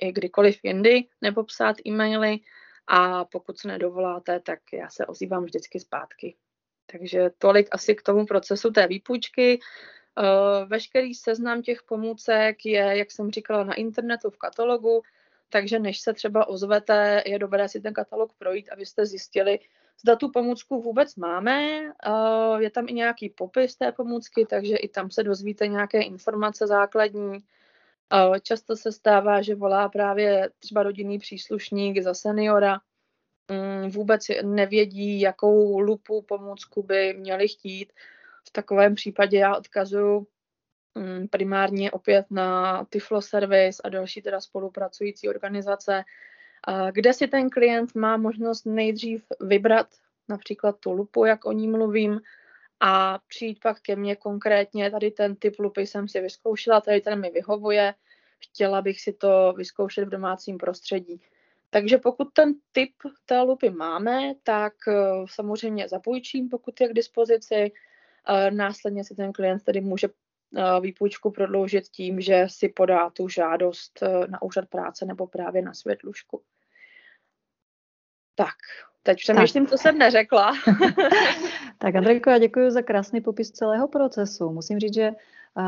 i 0.02 0.12
kdykoliv 0.12 0.60
jindy 0.64 1.06
nebo 1.22 1.44
psát 1.44 1.76
e-maily 1.88 2.40
a 2.88 3.26
pokud 3.26 3.60
se 3.60 3.68
nedovoláte, 3.68 4.40
tak 4.40 4.60
já 4.74 4.90
se 4.90 5.06
ozývám 5.06 5.44
vždycky 5.44 5.80
zpátky. 5.80 6.36
Takže 6.92 7.30
tolik 7.38 7.68
asi 7.72 7.96
k 7.96 8.02
tomu 8.02 8.26
procesu 8.26 8.72
té 8.72 8.88
výpůjčky. 8.88 9.60
Eh, 10.20 10.66
veškerý 10.66 11.14
seznam 11.14 11.62
těch 11.62 11.84
pomůcek 11.84 12.66
je, 12.66 12.98
jak 12.98 13.12
jsem 13.12 13.32
říkala, 13.32 13.64
na 13.64 13.74
internetu 13.74 14.30
v 14.30 14.38
katalogu, 14.38 15.02
takže 15.50 15.80
než 15.80 16.00
se 16.00 16.14
třeba 16.14 16.48
ozvete, 16.48 17.24
je 17.26 17.40
dobré 17.40 17.70
si 17.70 17.82
ten 17.82 17.94
katalog 17.94 18.34
projít, 18.34 18.70
abyste 18.70 19.06
zjistili, 19.06 19.60
zda 20.02 20.16
tu 20.16 20.32
pomůcku 20.32 20.82
vůbec 20.82 21.16
máme. 21.16 21.82
Je 22.60 22.70
tam 22.70 22.86
i 22.90 22.94
nějaký 22.94 23.30
popis 23.30 23.76
té 23.76 23.92
pomůcky, 23.92 24.46
takže 24.46 24.78
i 24.78 24.88
tam 24.88 25.12
se 25.12 25.24
dozvíte 25.24 25.68
nějaké 25.68 26.02
informace 26.02 26.68
základní. 26.68 27.40
Často 28.42 28.76
se 28.76 28.92
stává, 28.92 29.42
že 29.42 29.56
volá 29.56 29.90
právě 29.90 30.50
třeba 30.60 30.84
rodinný 30.84 31.20
příslušník 31.20 32.02
za 32.02 32.14
seniora, 32.14 32.80
mm, 33.52 33.90
vůbec 33.90 34.22
nevědí, 34.44 35.22
jakou 35.22 35.80
lupu 35.80 36.22
pomůcku 36.22 36.84
by 36.84 37.14
měli 37.14 37.48
chtít. 37.48 37.94
V 38.48 38.52
takovém 38.52 38.96
případě 38.96 39.38
já 39.38 39.58
odkazuju 39.58 40.28
mm, 40.96 41.28
primárně 41.28 41.92
opět 41.92 42.26
na 42.30 42.84
Tiflo 42.90 43.22
Service 43.22 43.82
a 43.84 43.90
další 43.90 44.22
teda 44.22 44.42
spolupracující 44.42 45.30
organizace, 45.30 46.04
kde 46.92 47.14
si 47.14 47.28
ten 47.28 47.50
klient 47.50 47.96
má 47.96 48.18
možnost 48.18 48.66
nejdřív 48.66 49.24
vybrat 49.42 49.88
například 50.30 50.80
tu 50.80 50.92
lupu, 50.92 51.26
jak 51.26 51.46
o 51.46 51.52
ní 51.52 51.68
mluvím, 51.68 52.22
a 52.80 53.20
přijít 53.28 53.60
pak 53.64 53.82
ke 53.82 53.96
mně 53.96 54.16
konkrétně, 54.16 54.92
tady 54.92 55.12
ten 55.12 55.36
typ 55.36 55.60
lupy 55.60 55.88
jsem 55.88 56.08
si 56.08 56.22
vyzkoušela, 56.22 56.82
tady 56.82 57.02
ten 57.02 57.22
mi 57.22 57.30
vyhovuje, 57.30 57.94
chtěla 58.40 58.82
bych 58.82 59.02
si 59.02 59.14
to 59.14 59.54
vyzkoušet 59.58 60.06
v 60.06 60.10
domácím 60.10 60.58
prostředí. 60.58 61.22
Takže 61.70 61.98
pokud 61.98 62.34
ten 62.34 62.54
typ 62.72 62.92
té 63.26 63.42
lupy 63.42 63.70
máme, 63.70 64.34
tak 64.44 64.74
eh, 64.88 64.94
samozřejmě 65.26 65.88
zapůjčím, 65.88 66.50
pokud 66.50 66.82
je 66.82 66.88
k 66.88 66.94
dispozici. 66.94 67.72
Eh, 68.30 68.52
následně 68.52 69.04
si 69.04 69.16
ten 69.16 69.34
klient 69.34 69.64
tedy 69.64 69.82
může 69.82 70.08
eh, 70.08 70.82
výpůjčku 70.82 71.32
prodloužit 71.32 71.88
tím, 71.88 72.22
že 72.22 72.46
si 72.48 72.70
podá 72.70 73.10
tu 73.10 73.30
žádost 73.30 74.04
na 74.28 74.42
úřad 74.42 74.70
práce 74.70 75.06
nebo 75.06 75.28
právě 75.28 75.62
na 75.62 75.74
světlušku. 75.74 76.42
Tak, 78.38 78.56
teď 79.04 79.18
přemýšlím, 79.18 79.66
tak. 79.66 79.70
co 79.70 79.78
jsem 79.78 79.98
neřekla. 79.98 80.54
tak 81.78 81.96
Andrejko, 81.96 82.30
já 82.30 82.38
děkuji 82.38 82.72
za 82.72 82.82
krásný 82.82 83.22
popis 83.22 83.52
celého 83.52 83.88
procesu. 83.88 84.52
Musím 84.52 84.80
říct, 84.80 84.94
že 84.94 85.12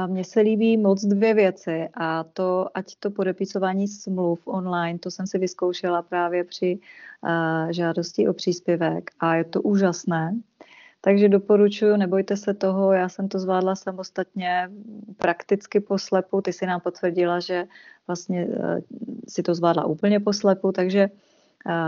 mně 0.07 0.23
se 0.23 0.39
líbí 0.41 0.77
moc 0.77 1.05
dvě 1.05 1.33
věci 1.33 1.89
a 1.93 2.23
to, 2.23 2.67
ať 2.73 2.95
to 2.99 3.11
podepisování 3.11 3.87
smluv 3.87 4.47
online, 4.47 4.99
to 4.99 5.11
jsem 5.11 5.27
si 5.27 5.37
vyzkoušela 5.37 6.01
právě 6.01 6.43
při 6.43 6.79
žádosti 7.69 8.27
o 8.27 8.33
příspěvek 8.33 9.11
a 9.19 9.35
je 9.35 9.43
to 9.43 9.61
úžasné. 9.61 10.35
Takže 11.01 11.29
doporučuji, 11.29 11.97
nebojte 11.97 12.37
se 12.37 12.53
toho, 12.53 12.91
já 12.91 13.09
jsem 13.09 13.27
to 13.27 13.39
zvládla 13.39 13.75
samostatně, 13.75 14.69
prakticky 15.17 15.79
poslepu, 15.79 16.41
ty 16.41 16.53
si 16.53 16.65
nám 16.65 16.81
potvrdila, 16.81 17.39
že 17.39 17.65
vlastně 18.07 18.41
e, 18.41 18.81
si 19.27 19.43
to 19.43 19.55
zvládla 19.55 19.85
úplně 19.85 20.19
poslepu, 20.19 20.71
takže 20.71 21.09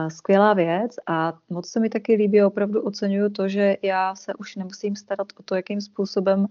skvělá 0.08 0.54
věc 0.54 0.96
a 1.08 1.34
moc 1.50 1.70
se 1.70 1.80
mi 1.80 1.90
taky 1.90 2.16
líbí, 2.16 2.44
opravdu 2.44 2.82
oceňuju 2.82 3.30
to, 3.30 3.48
že 3.48 3.78
já 3.82 4.16
se 4.16 4.34
už 4.34 4.56
nemusím 4.56 4.96
starat 4.96 5.28
o 5.40 5.44
to, 5.44 5.56
jakým 5.56 5.82
způsobem 5.82 6.48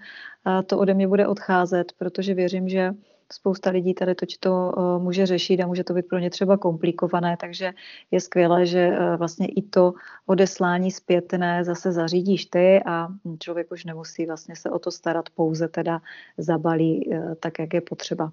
to 0.66 0.78
ode 0.78 0.94
mě 0.94 1.08
bude 1.08 1.26
odcházet, 1.26 1.92
protože 1.98 2.34
věřím, 2.34 2.68
že 2.68 2.94
spousta 3.32 3.70
lidí 3.70 3.94
tady 3.94 4.14
to, 4.14 4.26
to 4.40 4.72
může 5.02 5.26
řešit 5.26 5.60
a 5.60 5.66
může 5.66 5.84
to 5.84 5.94
být 5.94 6.08
pro 6.08 6.18
ně 6.18 6.30
třeba 6.30 6.56
komplikované, 6.56 7.36
takže 7.40 7.72
je 8.10 8.20
skvělé, 8.20 8.66
že 8.66 8.90
vlastně 9.16 9.46
i 9.46 9.62
to 9.62 9.92
odeslání 10.26 10.90
zpětné 10.90 11.64
zase 11.64 11.92
zařídíš 11.92 12.46
ty 12.46 12.82
a 12.86 13.08
člověk 13.38 13.72
už 13.72 13.84
nemusí 13.84 14.26
vlastně 14.26 14.56
se 14.56 14.70
o 14.70 14.78
to 14.78 14.90
starat, 14.90 15.30
pouze 15.34 15.68
teda 15.68 16.00
zabalí 16.38 17.10
tak, 17.40 17.58
jak 17.58 17.74
je 17.74 17.80
potřeba. 17.80 18.30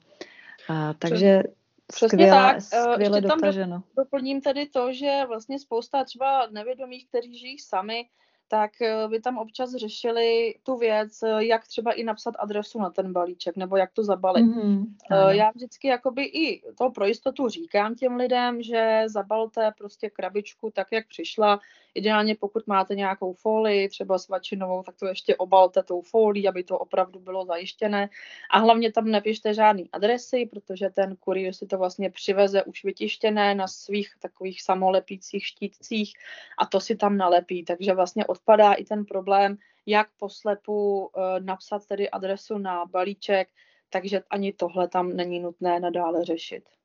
A, 0.70 0.94
takže 0.94 1.44
Přesně 1.88 2.08
skvěle, 2.08 2.54
tak. 2.54 2.62
Skvěle 2.62 3.18
Ještě 3.18 3.28
tam 3.28 3.84
doplním 3.98 4.42
tedy 4.42 4.66
to, 4.66 4.94
že 4.94 5.26
vlastně 5.28 5.60
spousta 5.60 6.04
třeba 6.04 6.48
nevědomých, 6.52 7.08
kteří 7.08 7.38
žijí 7.38 7.60
sami, 7.60 8.10
tak 8.48 8.72
by 9.08 9.18
eh, 9.18 9.22
tam 9.22 9.38
občas 9.38 9.76
řešili 9.76 10.56
tu 10.64 10.78
věc, 10.78 11.24
eh, 11.24 11.46
jak 11.46 11.68
třeba 11.68 11.92
i 11.92 12.04
napsat 12.04 12.36
adresu 12.40 12.80
na 12.80 12.90
ten 12.90 13.14
balíček, 13.14 13.56
nebo 13.56 13.78
jak 13.78 13.92
to 13.94 14.04
zabalit. 14.04 14.46
Mm-hmm. 14.46 14.86
Já 15.30 15.52
vždycky 15.52 15.88
jakoby 15.88 16.24
i 16.24 16.62
to 16.78 16.90
pro 16.90 17.06
jistotu 17.06 17.50
říkám 17.50 17.96
těm 17.96 18.16
lidem, 18.16 18.62
že 18.62 19.04
zabalte 19.06 19.72
prostě 19.78 20.10
krabičku 20.10 20.72
tak, 20.72 20.88
jak 20.92 21.08
přišla. 21.08 21.60
Ideálně 21.98 22.36
pokud 22.36 22.68
máte 22.68 22.96
nějakou 22.96 23.34
folii, 23.34 23.90
třeba 23.90 24.18
svačinovou, 24.18 24.84
tak 24.84 24.96
to 24.96 25.08
ještě 25.08 25.36
obalte 25.36 25.84
tou 25.84 26.02
folí, 26.02 26.48
aby 26.48 26.64
to 26.64 26.80
opravdu 26.80 27.20
bylo 27.20 27.46
zajištěné. 27.46 28.10
A 28.52 28.60
hlavně 28.60 28.92
tam 28.92 29.12
nepište 29.12 29.54
žádný 29.54 29.90
adresy, 29.92 30.46
protože 30.46 30.90
ten 30.90 31.16
kuriér 31.16 31.54
si 31.54 31.66
to 31.68 31.78
vlastně 31.78 32.10
přiveze 32.10 32.64
už 32.64 32.84
vytištěné 32.84 33.56
na 33.56 33.68
svých 33.68 34.14
takových 34.20 34.62
samolepících 34.62 35.46
štítcích 35.46 36.14
a 36.58 36.66
to 36.66 36.80
si 36.80 36.96
tam 36.96 37.18
nalepí. 37.18 37.64
Takže 37.64 37.94
vlastně 37.94 38.26
odpadá 38.26 38.74
i 38.74 38.84
ten 38.84 39.06
problém, 39.06 39.58
jak 39.86 40.08
poslepu 40.20 41.10
eh, 41.10 41.40
napsat 41.40 41.86
tedy 41.86 42.10
adresu 42.10 42.58
na 42.58 42.86
balíček, 42.86 43.50
takže 43.90 44.22
ani 44.30 44.54
tohle 44.54 44.88
tam 44.88 45.16
není 45.16 45.40
nutné 45.40 45.80
nadále 45.80 46.26
řešit. 46.26 46.77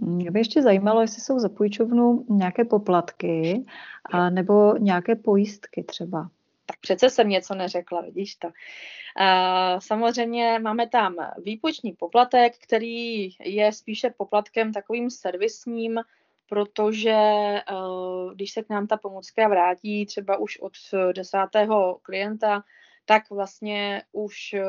Mě 0.00 0.30
by 0.30 0.40
ještě 0.40 0.62
zajímalo, 0.62 1.00
jestli 1.00 1.22
jsou 1.22 1.38
za 1.38 1.48
půjčovnu 1.48 2.24
nějaké 2.28 2.64
poplatky 2.64 3.64
a 4.04 4.30
nebo 4.30 4.74
nějaké 4.78 5.16
pojistky 5.16 5.82
třeba. 5.82 6.30
Tak 6.66 6.80
přece 6.80 7.10
jsem 7.10 7.28
něco 7.28 7.54
neřekla, 7.54 8.00
vidíš 8.00 8.34
to. 8.36 8.48
Samozřejmě 9.78 10.58
máme 10.58 10.88
tam 10.88 11.16
výpočný 11.44 11.92
poplatek, 11.92 12.58
který 12.58 13.28
je 13.44 13.72
spíše 13.72 14.10
poplatkem 14.16 14.72
takovým 14.72 15.10
servisním, 15.10 16.00
protože 16.48 17.10
eh, 17.10 17.62
když 18.34 18.52
se 18.52 18.62
k 18.62 18.68
nám 18.68 18.86
ta 18.86 18.96
pomůcka 18.96 19.48
vrátí 19.48 20.06
třeba 20.06 20.36
už 20.36 20.58
od 20.60 20.72
desátého 21.14 21.98
klienta, 22.02 22.64
tak 23.10 23.30
vlastně 23.30 24.02
už 24.12 24.52
eh, 24.54 24.64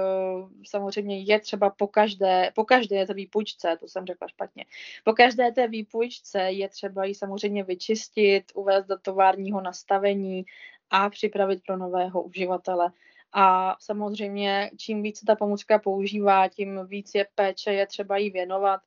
samozřejmě 0.66 1.20
je 1.20 1.40
třeba 1.40 1.70
po 1.70 1.88
každé, 1.88 2.52
po 2.56 2.66
každé 2.66 3.06
té 3.06 3.14
výpůjčce, 3.14 3.78
to 3.80 3.88
jsem 3.88 4.06
řekla 4.06 4.28
špatně, 4.28 4.66
po 5.04 5.14
každé 5.14 5.52
té 5.52 5.68
výpůjčce 5.68 6.42
je 6.42 6.70
třeba 6.70 7.06
ji 7.06 7.16
samozřejmě 7.16 7.64
vyčistit, 7.64 8.52
uvést 8.56 8.86
do 8.86 8.98
továrního 8.98 9.62
nastavení 9.62 10.46
a 10.90 11.10
připravit 11.10 11.64
pro 11.68 11.78
nového 11.78 12.22
uživatele. 12.22 12.92
A 13.34 13.76
samozřejmě, 13.80 14.72
čím 14.78 15.04
více 15.04 15.26
ta 15.26 15.36
pomůcka 15.36 15.80
používá, 15.80 16.48
tím 16.48 16.88
víc 16.88 17.16
je 17.16 17.28
péče, 17.36 17.74
je 17.74 17.88
třeba 17.88 18.18
jí 18.18 18.30
věnovat. 18.30 18.82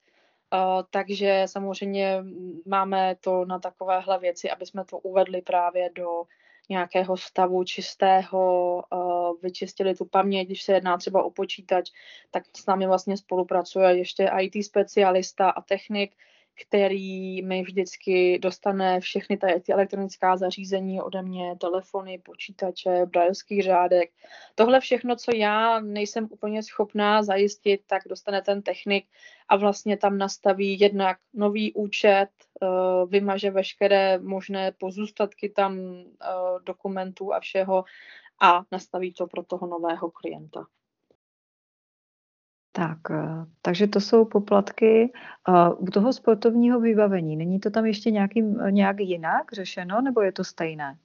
Uh, 0.53 0.83
takže 0.91 1.43
samozřejmě 1.47 2.25
máme 2.67 3.17
to 3.21 3.45
na 3.45 3.59
takovéhle 3.59 4.19
věci, 4.19 4.51
aby 4.51 4.67
jsme 4.67 4.85
to 4.85 4.99
uvedli 4.99 5.43
právě 5.43 5.91
do 5.95 6.23
nějakého 6.69 7.17
stavu 7.17 7.65
čistého, 7.65 8.83
uh, 8.93 9.41
vyčistili 9.43 9.95
tu 9.95 10.05
paměť, 10.05 10.47
když 10.47 10.63
se 10.63 10.73
jedná 10.73 10.99
třeba 10.99 11.23
o 11.23 11.31
počítač, 11.31 11.91
tak 12.31 12.45
s 12.57 12.67
námi 12.67 12.87
vlastně 12.87 13.17
spolupracuje 13.17 13.99
ještě 13.99 14.31
IT 14.41 14.65
specialista 14.65 15.51
a 15.51 15.61
technik, 15.61 16.15
který 16.55 17.43
mi 17.43 17.63
vždycky 17.63 18.39
dostane 18.39 19.01
všechny 19.01 19.37
ty, 19.37 19.61
ty 19.61 19.73
elektronická 19.73 20.37
zařízení 20.37 21.01
ode 21.01 21.23
mě, 21.23 21.57
telefony, 21.57 22.19
počítače, 22.19 23.07
brajlský 23.07 23.63
řádek. 23.63 24.11
Tohle 24.55 24.81
všechno, 24.81 25.17
co 25.17 25.37
já 25.37 25.81
nejsem 25.81 26.29
úplně 26.31 26.63
schopná 26.63 27.23
zajistit, 27.23 27.81
tak 27.87 28.03
dostane 28.09 28.43
ten 28.43 28.63
technik 28.63 29.07
a 29.49 29.57
vlastně 29.57 29.97
tam 29.97 30.19
nastaví 30.19 30.81
jednak 30.81 31.17
nový 31.35 31.73
účet, 31.73 32.29
eh, 32.43 32.44
vymaže 33.09 33.51
veškeré 33.51 34.19
možné 34.19 34.73
pozůstatky 34.73 35.49
tam 35.49 35.79
eh, 35.79 36.27
dokumentů 36.67 37.35
a 37.35 37.41
všeho 37.41 37.85
a 38.41 38.63
nastaví 38.73 39.13
to 39.13 39.27
pro 39.27 39.43
toho 39.43 39.67
nového 39.67 40.11
klienta. 40.11 40.67
Tak, 42.73 42.99
eh, 43.11 43.47
takže 43.63 43.87
to 43.87 44.01
jsou 44.01 44.25
poplatky 44.25 45.13
u 45.77 45.87
toho 45.87 46.13
sportovního 46.13 46.81
vybavení. 46.81 47.37
Není 47.37 47.61
to 47.61 47.71
tam 47.71 47.87
ještě 47.87 48.11
nějakým, 48.11 48.59
nějak 48.71 49.01
jinak 49.01 49.53
řešeno, 49.53 50.01
nebo 50.01 50.23
je 50.23 50.33
to 50.33 50.45
stejné? 50.45 50.99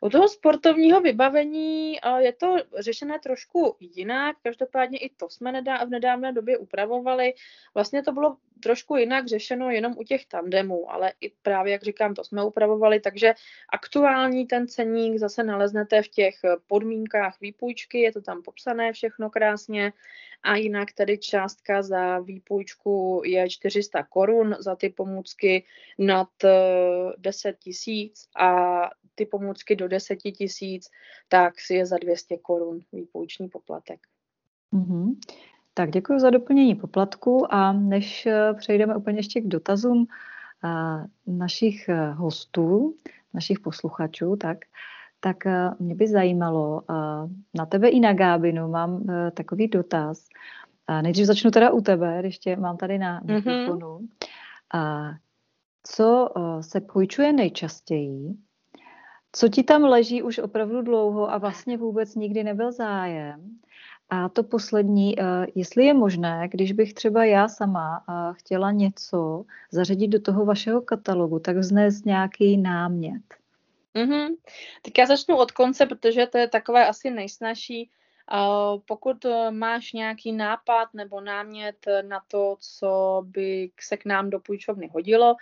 U 0.00 0.10
toho 0.10 0.28
sportovního 0.28 1.00
vybavení 1.00 1.96
je 2.18 2.32
to 2.32 2.56
řešené 2.78 3.18
trošku 3.18 3.76
jinak, 3.80 4.36
každopádně 4.42 4.98
i 4.98 5.10
to 5.10 5.28
jsme 5.30 5.62
v 5.62 5.88
nedávné 5.88 6.32
době 6.32 6.58
upravovali. 6.58 7.34
Vlastně 7.74 8.02
to 8.02 8.12
bylo 8.12 8.36
trošku 8.62 8.96
jinak 8.96 9.26
řešeno 9.26 9.70
jenom 9.70 9.94
u 9.98 10.02
těch 10.02 10.26
tandemů, 10.26 10.92
ale 10.92 11.12
i 11.20 11.30
právě, 11.42 11.72
jak 11.72 11.82
říkám, 11.82 12.14
to 12.14 12.24
jsme 12.24 12.44
upravovali, 12.44 13.00
takže 13.00 13.34
aktuální 13.72 14.46
ten 14.46 14.68
ceník 14.68 15.18
zase 15.18 15.42
naleznete 15.42 16.02
v 16.02 16.08
těch 16.08 16.34
podmínkách 16.66 17.40
výpůjčky, 17.40 18.00
je 18.00 18.12
to 18.12 18.20
tam 18.20 18.42
popsané 18.42 18.92
všechno 18.92 19.30
krásně 19.30 19.92
a 20.42 20.56
jinak 20.56 20.92
tedy 20.92 21.18
částka 21.18 21.82
za 21.82 22.18
výpůjčku 22.18 23.22
je 23.24 23.50
400 23.50 24.02
korun 24.02 24.56
za 24.58 24.76
ty 24.76 24.88
pomůcky 24.88 25.64
nad 25.98 26.28
10 27.18 27.48
eh, 27.48 27.52
tisíc 27.58 28.28
a 28.36 28.90
ty 29.18 29.26
pomůcky 29.26 29.76
do 29.76 29.88
10 29.88 30.16
tisíc, 30.16 30.88
tak 31.28 31.60
si 31.60 31.74
je 31.74 31.86
za 31.86 31.96
200 31.98 32.36
korun 32.36 32.80
výpůjční 32.92 33.48
poplatek. 33.48 34.00
Mm-hmm. 34.72 35.14
Tak 35.74 35.90
děkuji 35.90 36.20
za 36.20 36.30
doplnění 36.30 36.74
poplatku 36.74 37.54
a 37.54 37.72
než 37.72 38.26
eh, 38.26 38.54
přejdeme 38.54 38.96
úplně 38.96 39.18
ještě 39.18 39.40
k 39.40 39.46
dotazům 39.46 40.06
eh, 40.64 41.06
našich 41.26 41.88
hostů, 42.14 42.94
našich 43.34 43.60
posluchačů, 43.60 44.36
tak 44.36 44.58
tak 45.20 45.36
mě 45.78 45.94
by 45.94 46.08
zajímalo, 46.08 46.82
na 47.54 47.66
tebe 47.68 47.88
i 47.88 48.00
na 48.00 48.12
Gábinu 48.12 48.68
mám 48.68 49.02
takový 49.34 49.68
dotaz. 49.68 50.28
Nejdřív 51.02 51.26
začnu 51.26 51.50
teda 51.50 51.70
u 51.70 51.80
tebe, 51.80 52.16
když 52.20 52.38
tě 52.38 52.56
mám 52.56 52.76
tady 52.76 52.98
na 52.98 53.20
mhm. 53.24 53.34
mikrofonu. 53.34 53.98
Mm-hmm. 53.98 55.16
Co 55.82 56.28
se 56.60 56.80
půjčuje 56.80 57.32
nejčastěji? 57.32 58.36
Co 59.32 59.48
ti 59.48 59.62
tam 59.62 59.84
leží 59.84 60.22
už 60.22 60.38
opravdu 60.38 60.82
dlouho 60.82 61.32
a 61.32 61.38
vlastně 61.38 61.76
vůbec 61.76 62.14
nikdy 62.14 62.44
nebyl 62.44 62.72
zájem? 62.72 63.58
A 64.10 64.28
to 64.28 64.42
poslední, 64.42 65.16
jestli 65.54 65.86
je 65.86 65.94
možné, 65.94 66.48
když 66.50 66.72
bych 66.72 66.94
třeba 66.94 67.24
já 67.24 67.48
sama 67.48 68.04
chtěla 68.32 68.70
něco 68.70 69.44
zařadit 69.70 70.08
do 70.08 70.20
toho 70.20 70.44
vašeho 70.44 70.80
katalogu, 70.80 71.38
tak 71.38 71.56
vznést 71.56 72.06
nějaký 72.06 72.56
námět. 72.56 73.22
Mm-hmm. 73.94 74.28
Tak 74.82 74.98
já 74.98 75.06
začnu 75.06 75.36
od 75.36 75.52
konce, 75.52 75.86
protože 75.86 76.26
to 76.26 76.38
je 76.38 76.48
takové 76.48 76.86
asi 76.86 77.10
nejsnažší. 77.10 77.90
Uh, 78.32 78.80
pokud 78.86 79.26
máš 79.50 79.92
nějaký 79.92 80.32
nápad 80.32 80.88
nebo 80.94 81.20
námět 81.20 81.86
na 82.02 82.20
to, 82.28 82.56
co 82.60 83.22
by 83.26 83.70
se 83.80 83.96
k 83.96 84.04
nám 84.04 84.30
do 84.30 84.40
půjčovny 84.40 84.90
hodilo, 84.94 85.36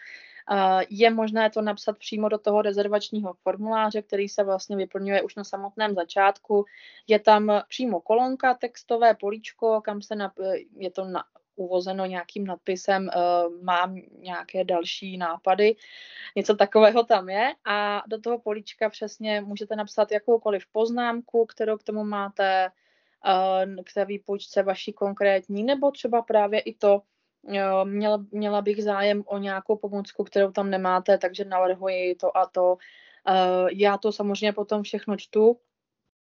je 0.91 1.11
možné 1.11 1.51
to 1.51 1.63
napsat 1.63 1.99
přímo 1.99 2.29
do 2.29 2.39
toho 2.39 2.63
rezervačního 2.63 3.35
formuláře, 3.35 4.03
který 4.03 4.29
se 4.29 4.45
vlastně 4.45 4.77
vyplňuje 4.77 5.23
už 5.23 5.35
na 5.35 5.45
samotném 5.45 5.95
začátku. 5.95 6.65
Je 7.07 7.19
tam 7.19 7.63
přímo 7.69 8.01
kolonka, 8.01 8.55
textové 8.55 9.15
políčko, 9.15 9.81
kam 9.81 10.03
se 10.03 10.15
nap- 10.15 10.65
je 10.77 10.91
to 10.91 11.05
na, 11.05 11.25
uvozeno 11.57 12.07
nějakým 12.07 12.47
nadpisem, 12.47 13.09
uh, 13.17 13.63
mám 13.63 13.97
nějaké 14.19 14.65
další 14.65 15.17
nápady, 15.17 15.77
něco 16.37 16.55
takového 16.55 17.05
tam 17.05 17.29
je 17.29 17.55
a 17.65 18.03
do 18.07 18.21
toho 18.21 18.39
políčka 18.39 18.91
přesně 18.91 19.41
můžete 19.41 19.77
napsat 19.77 20.13
jakoukoliv 20.13 20.67
poznámku, 20.73 21.47
kterou 21.47 21.77
k 21.77 21.83
tomu 21.83 22.05
máte, 22.05 22.69
k 23.85 23.93
té 23.95 24.05
výpočce 24.05 24.63
vaší 24.63 24.93
konkrétní, 24.93 25.65
nebo 25.65 25.91
třeba 25.91 26.23
právě 26.23 26.61
i 26.61 26.75
to, 26.75 27.03
měla, 27.85 28.25
měla 28.31 28.63
bych 28.63 28.83
zájem 28.83 29.23
o 29.27 29.39
nějakou 29.39 29.77
pomůcku, 29.77 30.25
kterou 30.25 30.53
tam 30.53 30.71
nemáte, 30.71 31.19
takže 31.19 31.45
navrhuji 31.45 32.15
to 32.15 32.37
a 32.37 32.47
to. 32.47 32.77
Uh, 33.29 33.69
já 33.73 33.99
to 33.99 34.13
samozřejmě 34.13 34.53
potom 34.53 34.83
všechno 34.83 35.17
čtu, 35.17 35.57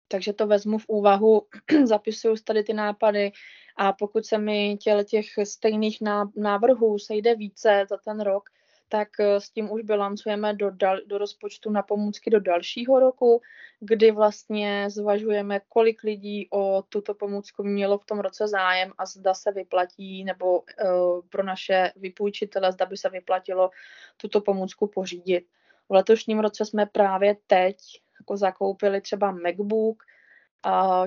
takže 0.09 0.33
to 0.33 0.47
vezmu 0.47 0.79
v 0.79 0.85
úvahu, 0.89 1.47
zapisuju 1.85 2.37
tady 2.45 2.64
ty 2.64 2.73
nápady 2.73 3.33
a 3.77 3.93
pokud 3.93 4.27
se 4.27 4.39
mi 4.39 4.77
těle 4.77 5.05
těch 5.05 5.27
stejných 5.45 5.99
návrhů 6.37 6.99
sejde 6.99 7.35
více 7.35 7.87
za 7.91 7.97
ten 7.97 8.21
rok, 8.21 8.49
tak 8.89 9.09
eh, 9.20 9.41
s 9.41 9.51
tím 9.51 9.70
už 9.70 9.82
bilancujeme 9.82 10.55
do, 10.55 10.70
dal, 10.70 10.99
do 11.07 11.18
rozpočtu 11.18 11.70
na 11.70 11.82
pomůcky 11.82 12.30
do 12.30 12.41
dalšího 12.41 13.01
roku, 13.01 13.43
kdy 13.80 14.11
vlastně 14.11 14.91
zvažujeme, 14.91 15.61
kolik 15.68 16.03
lidí 16.03 16.49
o 16.53 16.82
tuto 16.89 17.14
pomůcku 17.14 17.62
mělo 17.62 17.99
v 17.99 18.05
tom 18.05 18.18
roce 18.18 18.49
zájem 18.49 18.93
a 18.99 19.07
zda 19.07 19.34
se 19.34 19.53
vyplatí, 19.53 20.24
nebo 20.24 20.59
uh, 20.61 20.66
pro 21.28 21.43
naše 21.43 21.93
vypůjčitele, 21.97 22.72
zda 22.72 22.87
by 22.87 22.97
se 22.97 23.09
vyplatilo 23.09 23.70
tuto 24.16 24.41
pomůcku 24.41 24.87
pořídit. 24.87 25.47
V 25.89 25.93
letošním 25.93 26.39
roce 26.39 26.64
jsme 26.64 26.87
právě 26.87 27.37
teď 27.47 27.76
jako 28.20 28.37
zakoupili 28.37 29.01
třeba 29.01 29.30
MacBook, 29.30 30.03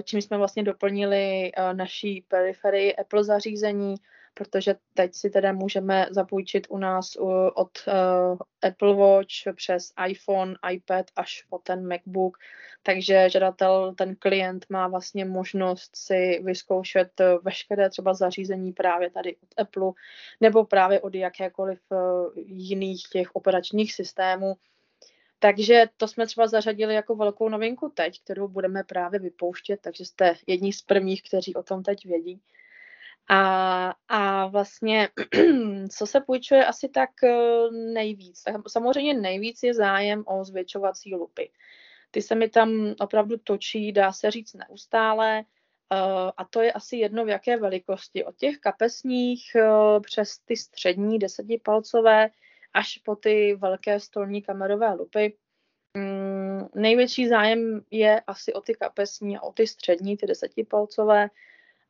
čím 0.03 0.21
jsme 0.21 0.37
vlastně 0.37 0.63
doplnili 0.63 1.51
naší 1.73 2.21
periferii 2.27 2.95
Apple 2.95 3.23
zařízení, 3.23 3.95
protože 4.39 4.75
teď 4.93 5.15
si 5.15 5.29
teda 5.29 5.53
můžeme 5.53 6.07
zapůjčit 6.11 6.67
u 6.69 6.77
nás 6.77 7.15
od 7.55 7.69
uh, 7.87 8.37
Apple 8.61 8.95
Watch 8.95 9.55
přes 9.55 9.93
iPhone, 10.07 10.53
iPad 10.71 11.05
až 11.15 11.43
po 11.49 11.57
ten 11.57 11.87
MacBook, 11.87 12.37
takže 12.83 13.29
žadatel, 13.29 13.95
ten 13.95 14.15
klient 14.15 14.65
má 14.69 14.87
vlastně 14.87 15.25
možnost 15.25 15.91
si 15.95 16.39
vyzkoušet 16.43 17.21
veškeré 17.41 17.89
třeba 17.89 18.13
zařízení 18.13 18.73
právě 18.73 19.09
tady 19.09 19.35
od 19.35 19.61
Apple 19.61 19.91
nebo 20.41 20.65
právě 20.65 21.01
od 21.01 21.15
jakékoliv 21.15 21.79
uh, 21.89 21.97
jiných 22.45 23.03
těch 23.11 23.35
operačních 23.35 23.93
systémů. 23.93 24.55
Takže 25.39 25.85
to 25.97 26.07
jsme 26.07 26.25
třeba 26.25 26.47
zařadili 26.47 26.95
jako 26.95 27.15
velkou 27.15 27.49
novinku 27.49 27.89
teď, 27.89 28.21
kterou 28.23 28.47
budeme 28.47 28.83
právě 28.83 29.19
vypouštět, 29.19 29.79
takže 29.81 30.05
jste 30.05 30.33
jedni 30.47 30.73
z 30.73 30.81
prvních, 30.81 31.23
kteří 31.23 31.55
o 31.55 31.63
tom 31.63 31.83
teď 31.83 32.05
vědí. 32.05 32.41
A, 33.29 33.93
a 34.07 34.47
vlastně, 34.47 35.09
co 35.97 36.07
se 36.07 36.21
půjčuje 36.21 36.65
asi 36.65 36.89
tak 36.89 37.09
eh, 37.23 37.71
nejvíc? 37.71 38.43
Tak 38.43 38.55
samozřejmě 38.67 39.13
nejvíc 39.13 39.63
je 39.63 39.73
zájem 39.73 40.23
o 40.27 40.43
zvětšovací 40.43 41.15
lupy. 41.15 41.51
Ty 42.11 42.21
se 42.21 42.35
mi 42.35 42.49
tam 42.49 42.95
opravdu 42.99 43.37
točí, 43.37 43.91
dá 43.91 44.11
se 44.11 44.31
říct 44.31 44.53
neustále, 44.53 45.39
eh, 45.39 45.95
a 46.37 46.45
to 46.49 46.61
je 46.61 46.71
asi 46.71 46.97
jedno 46.97 47.25
v 47.25 47.29
jaké 47.29 47.57
velikosti. 47.57 48.25
Od 48.25 48.35
těch 48.35 48.57
kapesních 48.57 49.55
eh, 49.55 49.99
přes 49.99 50.39
ty 50.39 50.57
střední 50.57 51.19
desetipalcové 51.19 52.29
až 52.73 52.97
po 52.97 53.15
ty 53.15 53.55
velké 53.55 53.99
stolní 53.99 54.41
kamerové 54.41 54.93
lupy. 54.93 55.37
Mm, 55.93 56.67
největší 56.75 57.27
zájem 57.27 57.81
je 57.91 58.21
asi 58.21 58.53
o 58.53 58.61
ty 58.61 58.73
kapesní 58.73 59.37
a 59.37 59.41
o 59.41 59.53
ty 59.53 59.67
střední, 59.67 60.17
ty 60.17 60.27
desetipalcové. 60.27 61.29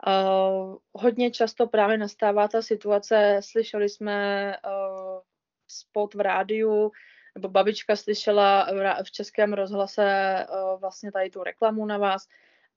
Uh, 0.08 0.76
hodně 0.94 1.32
často 1.32 1.68
právě 1.68 1.98
nastává 1.98 2.48
ta 2.48 2.62
situace, 2.62 3.40
slyšeli 3.44 3.90
jsme 3.90 4.56
uh, 4.66 5.20
spot 5.68 6.14
v 6.14 6.20
rádiu, 6.20 6.92
nebo 7.36 7.48
babička 7.48 7.96
slyšela 7.96 8.68
v 9.04 9.12
českém 9.12 9.54
rozhlase 9.54 10.46
uh, 10.50 10.80
vlastně 10.80 11.12
tady 11.12 11.30
tu 11.30 11.44
reklamu 11.44 11.86
na 11.86 11.98
vás 11.98 12.28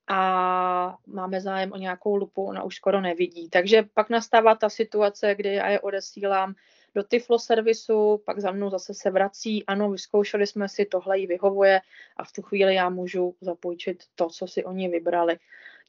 a 0.09 0.97
máme 1.07 1.41
zájem 1.41 1.73
o 1.73 1.77
nějakou 1.77 2.17
lupu, 2.17 2.45
ona 2.45 2.63
už 2.63 2.77
skoro 2.77 3.01
nevidí. 3.01 3.51
Takže 3.51 3.83
pak 3.95 4.11
nastává 4.11 4.55
ta 4.55 4.69
situace, 4.69 5.35
kdy 5.35 5.55
já 5.55 5.69
je 5.69 5.81
odesílám 5.81 6.55
do 6.95 7.03
Tiflo 7.03 7.39
servisu, 7.39 8.23
pak 8.27 8.41
za 8.41 8.51
mnou 8.53 8.71
zase 8.71 8.95
se 8.95 9.11
vrací, 9.11 9.67
ano, 9.67 9.91
vyzkoušeli 9.91 10.47
jsme 10.47 10.69
si, 10.69 10.85
tohle 10.85 11.19
jí 11.19 11.27
vyhovuje 11.27 11.81
a 12.17 12.25
v 12.25 12.33
tu 12.33 12.43
chvíli 12.43 12.75
já 12.75 12.89
můžu 12.89 13.35
zapůjčit 13.41 14.03
to, 14.15 14.29
co 14.29 14.47
si 14.47 14.65
oni 14.65 14.89
vybrali. 14.89 15.39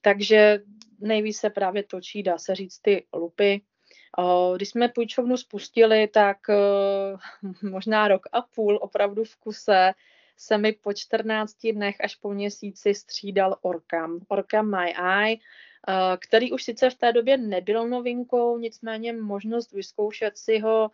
Takže 0.04 0.60
nejvíc 1.00 1.38
se 1.38 1.50
právě 1.50 1.84
točí, 1.84 2.24
dá 2.24 2.38
se 2.38 2.56
říct, 2.56 2.80
ty 2.80 3.06
lupy. 3.14 3.62
Když 4.56 4.70
jsme 4.70 4.90
půjčovnu 4.90 5.38
spustili, 5.38 6.08
tak 6.08 6.38
možná 7.62 8.08
rok 8.08 8.22
a 8.32 8.42
půl 8.42 8.80
opravdu 8.82 9.24
v 9.24 9.36
kuse 9.36 9.94
se 10.38 10.58
mi 10.58 10.72
po 10.74 10.94
14 10.94 11.58
dnech 11.74 11.96
až 12.04 12.16
po 12.16 12.34
měsíci 12.34 12.94
střídal 12.94 13.58
Orkam. 13.62 14.20
Orkam 14.28 14.72
My 14.72 14.94
Eye, 14.96 15.38
který 16.20 16.52
už 16.52 16.64
sice 16.64 16.90
v 16.90 16.96
té 16.96 17.14
době 17.14 17.38
nebyl 17.38 17.88
novinkou, 17.88 18.58
nicméně 18.58 19.14
možnost 19.14 19.72
vyzkoušet 19.72 20.38
si 20.38 20.60
ho 20.60 20.92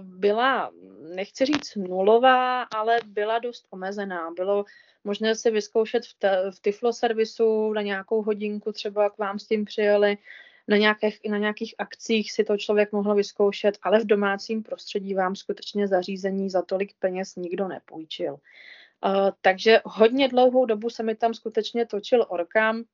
byla, 0.00 0.70
nechci 1.14 1.44
říct 1.44 1.76
nulová, 1.76 2.62
ale 2.62 2.98
byla 3.06 3.38
dost 3.38 3.66
omezená. 3.70 4.30
Bylo 4.30 4.64
možné 5.04 5.34
si 5.34 5.50
vyzkoušet 5.50 6.06
v, 6.06 6.14
te, 6.18 6.50
v 6.50 6.60
Tiflo 6.60 6.92
servisu 6.92 7.72
na 7.72 7.82
nějakou 7.82 8.22
hodinku, 8.22 8.72
třeba 8.72 9.10
k 9.10 9.18
vám 9.18 9.38
s 9.38 9.46
tím 9.46 9.64
přijeli, 9.64 10.18
na, 10.68 10.76
nějakých, 10.76 11.20
na 11.28 11.38
nějakých 11.38 11.74
akcích 11.78 12.32
si 12.32 12.44
to 12.44 12.56
člověk 12.56 12.92
mohl 12.92 13.14
vyzkoušet, 13.14 13.78
ale 13.82 14.00
v 14.00 14.06
domácím 14.06 14.62
prostředí 14.62 15.14
vám 15.14 15.36
skutečně 15.36 15.88
zařízení 15.88 16.50
za 16.50 16.62
tolik 16.62 16.92
peněz 16.98 17.36
nikdo 17.36 17.68
nepůjčil. 17.68 18.32
Uh, 18.32 19.30
takže 19.40 19.80
hodně 19.84 20.28
dlouhou 20.28 20.66
dobu 20.66 20.90
se 20.90 21.02
mi 21.02 21.14
tam 21.14 21.34
skutečně 21.34 21.86
točil 21.86 22.26
Orkam. 22.28 22.84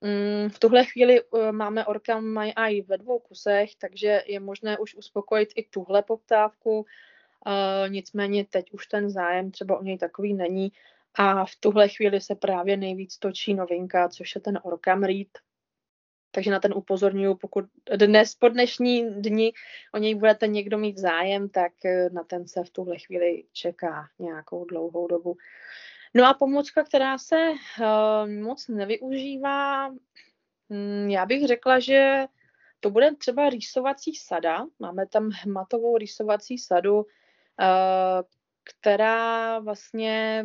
Mm, 0.00 0.48
v 0.48 0.58
tuhle 0.58 0.84
chvíli 0.84 1.22
uh, 1.22 1.52
máme 1.52 1.86
Orkam 1.86 2.24
My 2.38 2.54
Eye 2.56 2.82
ve 2.82 2.98
dvou 2.98 3.18
kusech, 3.18 3.74
takže 3.76 4.22
je 4.26 4.40
možné 4.40 4.78
už 4.78 4.94
uspokojit 4.94 5.48
i 5.56 5.68
tuhle 5.70 6.02
poptávku. 6.02 6.78
Uh, 6.80 7.88
nicméně 7.88 8.44
teď 8.44 8.72
už 8.72 8.86
ten 8.86 9.10
zájem 9.10 9.50
třeba 9.50 9.78
o 9.78 9.82
něj 9.82 9.98
takový 9.98 10.34
není. 10.34 10.72
A 11.14 11.44
v 11.44 11.56
tuhle 11.60 11.88
chvíli 11.88 12.20
se 12.20 12.34
právě 12.34 12.76
nejvíc 12.76 13.18
točí 13.18 13.54
novinka, 13.54 14.08
což 14.08 14.34
je 14.34 14.40
ten 14.40 14.58
Orkam 14.62 15.02
Read. 15.02 15.28
Takže 16.30 16.50
na 16.50 16.60
ten 16.60 16.72
upozorňuji, 16.76 17.34
pokud 17.34 17.64
dnes 17.96 18.34
po 18.34 18.48
dnešní 18.48 19.10
dni 19.10 19.52
o 19.94 19.98
něj 19.98 20.14
budete 20.14 20.46
někdo 20.46 20.78
mít 20.78 20.98
zájem, 20.98 21.48
tak 21.48 21.72
eh, 21.84 22.10
na 22.10 22.24
ten 22.24 22.48
se 22.48 22.64
v 22.64 22.70
tuhle 22.70 22.98
chvíli 22.98 23.44
čeká 23.52 24.08
nějakou 24.18 24.64
dlouhou 24.64 25.06
dobu. 25.06 25.36
No 26.14 26.26
a 26.26 26.34
pomůcka, 26.34 26.84
která 26.84 27.18
se 27.18 27.50
uh, 27.50 28.30
moc 28.30 28.68
nevyužívá, 28.68 29.88
hm, 30.70 31.10
já 31.10 31.26
bych 31.26 31.46
řekla, 31.46 31.80
že 31.80 32.24
to 32.80 32.90
bude 32.90 33.14
třeba 33.16 33.50
rýsovací 33.50 34.14
sada. 34.14 34.66
Máme 34.78 35.06
tam 35.06 35.30
hmatovou 35.42 35.98
rýsovací 35.98 36.58
sadu, 36.58 36.96
uh, 36.96 37.04
která 38.64 39.58
vlastně 39.58 40.44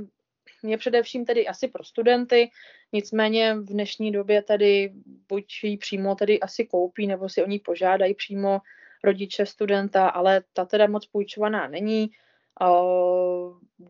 je 0.63 0.77
především 0.77 1.25
tedy 1.25 1.47
asi 1.47 1.67
pro 1.67 1.83
studenty, 1.83 2.49
nicméně 2.93 3.55
v 3.55 3.65
dnešní 3.65 4.11
době 4.11 4.41
tedy 4.41 4.93
buď 5.29 5.45
ji 5.63 5.77
přímo 5.77 6.15
tedy 6.15 6.39
asi 6.39 6.65
koupí, 6.65 7.07
nebo 7.07 7.29
si 7.29 7.43
o 7.43 7.47
ní 7.47 7.59
požádají 7.59 8.15
přímo 8.15 8.61
rodiče 9.03 9.45
studenta, 9.45 10.07
ale 10.07 10.43
ta 10.53 10.65
teda 10.65 10.87
moc 10.87 11.05
půjčovaná 11.05 11.67
není. 11.67 12.09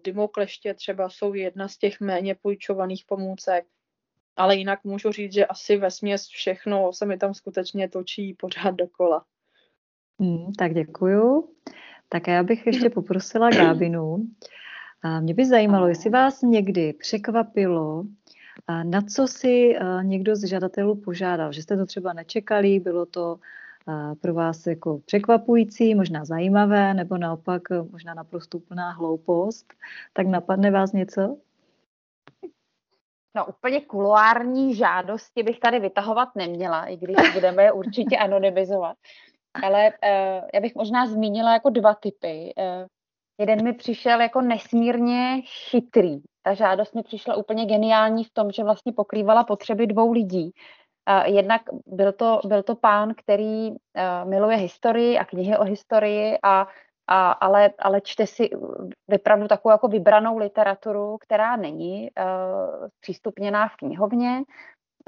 Dymokleště 0.03 0.73
třeba 0.73 1.09
jsou 1.09 1.33
jedna 1.33 1.67
z 1.67 1.77
těch 1.77 1.99
méně 1.99 2.35
půjčovaných 2.35 3.03
pomůcek, 3.07 3.65
ale 4.35 4.55
jinak 4.55 4.83
můžu 4.83 5.11
říct, 5.11 5.33
že 5.33 5.45
asi 5.45 5.77
ve 5.77 5.91
směs 5.91 6.27
všechno 6.27 6.93
se 6.93 7.05
mi 7.05 7.17
tam 7.17 7.33
skutečně 7.33 7.89
točí 7.89 8.33
pořád 8.33 8.71
dokola. 8.71 9.25
Hmm, 10.19 10.53
tak 10.53 10.73
děkuju. 10.73 11.49
Tak 12.09 12.27
já 12.27 12.43
bych 12.43 12.67
ještě 12.67 12.89
poprosila 12.89 13.49
Gábinu, 13.49 14.25
a 15.01 15.19
mě 15.19 15.33
by 15.33 15.45
zajímalo, 15.45 15.87
jestli 15.87 16.09
vás 16.09 16.41
někdy 16.41 16.93
překvapilo, 16.93 18.03
na 18.83 19.01
co 19.01 19.27
si 19.27 19.75
někdo 20.01 20.35
z 20.35 20.43
žadatelů 20.49 20.95
požádal, 20.95 21.51
že 21.51 21.63
jste 21.63 21.77
to 21.77 21.85
třeba 21.85 22.13
nečekali, 22.13 22.79
bylo 22.79 23.05
to 23.05 23.39
pro 24.21 24.33
vás 24.33 24.67
jako 24.67 24.99
překvapující, 25.05 25.95
možná 25.95 26.25
zajímavé, 26.25 26.93
nebo 26.93 27.17
naopak 27.17 27.61
možná 27.91 28.13
naprosto 28.13 28.57
úplná 28.57 28.91
hloupost, 28.91 29.73
tak 30.13 30.27
napadne 30.27 30.71
vás 30.71 30.91
něco? 30.91 31.37
No 33.35 33.45
úplně 33.45 33.81
kuloární 33.81 34.75
žádosti 34.75 35.43
bych 35.43 35.59
tady 35.59 35.79
vytahovat 35.79 36.29
neměla, 36.35 36.85
i 36.85 36.97
když 36.97 37.15
budeme 37.33 37.63
je 37.63 37.71
určitě 37.71 38.17
anonymizovat. 38.17 38.97
Ale 39.63 39.87
uh, 39.87 40.49
já 40.53 40.61
bych 40.61 40.75
možná 40.75 41.07
zmínila 41.07 41.53
jako 41.53 41.69
dva 41.69 41.93
typy. 41.93 42.53
Uh, 42.57 42.87
Jeden 43.39 43.63
mi 43.63 43.73
přišel 43.73 44.21
jako 44.21 44.41
nesmírně 44.41 45.41
chytrý. 45.69 46.21
Ta 46.43 46.53
žádost 46.53 46.95
mi 46.95 47.03
přišla 47.03 47.35
úplně 47.35 47.65
geniální 47.65 48.23
v 48.23 48.33
tom, 48.33 48.51
že 48.51 48.63
vlastně 48.63 48.93
pokrývala 48.93 49.43
potřeby 49.43 49.87
dvou 49.87 50.11
lidí. 50.11 50.51
Jednak 51.25 51.61
byl 51.85 52.11
to, 52.11 52.39
byl 52.45 52.63
to 52.63 52.75
pán, 52.75 53.13
který 53.17 53.71
uh, 53.71 53.77
miluje 54.23 54.57
historii 54.57 55.17
a 55.17 55.25
knihy 55.25 55.57
o 55.57 55.63
historii, 55.63 56.37
a, 56.43 56.67
a, 57.07 57.31
ale, 57.31 57.69
ale 57.79 58.01
čte 58.01 58.27
si 58.27 58.49
vypravdu 59.07 59.47
takovou 59.47 59.71
jako 59.71 59.87
vybranou 59.87 60.37
literaturu, 60.37 61.17
která 61.17 61.55
není 61.55 62.09
uh, 62.11 62.87
přístupněná 62.99 63.67
v 63.67 63.75
knihovně. 63.75 64.43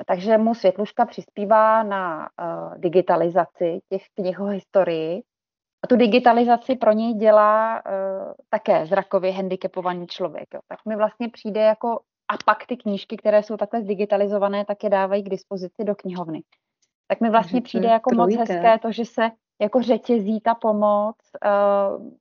Takže 0.05 0.37
mu 0.37 0.55
Světluška 0.55 1.05
přispívá 1.05 1.83
na 1.83 2.29
uh, 2.41 2.77
digitalizaci 2.77 3.79
těch 3.89 4.01
knih 4.15 4.39
o 4.39 4.45
historii 4.45 5.23
a 5.83 5.87
tu 5.87 5.95
digitalizaci 5.95 6.75
pro 6.75 6.91
něj 6.91 7.13
dělá 7.13 7.81
také 8.49 8.85
zrakově 8.85 9.31
handicapovaný 9.31 10.07
člověk. 10.07 10.47
Tak 10.67 10.79
mi 10.85 10.95
vlastně 10.95 11.29
přijde 11.29 11.61
jako, 11.61 11.99
a 12.27 12.37
pak 12.45 12.65
ty 12.65 12.77
knížky, 12.77 13.17
které 13.17 13.43
jsou 13.43 13.57
takhle 13.57 13.81
zdigitalizované, 13.81 14.65
tak 14.65 14.83
je 14.83 14.89
dávají 14.89 15.23
k 15.23 15.29
dispozici 15.29 15.83
do 15.83 15.95
knihovny. 15.95 16.43
Tak 17.07 17.21
mi 17.21 17.29
vlastně 17.29 17.61
přijde 17.61 17.87
jako 17.87 18.15
moc 18.15 18.35
hezké 18.35 18.79
to, 18.81 18.91
že 18.91 19.05
se 19.05 19.31
jako 19.61 19.81
řetězí 19.81 20.41
ta 20.41 20.55
pomoc 20.55 21.15
uh, 21.45 22.11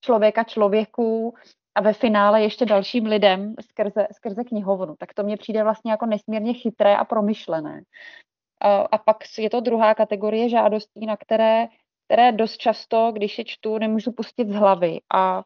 člověka 0.00 0.44
člověku 0.44 1.34
a 1.74 1.80
ve 1.80 1.92
finále 1.92 2.42
ještě 2.42 2.66
dalším 2.66 3.06
lidem 3.06 3.54
skrze, 3.60 4.06
skrze 4.12 4.44
knihovnu. 4.44 4.94
Tak 4.98 5.14
to 5.14 5.22
mně 5.22 5.36
přijde 5.36 5.62
vlastně 5.62 5.90
jako 5.90 6.06
nesmírně 6.06 6.54
chytré 6.54 6.96
a 6.96 7.04
promyšlené. 7.04 7.74
Uh, 7.74 8.86
a 8.92 8.98
pak 8.98 9.16
je 9.38 9.50
to 9.50 9.60
druhá 9.60 9.94
kategorie 9.94 10.48
žádostí, 10.48 11.06
na 11.06 11.16
které 11.16 11.68
které 12.06 12.32
dost 12.32 12.56
často, 12.56 13.12
když 13.12 13.38
je 13.38 13.44
čtu, 13.44 13.78
nemůžu 13.78 14.12
pustit 14.12 14.48
z 14.48 14.54
hlavy. 14.54 15.00
A, 15.14 15.42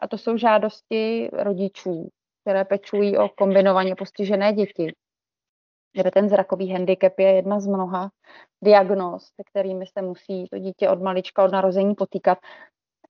a 0.00 0.08
to 0.08 0.18
jsou 0.18 0.36
žádosti 0.36 1.30
rodičů, 1.32 2.08
které 2.48 2.64
pečují 2.64 3.18
o 3.18 3.28
kombinovaně 3.28 3.94
postižené 3.94 4.52
děti. 4.52 4.92
kde 5.92 6.10
ten 6.10 6.28
zrakový 6.28 6.72
handicap 6.72 7.18
je 7.18 7.32
jedna 7.32 7.60
z 7.60 7.66
mnoha 7.66 8.10
diagnóz, 8.64 9.22
se 9.22 9.42
kterými 9.50 9.86
se 9.86 10.02
musí 10.02 10.48
to 10.48 10.58
dítě 10.58 10.88
od 10.88 11.02
malička, 11.02 11.44
od 11.44 11.52
narození 11.52 11.94
potýkat. 11.94 12.38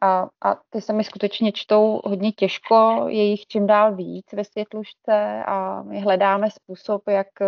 A, 0.01 0.28
a 0.44 0.60
ty 0.70 0.81
se 0.81 0.93
mi 0.93 1.05
skutečně 1.05 1.52
čtou 1.52 2.01
hodně 2.05 2.32
těžko, 2.32 3.05
je 3.09 3.24
jich 3.24 3.47
čím 3.47 3.66
dál 3.66 3.94
víc 3.94 4.27
ve 4.32 4.44
světlušce 4.44 5.44
a 5.47 5.82
my 5.82 6.01
hledáme 6.01 6.51
způsob, 6.51 7.02
jak 7.09 7.27
eh, 7.40 7.47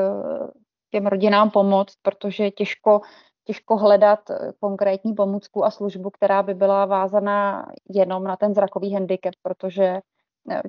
těm 0.90 1.06
rodinám 1.06 1.50
pomoct, 1.50 1.94
protože 2.02 2.50
těžko, 2.50 3.00
těžko 3.44 3.76
hledat 3.76 4.30
eh, 4.30 4.52
konkrétní 4.60 5.14
pomůcku 5.14 5.64
a 5.64 5.70
službu, 5.70 6.10
která 6.10 6.42
by 6.42 6.54
byla 6.54 6.86
vázaná 6.86 7.66
jenom 7.88 8.24
na 8.24 8.36
ten 8.36 8.54
zrakový 8.54 8.94
handicap, 8.94 9.34
protože 9.42 10.00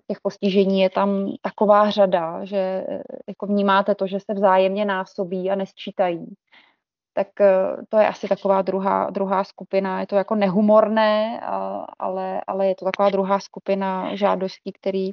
těch 0.08 0.18
postižení 0.22 0.82
je 0.82 0.90
tam 0.90 1.32
taková 1.42 1.90
řada, 1.90 2.46
že 2.46 2.86
jako 3.28 3.46
vnímáte 3.46 3.96
to, 3.96 4.08
že 4.08 4.20
se 4.20 4.34
vzájemně 4.34 4.86
násobí 4.86 5.52
a 5.52 5.56
nesčítají 5.56 6.36
tak 7.14 7.42
eh, 7.42 7.78
to 7.90 7.98
je 7.98 8.08
asi 8.08 8.28
taková 8.28 8.62
druhá, 8.62 9.10
druhá 9.10 9.44
skupina. 9.44 10.00
Je 10.00 10.08
to 10.08 10.16
jako 10.16 10.36
nehumorné, 10.36 11.42
ale, 12.00 12.42
ale 12.48 12.68
je 12.68 12.76
to 12.76 12.86
taková 12.86 13.10
druhá 13.10 13.40
skupina 13.40 14.16
žádostí, 14.16 14.72
který 14.72 15.12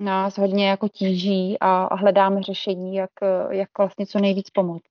nás 0.00 0.38
hodně 0.38 0.68
jako 0.68 0.88
tíží 0.88 1.56
a, 1.60 1.94
hledáme 1.94 2.42
řešení, 2.42 2.94
jak, 2.94 3.10
jak 3.50 3.68
vlastně 3.78 4.06
co 4.06 4.18
nejvíc 4.18 4.50
pomoct. 4.50 4.82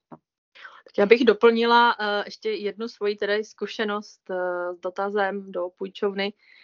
Já 0.98 1.06
bych 1.06 1.26
doplnila 1.26 2.00
uh, 2.00 2.06
ještě 2.26 2.50
jednu 2.52 2.88
svoji 2.88 3.16
tedy 3.16 3.44
zkušenost 3.44 4.22
uh, 4.30 4.76
s 4.76 4.80
dotazem 4.80 5.52
do 5.52 5.70
půjčovny. 5.78 6.26
Uh, 6.26 6.61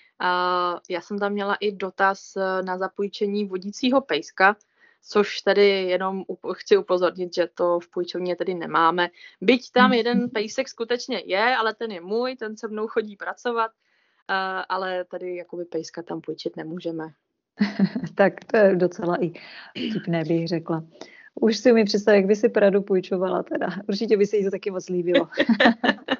já 0.89 1.01
jsem 1.01 1.19
tam 1.19 1.31
měla 1.31 1.55
i 1.55 1.71
dotaz 1.71 2.33
uh, 2.35 2.65
na 2.65 2.77
zapůjčení 2.77 3.45
vodícího 3.45 4.01
pejska, 4.01 4.55
což 5.09 5.41
tedy 5.41 5.67
jenom 5.67 6.23
chci 6.53 6.77
upozornit, 6.77 7.35
že 7.35 7.47
to 7.53 7.79
v 7.79 7.89
půjčovně 7.89 8.35
tedy 8.35 8.53
nemáme. 8.53 9.09
Byť 9.41 9.71
tam 9.71 9.93
jeden 9.93 10.29
pejsek 10.33 10.69
skutečně 10.69 11.23
je, 11.25 11.55
ale 11.55 11.73
ten 11.73 11.91
je 11.91 12.01
můj, 12.01 12.35
ten 12.35 12.57
se 12.57 12.67
mnou 12.67 12.87
chodí 12.87 13.15
pracovat, 13.15 13.71
ale 14.69 15.05
tady 15.05 15.35
jakoby 15.35 15.65
pejska 15.65 16.03
tam 16.03 16.21
půjčit 16.21 16.57
nemůžeme. 16.57 17.09
tak 18.15 18.33
to 18.45 18.57
je 18.57 18.75
docela 18.75 19.17
i 19.23 19.33
vtipné, 19.89 20.23
bych 20.23 20.47
řekla. 20.47 20.83
Už 21.41 21.57
si 21.57 21.73
mi 21.73 21.85
představit, 21.85 22.17
jak 22.17 22.25
by 22.25 22.35
si 22.35 22.49
Pradu 22.49 22.81
půjčovala 22.81 23.43
teda. 23.43 23.67
Určitě 23.89 24.17
by 24.17 24.25
se 24.25 24.37
jí 24.37 24.43
to 24.43 24.51
taky 24.51 24.71
moc 24.71 24.89
líbilo. 24.89 25.27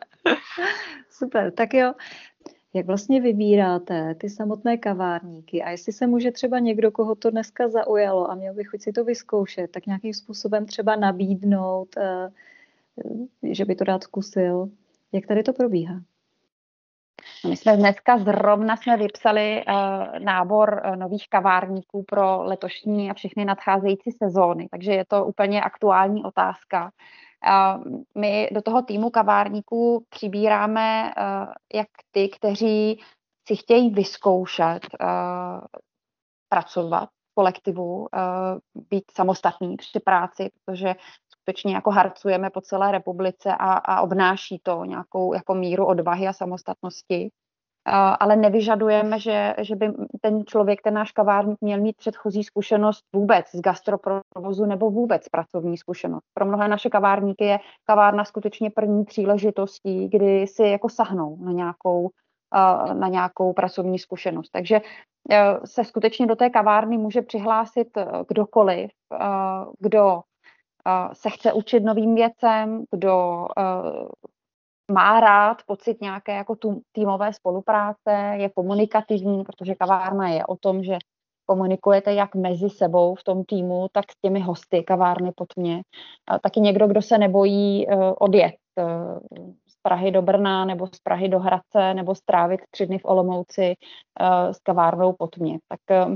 Super, 1.10 1.52
tak 1.52 1.74
jo 1.74 1.94
jak 2.73 2.85
vlastně 2.85 3.22
vybíráte 3.22 4.15
ty 4.15 4.30
samotné 4.30 4.77
kavárníky 4.77 5.64
a 5.64 5.69
jestli 5.69 5.94
se 5.94 6.07
může 6.07 6.31
třeba 6.31 6.60
někdo, 6.60 6.91
koho 6.91 7.15
to 7.15 7.31
dneska 7.31 7.69
zaujalo 7.69 8.31
a 8.31 8.35
měl 8.35 8.53
by 8.53 8.64
chuť 8.64 8.81
si 8.81 8.91
to 8.91 9.03
vyzkoušet, 9.03 9.72
tak 9.72 9.85
nějakým 9.85 10.14
způsobem 10.14 10.65
třeba 10.65 10.95
nabídnout, 10.95 11.98
eh, 11.98 12.30
že 13.44 13.65
by 13.65 13.76
to 13.76 13.84
rád 13.84 14.03
zkusil. 14.03 14.69
Jak 15.11 15.27
tady 15.27 15.44
to 15.44 15.53
probíhá? 15.53 16.02
My 17.49 17.57
jsme 17.57 17.77
dneska 17.77 18.18
zrovna 18.18 18.76
jsme 18.76 18.98
vypsali 18.98 19.64
uh, 19.68 20.19
nábor 20.19 20.81
uh, 20.85 20.95
nových 20.95 21.30
kavárníků 21.30 22.03
pro 22.03 22.44
letošní 22.44 23.11
a 23.11 23.14
všechny 23.14 23.45
nadcházející 23.45 24.11
sezóny, 24.11 24.68
takže 24.72 24.91
je 24.91 25.06
to 25.06 25.26
úplně 25.26 25.61
aktuální 25.61 26.23
otázka. 26.23 26.91
My 28.16 28.50
do 28.52 28.62
toho 28.62 28.82
týmu 28.82 29.10
kavárníků 29.10 30.06
přibíráme 30.10 31.14
jak 31.74 31.88
ty, 32.12 32.30
kteří 32.30 33.02
si 33.48 33.56
chtějí 33.56 33.90
vyzkoušet 33.90 34.80
pracovat 36.50 37.10
v 37.10 37.34
kolektivu, 37.36 38.08
být 38.90 39.04
samostatní 39.12 39.78
při 39.78 40.00
práci, 40.00 40.50
protože 40.66 40.96
skutečně 41.30 41.76
jako 41.76 41.92
harcujeme 41.92 42.50
po 42.50 42.62
celé 42.62 42.92
republice 42.92 43.50
a, 43.60 43.74
a 43.74 44.02
obnáší 44.02 44.60
to 44.64 44.86
nějakou 44.86 45.34
jako 45.34 45.54
míru 45.54 45.86
odvahy 45.86 46.28
a 46.28 46.34
samostatnosti 46.34 47.32
ale 47.94 48.36
nevyžadujeme, 48.36 49.20
že, 49.20 49.56
že 49.62 49.76
by 49.76 49.94
ten 50.22 50.46
člověk, 50.46 50.82
ten 50.82 50.94
náš 50.94 51.12
kavárník 51.12 51.58
měl 51.62 51.80
mít 51.80 51.98
předchozí 51.98 52.44
zkušenost 52.44 53.04
vůbec 53.16 53.46
z 53.56 53.62
gastroprovozu 53.62 54.66
nebo 54.66 54.92
vůbec 54.92 55.30
pracovní 55.30 55.78
zkušenost. 55.78 56.24
Pro 56.34 56.46
mnohé 56.46 56.68
naše 56.68 56.90
kavárníky 56.90 57.46
je 57.46 57.60
kavárna 57.86 58.26
skutečně 58.26 58.70
první 58.70 59.06
příležitostí, 59.06 60.08
kdy 60.08 60.48
si 60.48 60.64
jako 60.64 60.90
sahnou 60.90 61.38
na 61.38 61.52
nějakou, 61.52 62.10
na 62.94 63.08
nějakou 63.08 63.54
pracovní 63.54 64.00
zkušenost. 64.00 64.50
Takže 64.50 64.76
e, 64.76 64.82
se 65.66 65.84
skutečně 65.84 66.28
do 66.28 66.36
té 66.36 66.50
kavárny 66.50 66.98
může 66.98 67.22
přihlásit 67.22 67.98
e, 67.98 68.06
kdokoliv, 68.28 68.92
e, 69.14 69.18
kdo 69.80 70.22
se 71.14 71.30
chce 71.30 71.54
učit 71.54 71.84
novým 71.84 72.16
věcem, 72.16 72.84
kdo 72.92 73.48
má 74.92 75.20
rád 75.20 75.58
pocit 75.66 76.02
nějaké 76.02 76.36
jako 76.36 76.56
týmové 76.92 77.34
spolupráce, 77.34 78.34
je 78.34 78.50
komunikativní, 78.50 79.44
protože 79.44 79.76
kavárna 79.76 80.30
je 80.30 80.46
o 80.46 80.56
tom, 80.56 80.84
že 80.84 80.98
komunikujete 81.46 82.14
jak 82.14 82.36
mezi 82.36 82.70
sebou 82.70 83.16
v 83.16 83.24
tom 83.24 83.44
týmu, 83.44 83.88
tak 83.92 84.12
s 84.12 84.16
těmi 84.22 84.40
hosty 84.40 84.84
kavárny 84.84 85.32
pod 85.36 85.48
mě. 85.56 85.82
Taky 86.42 86.60
někdo, 86.60 86.88
kdo 86.88 87.02
se 87.02 87.18
nebojí 87.18 87.88
uh, 87.88 88.14
odjet 88.20 88.56
uh, 88.76 89.20
z 89.68 89.76
Prahy 89.82 90.12
do 90.12 90.22
Brna 90.22 90.66
nebo 90.66 90.88
z 90.88 91.00
Prahy 91.04 91.30
do 91.30 91.40
Hradce 91.40 91.94
nebo 91.94 92.16
strávit 92.16 92.62
tři 92.72 92.86
dny 92.86 92.98
v 92.98 93.06
Olomouci 93.06 93.74
uh, 94.22 94.52
s 94.52 94.60
kavárnou 94.60 95.14
pod 95.14 95.38
mě. 95.38 95.60
Tak 95.68 96.10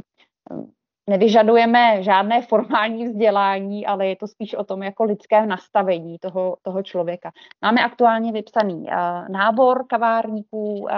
nevyžadujeme 1.09 2.03
žádné 2.03 2.41
formální 2.41 3.05
vzdělání, 3.05 3.85
ale 3.85 4.07
je 4.07 4.15
to 4.15 4.27
spíš 4.27 4.53
o 4.53 4.63
tom 4.63 4.83
jako 4.83 5.03
lidském 5.03 5.47
nastavení 5.47 6.19
toho, 6.19 6.57
toho 6.61 6.83
člověka. 6.83 7.31
Máme 7.61 7.83
aktuálně 7.85 8.31
vypsaný 8.31 8.75
uh, 8.75 9.29
nábor 9.29 9.85
kavárníků, 9.89 10.73
uh, 10.73 10.89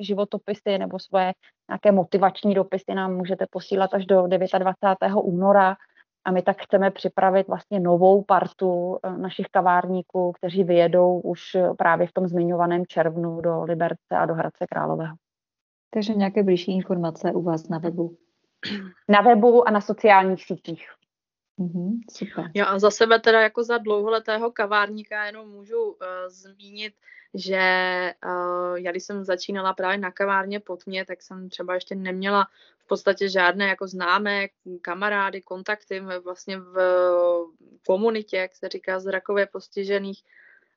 životopisy 0.00 0.78
nebo 0.78 0.98
svoje 0.98 1.32
nějaké 1.70 1.92
motivační 1.92 2.54
dopisy 2.54 2.94
nám 2.94 3.16
můžete 3.16 3.46
posílat 3.50 3.94
až 3.94 4.06
do 4.06 4.26
29. 4.26 4.96
února 5.22 5.76
a 6.24 6.30
my 6.30 6.42
tak 6.42 6.62
chceme 6.62 6.90
připravit 6.90 7.48
vlastně 7.48 7.80
novou 7.80 8.22
partu 8.22 8.70
uh, 8.70 9.18
našich 9.18 9.46
kavárníků, 9.50 10.32
kteří 10.32 10.64
vyjedou 10.64 11.20
už 11.20 11.40
právě 11.78 12.06
v 12.06 12.12
tom 12.12 12.28
zmiňovaném 12.28 12.86
červnu 12.86 13.40
do 13.40 13.62
Liberce 13.62 14.16
a 14.18 14.26
do 14.26 14.34
Hradce 14.34 14.66
Králového. 14.70 15.16
Takže 15.94 16.14
nějaké 16.14 16.42
blížší 16.42 16.76
informace 16.76 17.32
u 17.32 17.42
vás 17.42 17.68
na 17.68 17.78
webu 17.78 18.16
na 19.08 19.20
webu 19.20 19.68
a 19.68 19.70
na 19.70 19.80
sociálních 19.80 20.44
sítích. 20.44 20.88
Mm-hmm, 21.58 22.00
super. 22.10 22.50
Jo 22.54 22.64
a 22.68 22.78
za 22.78 22.90
sebe 22.90 23.20
teda 23.20 23.40
jako 23.40 23.64
za 23.64 23.78
dlouholetého 23.78 24.50
kavárníka 24.50 25.24
jenom 25.24 25.48
můžu 25.48 25.82
uh, 25.82 25.96
zmínit, 26.28 26.94
že 27.34 27.60
uh, 28.24 28.76
já 28.78 28.90
když 28.90 29.04
jsem 29.04 29.24
začínala 29.24 29.74
právě 29.74 29.98
na 29.98 30.10
kavárně 30.10 30.60
pod 30.60 30.86
mě, 30.86 31.04
tak 31.04 31.22
jsem 31.22 31.48
třeba 31.48 31.74
ještě 31.74 31.94
neměla 31.94 32.46
v 32.78 32.86
podstatě 32.86 33.28
žádné 33.28 33.66
jako 33.66 33.86
známé 33.86 34.48
kamarády, 34.82 35.42
kontakty 35.42 36.00
vlastně 36.00 36.58
v 36.58 36.76
komunitě, 37.86 38.36
jak 38.36 38.56
se 38.56 38.68
říká, 38.68 39.00
zrakově 39.00 39.46
postižených. 39.46 40.22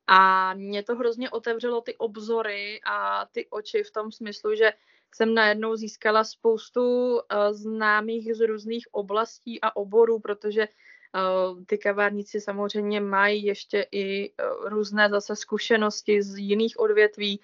A 0.07 0.53
mě 0.53 0.83
to 0.83 0.95
hrozně 0.95 1.29
otevřelo 1.29 1.81
ty 1.81 1.95
obzory 1.95 2.79
a 2.85 3.25
ty 3.31 3.47
oči 3.49 3.83
v 3.83 3.91
tom 3.91 4.11
smyslu, 4.11 4.55
že 4.55 4.71
jsem 5.15 5.33
najednou 5.33 5.75
získala 5.75 6.23
spoustu 6.23 7.13
uh, 7.13 7.19
známých 7.51 8.35
z 8.35 8.47
různých 8.47 8.87
oblastí 8.91 9.61
a 9.61 9.75
oborů, 9.75 10.19
protože 10.19 10.67
uh, 10.67 11.63
ty 11.65 11.77
kavárníci 11.77 12.41
samozřejmě 12.41 13.01
mají 13.01 13.43
ještě 13.43 13.87
i 13.91 14.29
uh, 14.29 14.69
různé 14.69 15.09
zase 15.09 15.35
zkušenosti 15.35 16.21
z 16.21 16.37
jiných 16.37 16.79
odvětví 16.79 17.41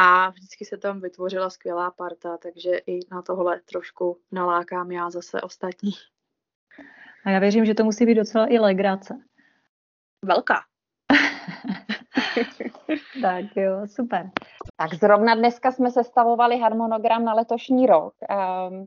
a 0.00 0.30
vždycky 0.30 0.64
se 0.64 0.76
tam 0.76 1.00
vytvořila 1.00 1.50
skvělá 1.50 1.90
parta, 1.90 2.36
takže 2.36 2.76
i 2.86 3.00
na 3.10 3.22
tohle 3.22 3.60
trošku 3.60 4.20
nalákám 4.32 4.90
já 4.90 5.10
zase 5.10 5.40
ostatní. 5.40 5.90
A 7.24 7.30
já 7.30 7.38
věřím, 7.38 7.64
že 7.64 7.74
to 7.74 7.84
musí 7.84 8.06
být 8.06 8.14
docela 8.14 8.46
i 8.46 8.58
legrace. 8.58 9.14
Velká. 10.24 10.60
tak 13.22 13.44
jo, 13.56 13.86
super. 13.86 14.30
Tak 14.80 14.94
zrovna 14.94 15.34
dneska 15.34 15.72
jsme 15.72 15.90
sestavovali 15.90 16.58
harmonogram 16.58 17.24
na 17.24 17.34
letošní 17.34 17.86
rok. 17.86 18.14
Ehm, 18.28 18.84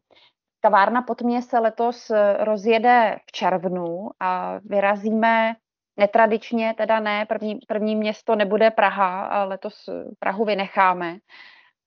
kavárna 0.60 1.02
pod 1.02 1.22
mě 1.22 1.42
se 1.42 1.60
letos 1.60 2.10
eh, 2.10 2.38
rozjede 2.40 3.18
v 3.28 3.32
červnu 3.32 4.10
a 4.20 4.60
vyrazíme 4.66 5.56
netradičně, 5.98 6.74
teda 6.78 7.00
ne, 7.00 7.26
první, 7.26 7.60
první 7.68 7.96
město 7.96 8.36
nebude 8.36 8.72
Praha, 8.72 9.26
a 9.26 9.44
letos 9.44 9.90
Prahu 10.20 10.46
vynecháme 10.46 11.18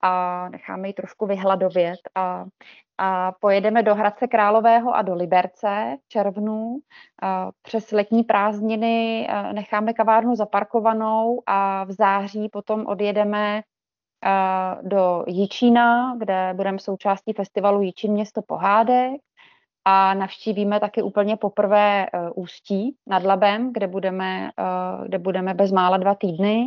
a 0.02 0.48
necháme 0.48 0.88
ji 0.88 0.94
trošku 0.94 1.26
vyhladovět 1.26 1.98
a, 2.14 2.44
a 2.98 3.32
pojedeme 3.32 3.82
do 3.82 3.94
Hradce 3.94 4.26
Králového 4.26 4.94
a 4.94 5.02
do 5.02 5.14
Liberce 5.14 5.96
v 6.04 6.08
červnu. 6.08 6.76
A 7.22 7.50
přes 7.62 7.92
letní 7.92 8.22
prázdniny 8.22 9.28
necháme 9.52 9.92
kavárnu 9.92 10.36
zaparkovanou 10.36 11.42
a 11.46 11.84
v 11.84 11.92
září 11.92 12.48
potom 12.48 12.86
odjedeme 12.86 13.62
do 14.82 15.24
Jičína, 15.26 16.14
kde 16.18 16.52
budeme 16.56 16.78
součástí 16.78 17.32
festivalu 17.32 17.82
Jičín 17.82 18.12
město 18.12 18.42
pohádek. 18.42 19.20
A 19.84 20.14
navštívíme 20.14 20.80
taky 20.80 21.02
úplně 21.02 21.36
poprvé 21.36 22.06
Ústí 22.34 22.96
nad 23.06 23.22
Labem, 23.22 23.72
kde 23.72 23.86
budeme, 23.86 24.50
kde 25.06 25.18
budeme 25.18 25.54
bezmála 25.54 25.96
dva 25.96 26.14
týdny 26.14 26.66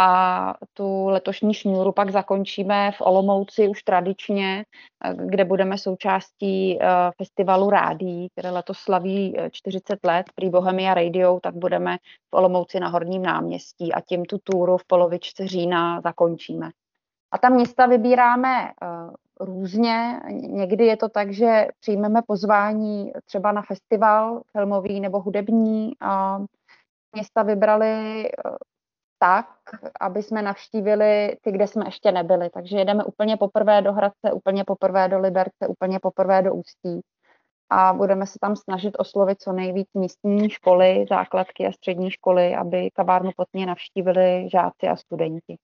a 0.00 0.54
tu 0.74 1.06
letošní 1.06 1.54
šňůru 1.54 1.92
pak 1.92 2.10
zakončíme 2.10 2.92
v 2.92 3.00
Olomouci 3.00 3.68
už 3.68 3.82
tradičně, 3.82 4.64
kde 5.24 5.44
budeme 5.44 5.78
součástí 5.78 6.78
festivalu 7.16 7.70
Rádí, 7.70 8.28
které 8.32 8.50
letos 8.50 8.78
slaví 8.78 9.36
40 9.50 9.98
let, 10.04 10.26
prý 10.34 10.50
Bohemia 10.50 10.94
Radio, 10.94 11.40
tak 11.42 11.54
budeme 11.54 11.96
v 12.30 12.36
Olomouci 12.36 12.80
na 12.80 12.88
Horním 12.88 13.22
náměstí 13.22 13.92
a 13.92 14.00
tím 14.00 14.24
tu 14.24 14.38
túru 14.44 14.76
v 14.76 14.84
polovičce 14.86 15.46
října 15.46 16.00
zakončíme. 16.00 16.70
A 17.32 17.38
ta 17.38 17.48
města 17.48 17.86
vybíráme 17.86 18.72
různě. 19.40 20.20
Někdy 20.30 20.86
je 20.86 20.96
to 20.96 21.08
tak, 21.08 21.32
že 21.32 21.66
přijmeme 21.80 22.22
pozvání 22.26 23.12
třeba 23.24 23.52
na 23.52 23.62
festival 23.62 24.40
filmový 24.52 25.00
nebo 25.00 25.20
hudební. 25.20 25.92
A 26.00 26.38
města 27.12 27.42
vybrali 27.42 28.28
tak, 29.18 29.46
aby 30.00 30.22
jsme 30.22 30.42
navštívili 30.42 31.36
ty, 31.42 31.52
kde 31.52 31.66
jsme 31.66 31.86
ještě 31.86 32.12
nebyli. 32.12 32.50
Takže 32.50 32.78
jedeme 32.78 33.04
úplně 33.04 33.36
poprvé 33.36 33.82
do 33.82 33.92
Hradce, 33.92 34.32
úplně 34.32 34.64
poprvé 34.64 35.08
do 35.08 35.18
Liberce, 35.18 35.68
úplně 35.68 35.98
poprvé 36.00 36.42
do 36.42 36.54
Ústí. 36.54 37.00
A 37.70 37.92
budeme 37.92 38.26
se 38.26 38.38
tam 38.40 38.56
snažit 38.56 38.94
oslovit 38.98 39.42
co 39.42 39.52
nejvíc 39.52 39.88
místní 39.94 40.50
školy, 40.50 41.06
základky 41.10 41.66
a 41.66 41.72
střední 41.72 42.10
školy, 42.10 42.54
aby 42.54 42.90
kavárnu 42.90 43.30
potně 43.36 43.66
navštívili 43.66 44.48
žáci 44.52 44.88
a 44.88 44.96
studenti. 44.96 45.56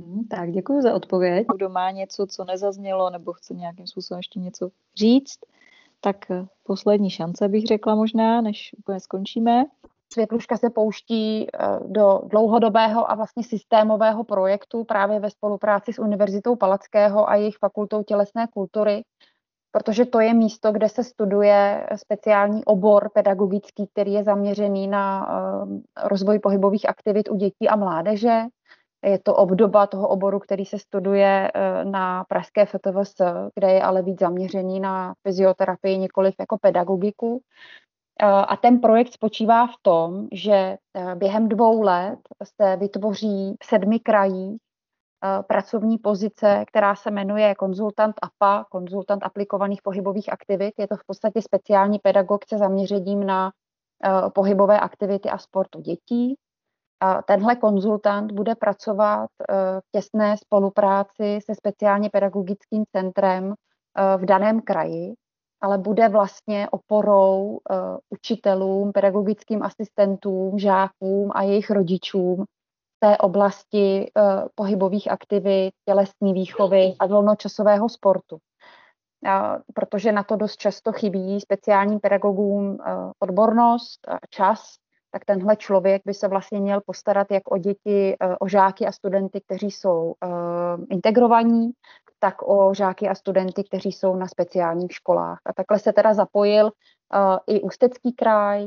Hmm, 0.00 0.24
tak 0.28 0.50
děkuji 0.50 0.82
za 0.82 0.94
odpověď. 0.94 1.46
Kdo 1.54 1.68
má 1.68 1.90
něco, 1.90 2.26
co 2.26 2.44
nezaznělo, 2.44 3.10
nebo 3.10 3.32
chce 3.32 3.54
nějakým 3.54 3.86
způsobem 3.86 4.18
ještě 4.18 4.40
něco 4.40 4.70
říct, 4.96 5.38
tak 6.00 6.30
eh, 6.30 6.46
poslední 6.62 7.10
šance 7.10 7.48
bych 7.48 7.66
řekla 7.66 7.94
možná, 7.94 8.40
než 8.40 8.74
úplně 8.78 9.00
skončíme. 9.00 9.64
Světluška 10.16 10.56
se 10.56 10.70
pouští 10.70 11.46
eh, 11.46 11.68
do 11.86 12.20
dlouhodobého 12.24 13.10
a 13.10 13.14
vlastně 13.14 13.44
systémového 13.44 14.24
projektu 14.24 14.84
právě 14.84 15.20
ve 15.20 15.30
spolupráci 15.30 15.92
s 15.92 15.98
Univerzitou 15.98 16.56
Palackého 16.56 17.30
a 17.30 17.34
jejich 17.34 17.56
fakultou 17.58 18.02
tělesné 18.02 18.46
kultury, 18.54 19.02
protože 19.72 20.04
to 20.04 20.20
je 20.20 20.34
místo, 20.34 20.72
kde 20.72 20.88
se 20.88 21.04
studuje 21.04 21.86
speciální 21.96 22.64
obor 22.64 23.10
pedagogický, 23.14 23.86
který 23.92 24.12
je 24.12 24.24
zaměřený 24.24 24.88
na 24.88 25.28
eh, 25.28 26.08
rozvoj 26.08 26.38
pohybových 26.38 26.88
aktivit 26.88 27.28
u 27.28 27.36
dětí 27.36 27.68
a 27.68 27.76
mládeže. 27.76 28.42
Je 29.04 29.18
to 29.18 29.34
obdoba 29.34 29.86
toho 29.86 30.08
oboru, 30.08 30.38
který 30.38 30.64
se 30.64 30.78
studuje 30.78 31.50
eh, 31.54 31.84
na 31.84 32.24
Pražské 32.24 32.66
FTVS, 32.66 33.14
kde 33.54 33.72
je 33.72 33.82
ale 33.82 34.02
víc 34.02 34.20
zaměřený 34.20 34.80
na 34.80 35.14
fyzioterapii, 35.28 35.98
nikoliv 35.98 36.34
jako 36.40 36.58
pedagogiku. 36.58 37.42
Eh, 38.22 38.26
a 38.26 38.56
ten 38.56 38.80
projekt 38.80 39.12
spočívá 39.12 39.66
v 39.66 39.74
tom, 39.82 40.28
že 40.32 40.52
eh, 40.52 41.14
během 41.14 41.48
dvou 41.48 41.82
let 41.82 42.18
se 42.56 42.76
vytvoří 42.76 43.56
v 43.62 43.66
sedmi 43.66 44.00
krajích 44.00 44.60
pracovní 45.48 45.98
pozice, 45.98 46.64
která 46.66 46.94
se 46.94 47.10
jmenuje 47.10 47.54
konzultant 47.54 48.14
APA, 48.22 48.64
konzultant 48.70 49.24
aplikovaných 49.24 49.82
pohybových 49.82 50.32
aktivit. 50.32 50.74
Je 50.78 50.88
to 50.88 50.96
v 50.96 51.04
podstatě 51.06 51.42
speciální 51.42 51.98
pedagog 51.98 52.44
se 52.48 52.58
zaměřením 52.58 53.26
na 53.26 53.52
pohybové 54.34 54.80
aktivity 54.80 55.30
a 55.30 55.38
sportu 55.38 55.80
dětí. 55.80 56.36
Tenhle 57.24 57.56
konzultant 57.56 58.32
bude 58.32 58.54
pracovat 58.54 59.30
eh, 59.48 59.54
v 59.80 59.90
těsné 59.92 60.36
spolupráci 60.36 61.38
se 61.44 61.54
speciálně 61.54 62.10
pedagogickým 62.10 62.84
centrem 62.96 63.54
eh, 63.54 64.16
v 64.16 64.24
daném 64.24 64.60
kraji, 64.60 65.14
ale 65.60 65.78
bude 65.78 66.08
vlastně 66.08 66.68
oporou 66.70 67.58
eh, 67.58 67.74
učitelům, 68.10 68.92
pedagogickým 68.92 69.62
asistentům, 69.62 70.58
žákům 70.58 71.30
a 71.34 71.42
jejich 71.42 71.70
rodičům 71.70 72.44
v 72.44 73.00
té 73.00 73.18
oblasti 73.18 74.10
pohybových 74.54 75.10
aktivit, 75.10 75.70
tělesní 75.88 76.32
výchovy 76.32 76.94
a 76.98 77.06
volnočasového 77.06 77.88
sportu. 77.88 78.38
Protože 79.74 80.12
na 80.12 80.22
to 80.22 80.36
dost 80.36 80.56
často 80.56 80.92
chybí 80.92 81.40
speciálním 81.40 82.00
pedagogům 82.00 82.78
odbornost, 83.20 84.00
čas 84.30 84.76
tak 85.16 85.24
tenhle 85.24 85.56
člověk 85.56 86.02
by 86.06 86.14
se 86.14 86.28
vlastně 86.28 86.60
měl 86.60 86.80
postarat 86.86 87.26
jak 87.30 87.52
o 87.52 87.58
děti, 87.58 88.16
eh, 88.20 88.36
o 88.40 88.48
žáky 88.48 88.86
a 88.86 88.92
studenty, 88.92 89.40
kteří 89.40 89.70
jsou 89.70 90.14
eh, 90.24 90.28
integrovaní, 90.90 91.70
tak 92.18 92.48
o 92.48 92.74
žáky 92.74 93.08
a 93.08 93.14
studenty, 93.14 93.64
kteří 93.64 93.92
jsou 93.92 94.16
na 94.16 94.26
speciálních 94.26 94.92
školách. 94.92 95.38
A 95.46 95.52
takhle 95.52 95.78
se 95.78 95.92
teda 95.92 96.14
zapojil 96.14 96.70
eh, 96.70 97.54
i 97.54 97.60
Ústecký 97.60 98.12
kraj, 98.12 98.66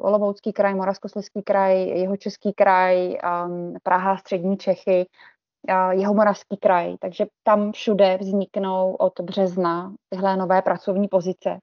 Olomoucký 0.00 0.52
kraj, 0.52 0.74
Moravskoslezský 0.74 1.42
kraj, 1.42 1.88
jeho 1.88 2.16
český 2.16 2.52
kraj, 2.52 3.16
Praha, 3.82 4.16
Střední 4.16 4.56
Čechy, 4.56 5.06
jeho 5.90 6.14
moravský 6.14 6.56
kraj. 6.56 6.96
Takže 7.00 7.26
tam 7.42 7.72
všude 7.72 8.18
vzniknou 8.20 8.94
od 8.94 9.20
března 9.20 9.94
tyhle 10.08 10.36
nové 10.36 10.62
pracovní 10.62 11.08
pozice 11.08 11.58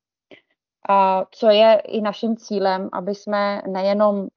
a 0.90 1.26
co 1.32 1.49
je 1.49 1.82
i 1.88 2.02
naším 2.02 2.38
cílem, 2.38 2.90
aby 2.94 3.16
jsme 3.16 3.62
nejenom 3.68 4.16
uh, 4.20 4.28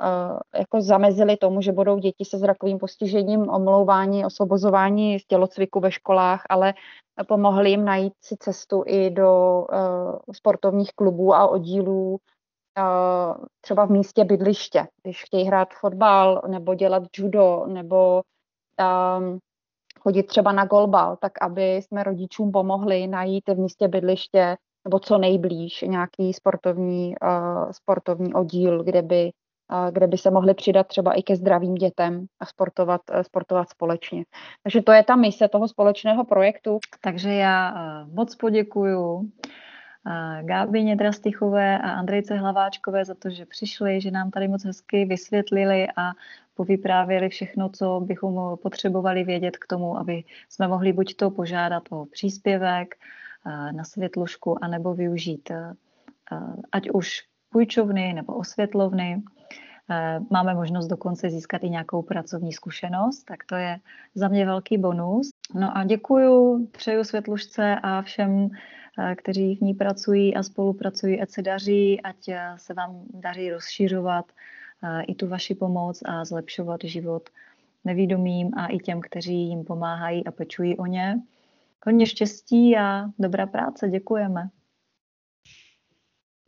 jako 0.58 0.80
zamezili 0.80 1.36
tomu, 1.36 1.60
že 1.60 1.72
budou 1.72 1.98
děti 1.98 2.24
se 2.24 2.38
zrakovým 2.38 2.78
postižením 2.78 3.48
omlouvání, 3.48 4.26
osvobozování 4.26 5.18
z 5.18 5.26
tělocviku 5.26 5.80
ve 5.80 5.92
školách, 5.92 6.42
ale 6.50 6.74
pomohli 7.28 7.70
jim 7.70 7.84
najít 7.84 8.12
si 8.20 8.36
cestu 8.36 8.84
i 8.86 9.10
do 9.10 9.64
uh, 9.72 10.18
sportovních 10.32 10.90
klubů 10.94 11.34
a 11.34 11.48
oddílů 11.48 12.10
uh, 12.10 13.44
třeba 13.60 13.86
v 13.86 13.90
místě 13.90 14.24
bydliště, 14.24 14.86
když 15.02 15.24
chtějí 15.24 15.44
hrát 15.44 15.68
fotbal 15.80 16.42
nebo 16.48 16.74
dělat 16.74 17.02
judo 17.18 17.66
nebo 17.66 18.22
um, 19.18 19.38
chodit 20.00 20.22
třeba 20.22 20.52
na 20.52 20.64
golbal, 20.64 21.16
tak 21.16 21.32
aby 21.42 21.76
jsme 21.76 22.02
rodičům 22.02 22.52
pomohli 22.52 23.06
najít 23.06 23.48
v 23.48 23.58
místě 23.58 23.88
bydliště 23.88 24.56
nebo 24.84 24.98
co 24.98 25.18
nejblíž 25.18 25.82
nějaký 25.82 26.32
sportovní, 26.32 27.14
uh, 27.22 27.70
sportovní 27.70 28.34
oddíl, 28.34 28.84
kde 28.84 29.02
by, 29.02 29.30
uh, 29.72 29.90
kde 29.90 30.06
by 30.06 30.18
se 30.18 30.30
mohli 30.30 30.54
přidat 30.54 30.86
třeba 30.86 31.12
i 31.12 31.22
ke 31.22 31.36
zdravým 31.36 31.74
dětem 31.74 32.26
a 32.40 32.46
sportovat, 32.46 33.00
uh, 33.14 33.20
sportovat 33.20 33.70
společně. 33.70 34.24
Takže 34.62 34.82
to 34.82 34.92
je 34.92 35.02
ta 35.02 35.16
mise 35.16 35.48
toho 35.48 35.68
společného 35.68 36.24
projektu. 36.24 36.78
Takže 37.00 37.32
já 37.32 37.74
moc 38.12 38.34
poděkuju 38.34 39.30
Gábině 40.42 40.96
Drastichové 40.96 41.78
a 41.78 41.90
Andrejce 41.90 42.34
Hlaváčkové 42.34 43.04
za 43.04 43.14
to, 43.14 43.30
že 43.30 43.46
přišli, 43.46 44.00
že 44.00 44.10
nám 44.10 44.30
tady 44.30 44.48
moc 44.48 44.64
hezky 44.64 45.04
vysvětlili 45.04 45.86
a 45.96 46.10
povyprávěli 46.54 47.28
všechno, 47.28 47.68
co 47.68 48.00
bychom 48.00 48.56
potřebovali 48.62 49.24
vědět 49.24 49.56
k 49.56 49.66
tomu, 49.66 49.98
aby 49.98 50.24
jsme 50.48 50.68
mohli 50.68 50.92
buď 50.92 51.16
to 51.16 51.30
požádat 51.30 51.82
o 51.90 52.06
příspěvek, 52.06 52.94
na 53.46 53.84
světlušku, 53.84 54.64
anebo 54.64 54.94
využít 54.94 55.50
ať 56.72 56.90
už 56.90 57.22
půjčovny 57.50 58.12
nebo 58.12 58.34
osvětlovny. 58.34 59.22
Máme 60.30 60.54
možnost 60.54 60.86
dokonce 60.86 61.30
získat 61.30 61.64
i 61.64 61.70
nějakou 61.70 62.02
pracovní 62.02 62.52
zkušenost, 62.52 63.24
tak 63.24 63.44
to 63.44 63.56
je 63.56 63.78
za 64.14 64.28
mě 64.28 64.46
velký 64.46 64.78
bonus. 64.78 65.30
No 65.54 65.76
a 65.76 65.84
děkuju, 65.84 66.66
přeju 66.66 67.04
světlušce 67.04 67.76
a 67.82 68.02
všem, 68.02 68.48
kteří 69.16 69.56
v 69.56 69.60
ní 69.60 69.74
pracují 69.74 70.36
a 70.36 70.42
spolupracují, 70.42 71.20
ať 71.20 71.30
se 71.30 71.42
daří, 71.42 72.00
ať 72.00 72.16
se 72.56 72.74
vám 72.74 73.02
daří 73.14 73.50
rozšiřovat 73.50 74.24
i 75.06 75.14
tu 75.14 75.28
vaši 75.28 75.54
pomoc 75.54 76.02
a 76.04 76.24
zlepšovat 76.24 76.80
život 76.84 77.28
nevídomým 77.84 78.50
a 78.56 78.66
i 78.66 78.78
těm, 78.78 79.00
kteří 79.00 79.48
jim 79.48 79.64
pomáhají 79.64 80.26
a 80.26 80.30
pečují 80.30 80.76
o 80.76 80.86
ně. 80.86 81.20
Hodně 81.86 82.06
štěstí 82.06 82.76
a 82.76 83.04
dobrá 83.18 83.46
práce. 83.46 83.88
Děkujeme. 83.88 84.48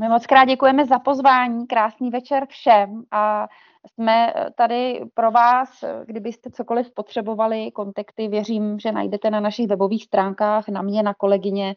My 0.01 0.09
moc 0.09 0.27
krát 0.27 0.45
děkujeme 0.45 0.87
za 0.87 0.99
pozvání, 0.99 1.67
krásný 1.67 2.11
večer 2.11 2.47
všem 2.47 3.03
a 3.11 3.49
jsme 3.93 4.35
tady 4.55 5.01
pro 5.15 5.31
vás, 5.31 5.85
kdybyste 6.07 6.51
cokoliv 6.51 6.95
potřebovali, 6.95 7.71
kontakty, 7.71 8.29
věřím, 8.29 8.79
že 8.79 8.93
najdete 8.93 9.31
na 9.31 9.41
našich 9.41 9.67
webových 9.67 10.05
stránkách, 10.05 10.69
na 10.69 10.83
mě, 10.83 11.03
na 11.03 11.15
kolegyně 11.15 11.77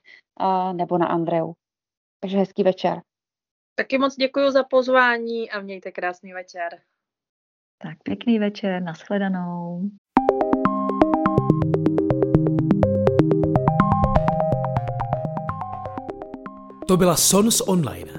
nebo 0.74 0.98
na 0.98 1.08
Andreu. 1.08 1.54
Takže 2.20 2.38
hezký 2.38 2.64
večer. 2.64 3.02
Taky 3.76 3.98
moc 3.98 4.16
děkuji 4.16 4.52
za 4.52 4.64
pozvání 4.64 5.52
a 5.52 5.62
mějte 5.62 5.92
krásný 5.92 6.34
večer. 6.34 6.82
Tak 7.78 7.98
pěkný 8.04 8.40
večer, 8.40 8.84
nashledanou. 8.84 9.82
To 16.90 16.98
byla 16.98 17.16
Sons 17.16 17.62
Online. 17.62 18.12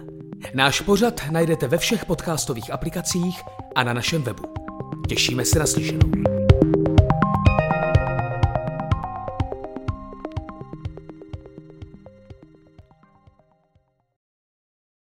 Náš 0.55 0.81
pořad 0.81 1.21
najdete 1.31 1.69
ve 1.69 1.79
všech 1.79 2.05
podcastových 2.05 2.73
aplikacích 2.73 3.41
a 3.75 3.85
na 3.85 3.93
našem 3.93 4.23
webu. 4.23 4.43
Těšíme 5.09 5.45
se 5.45 5.59
na 5.59 5.67
slyšenou. 5.67 6.40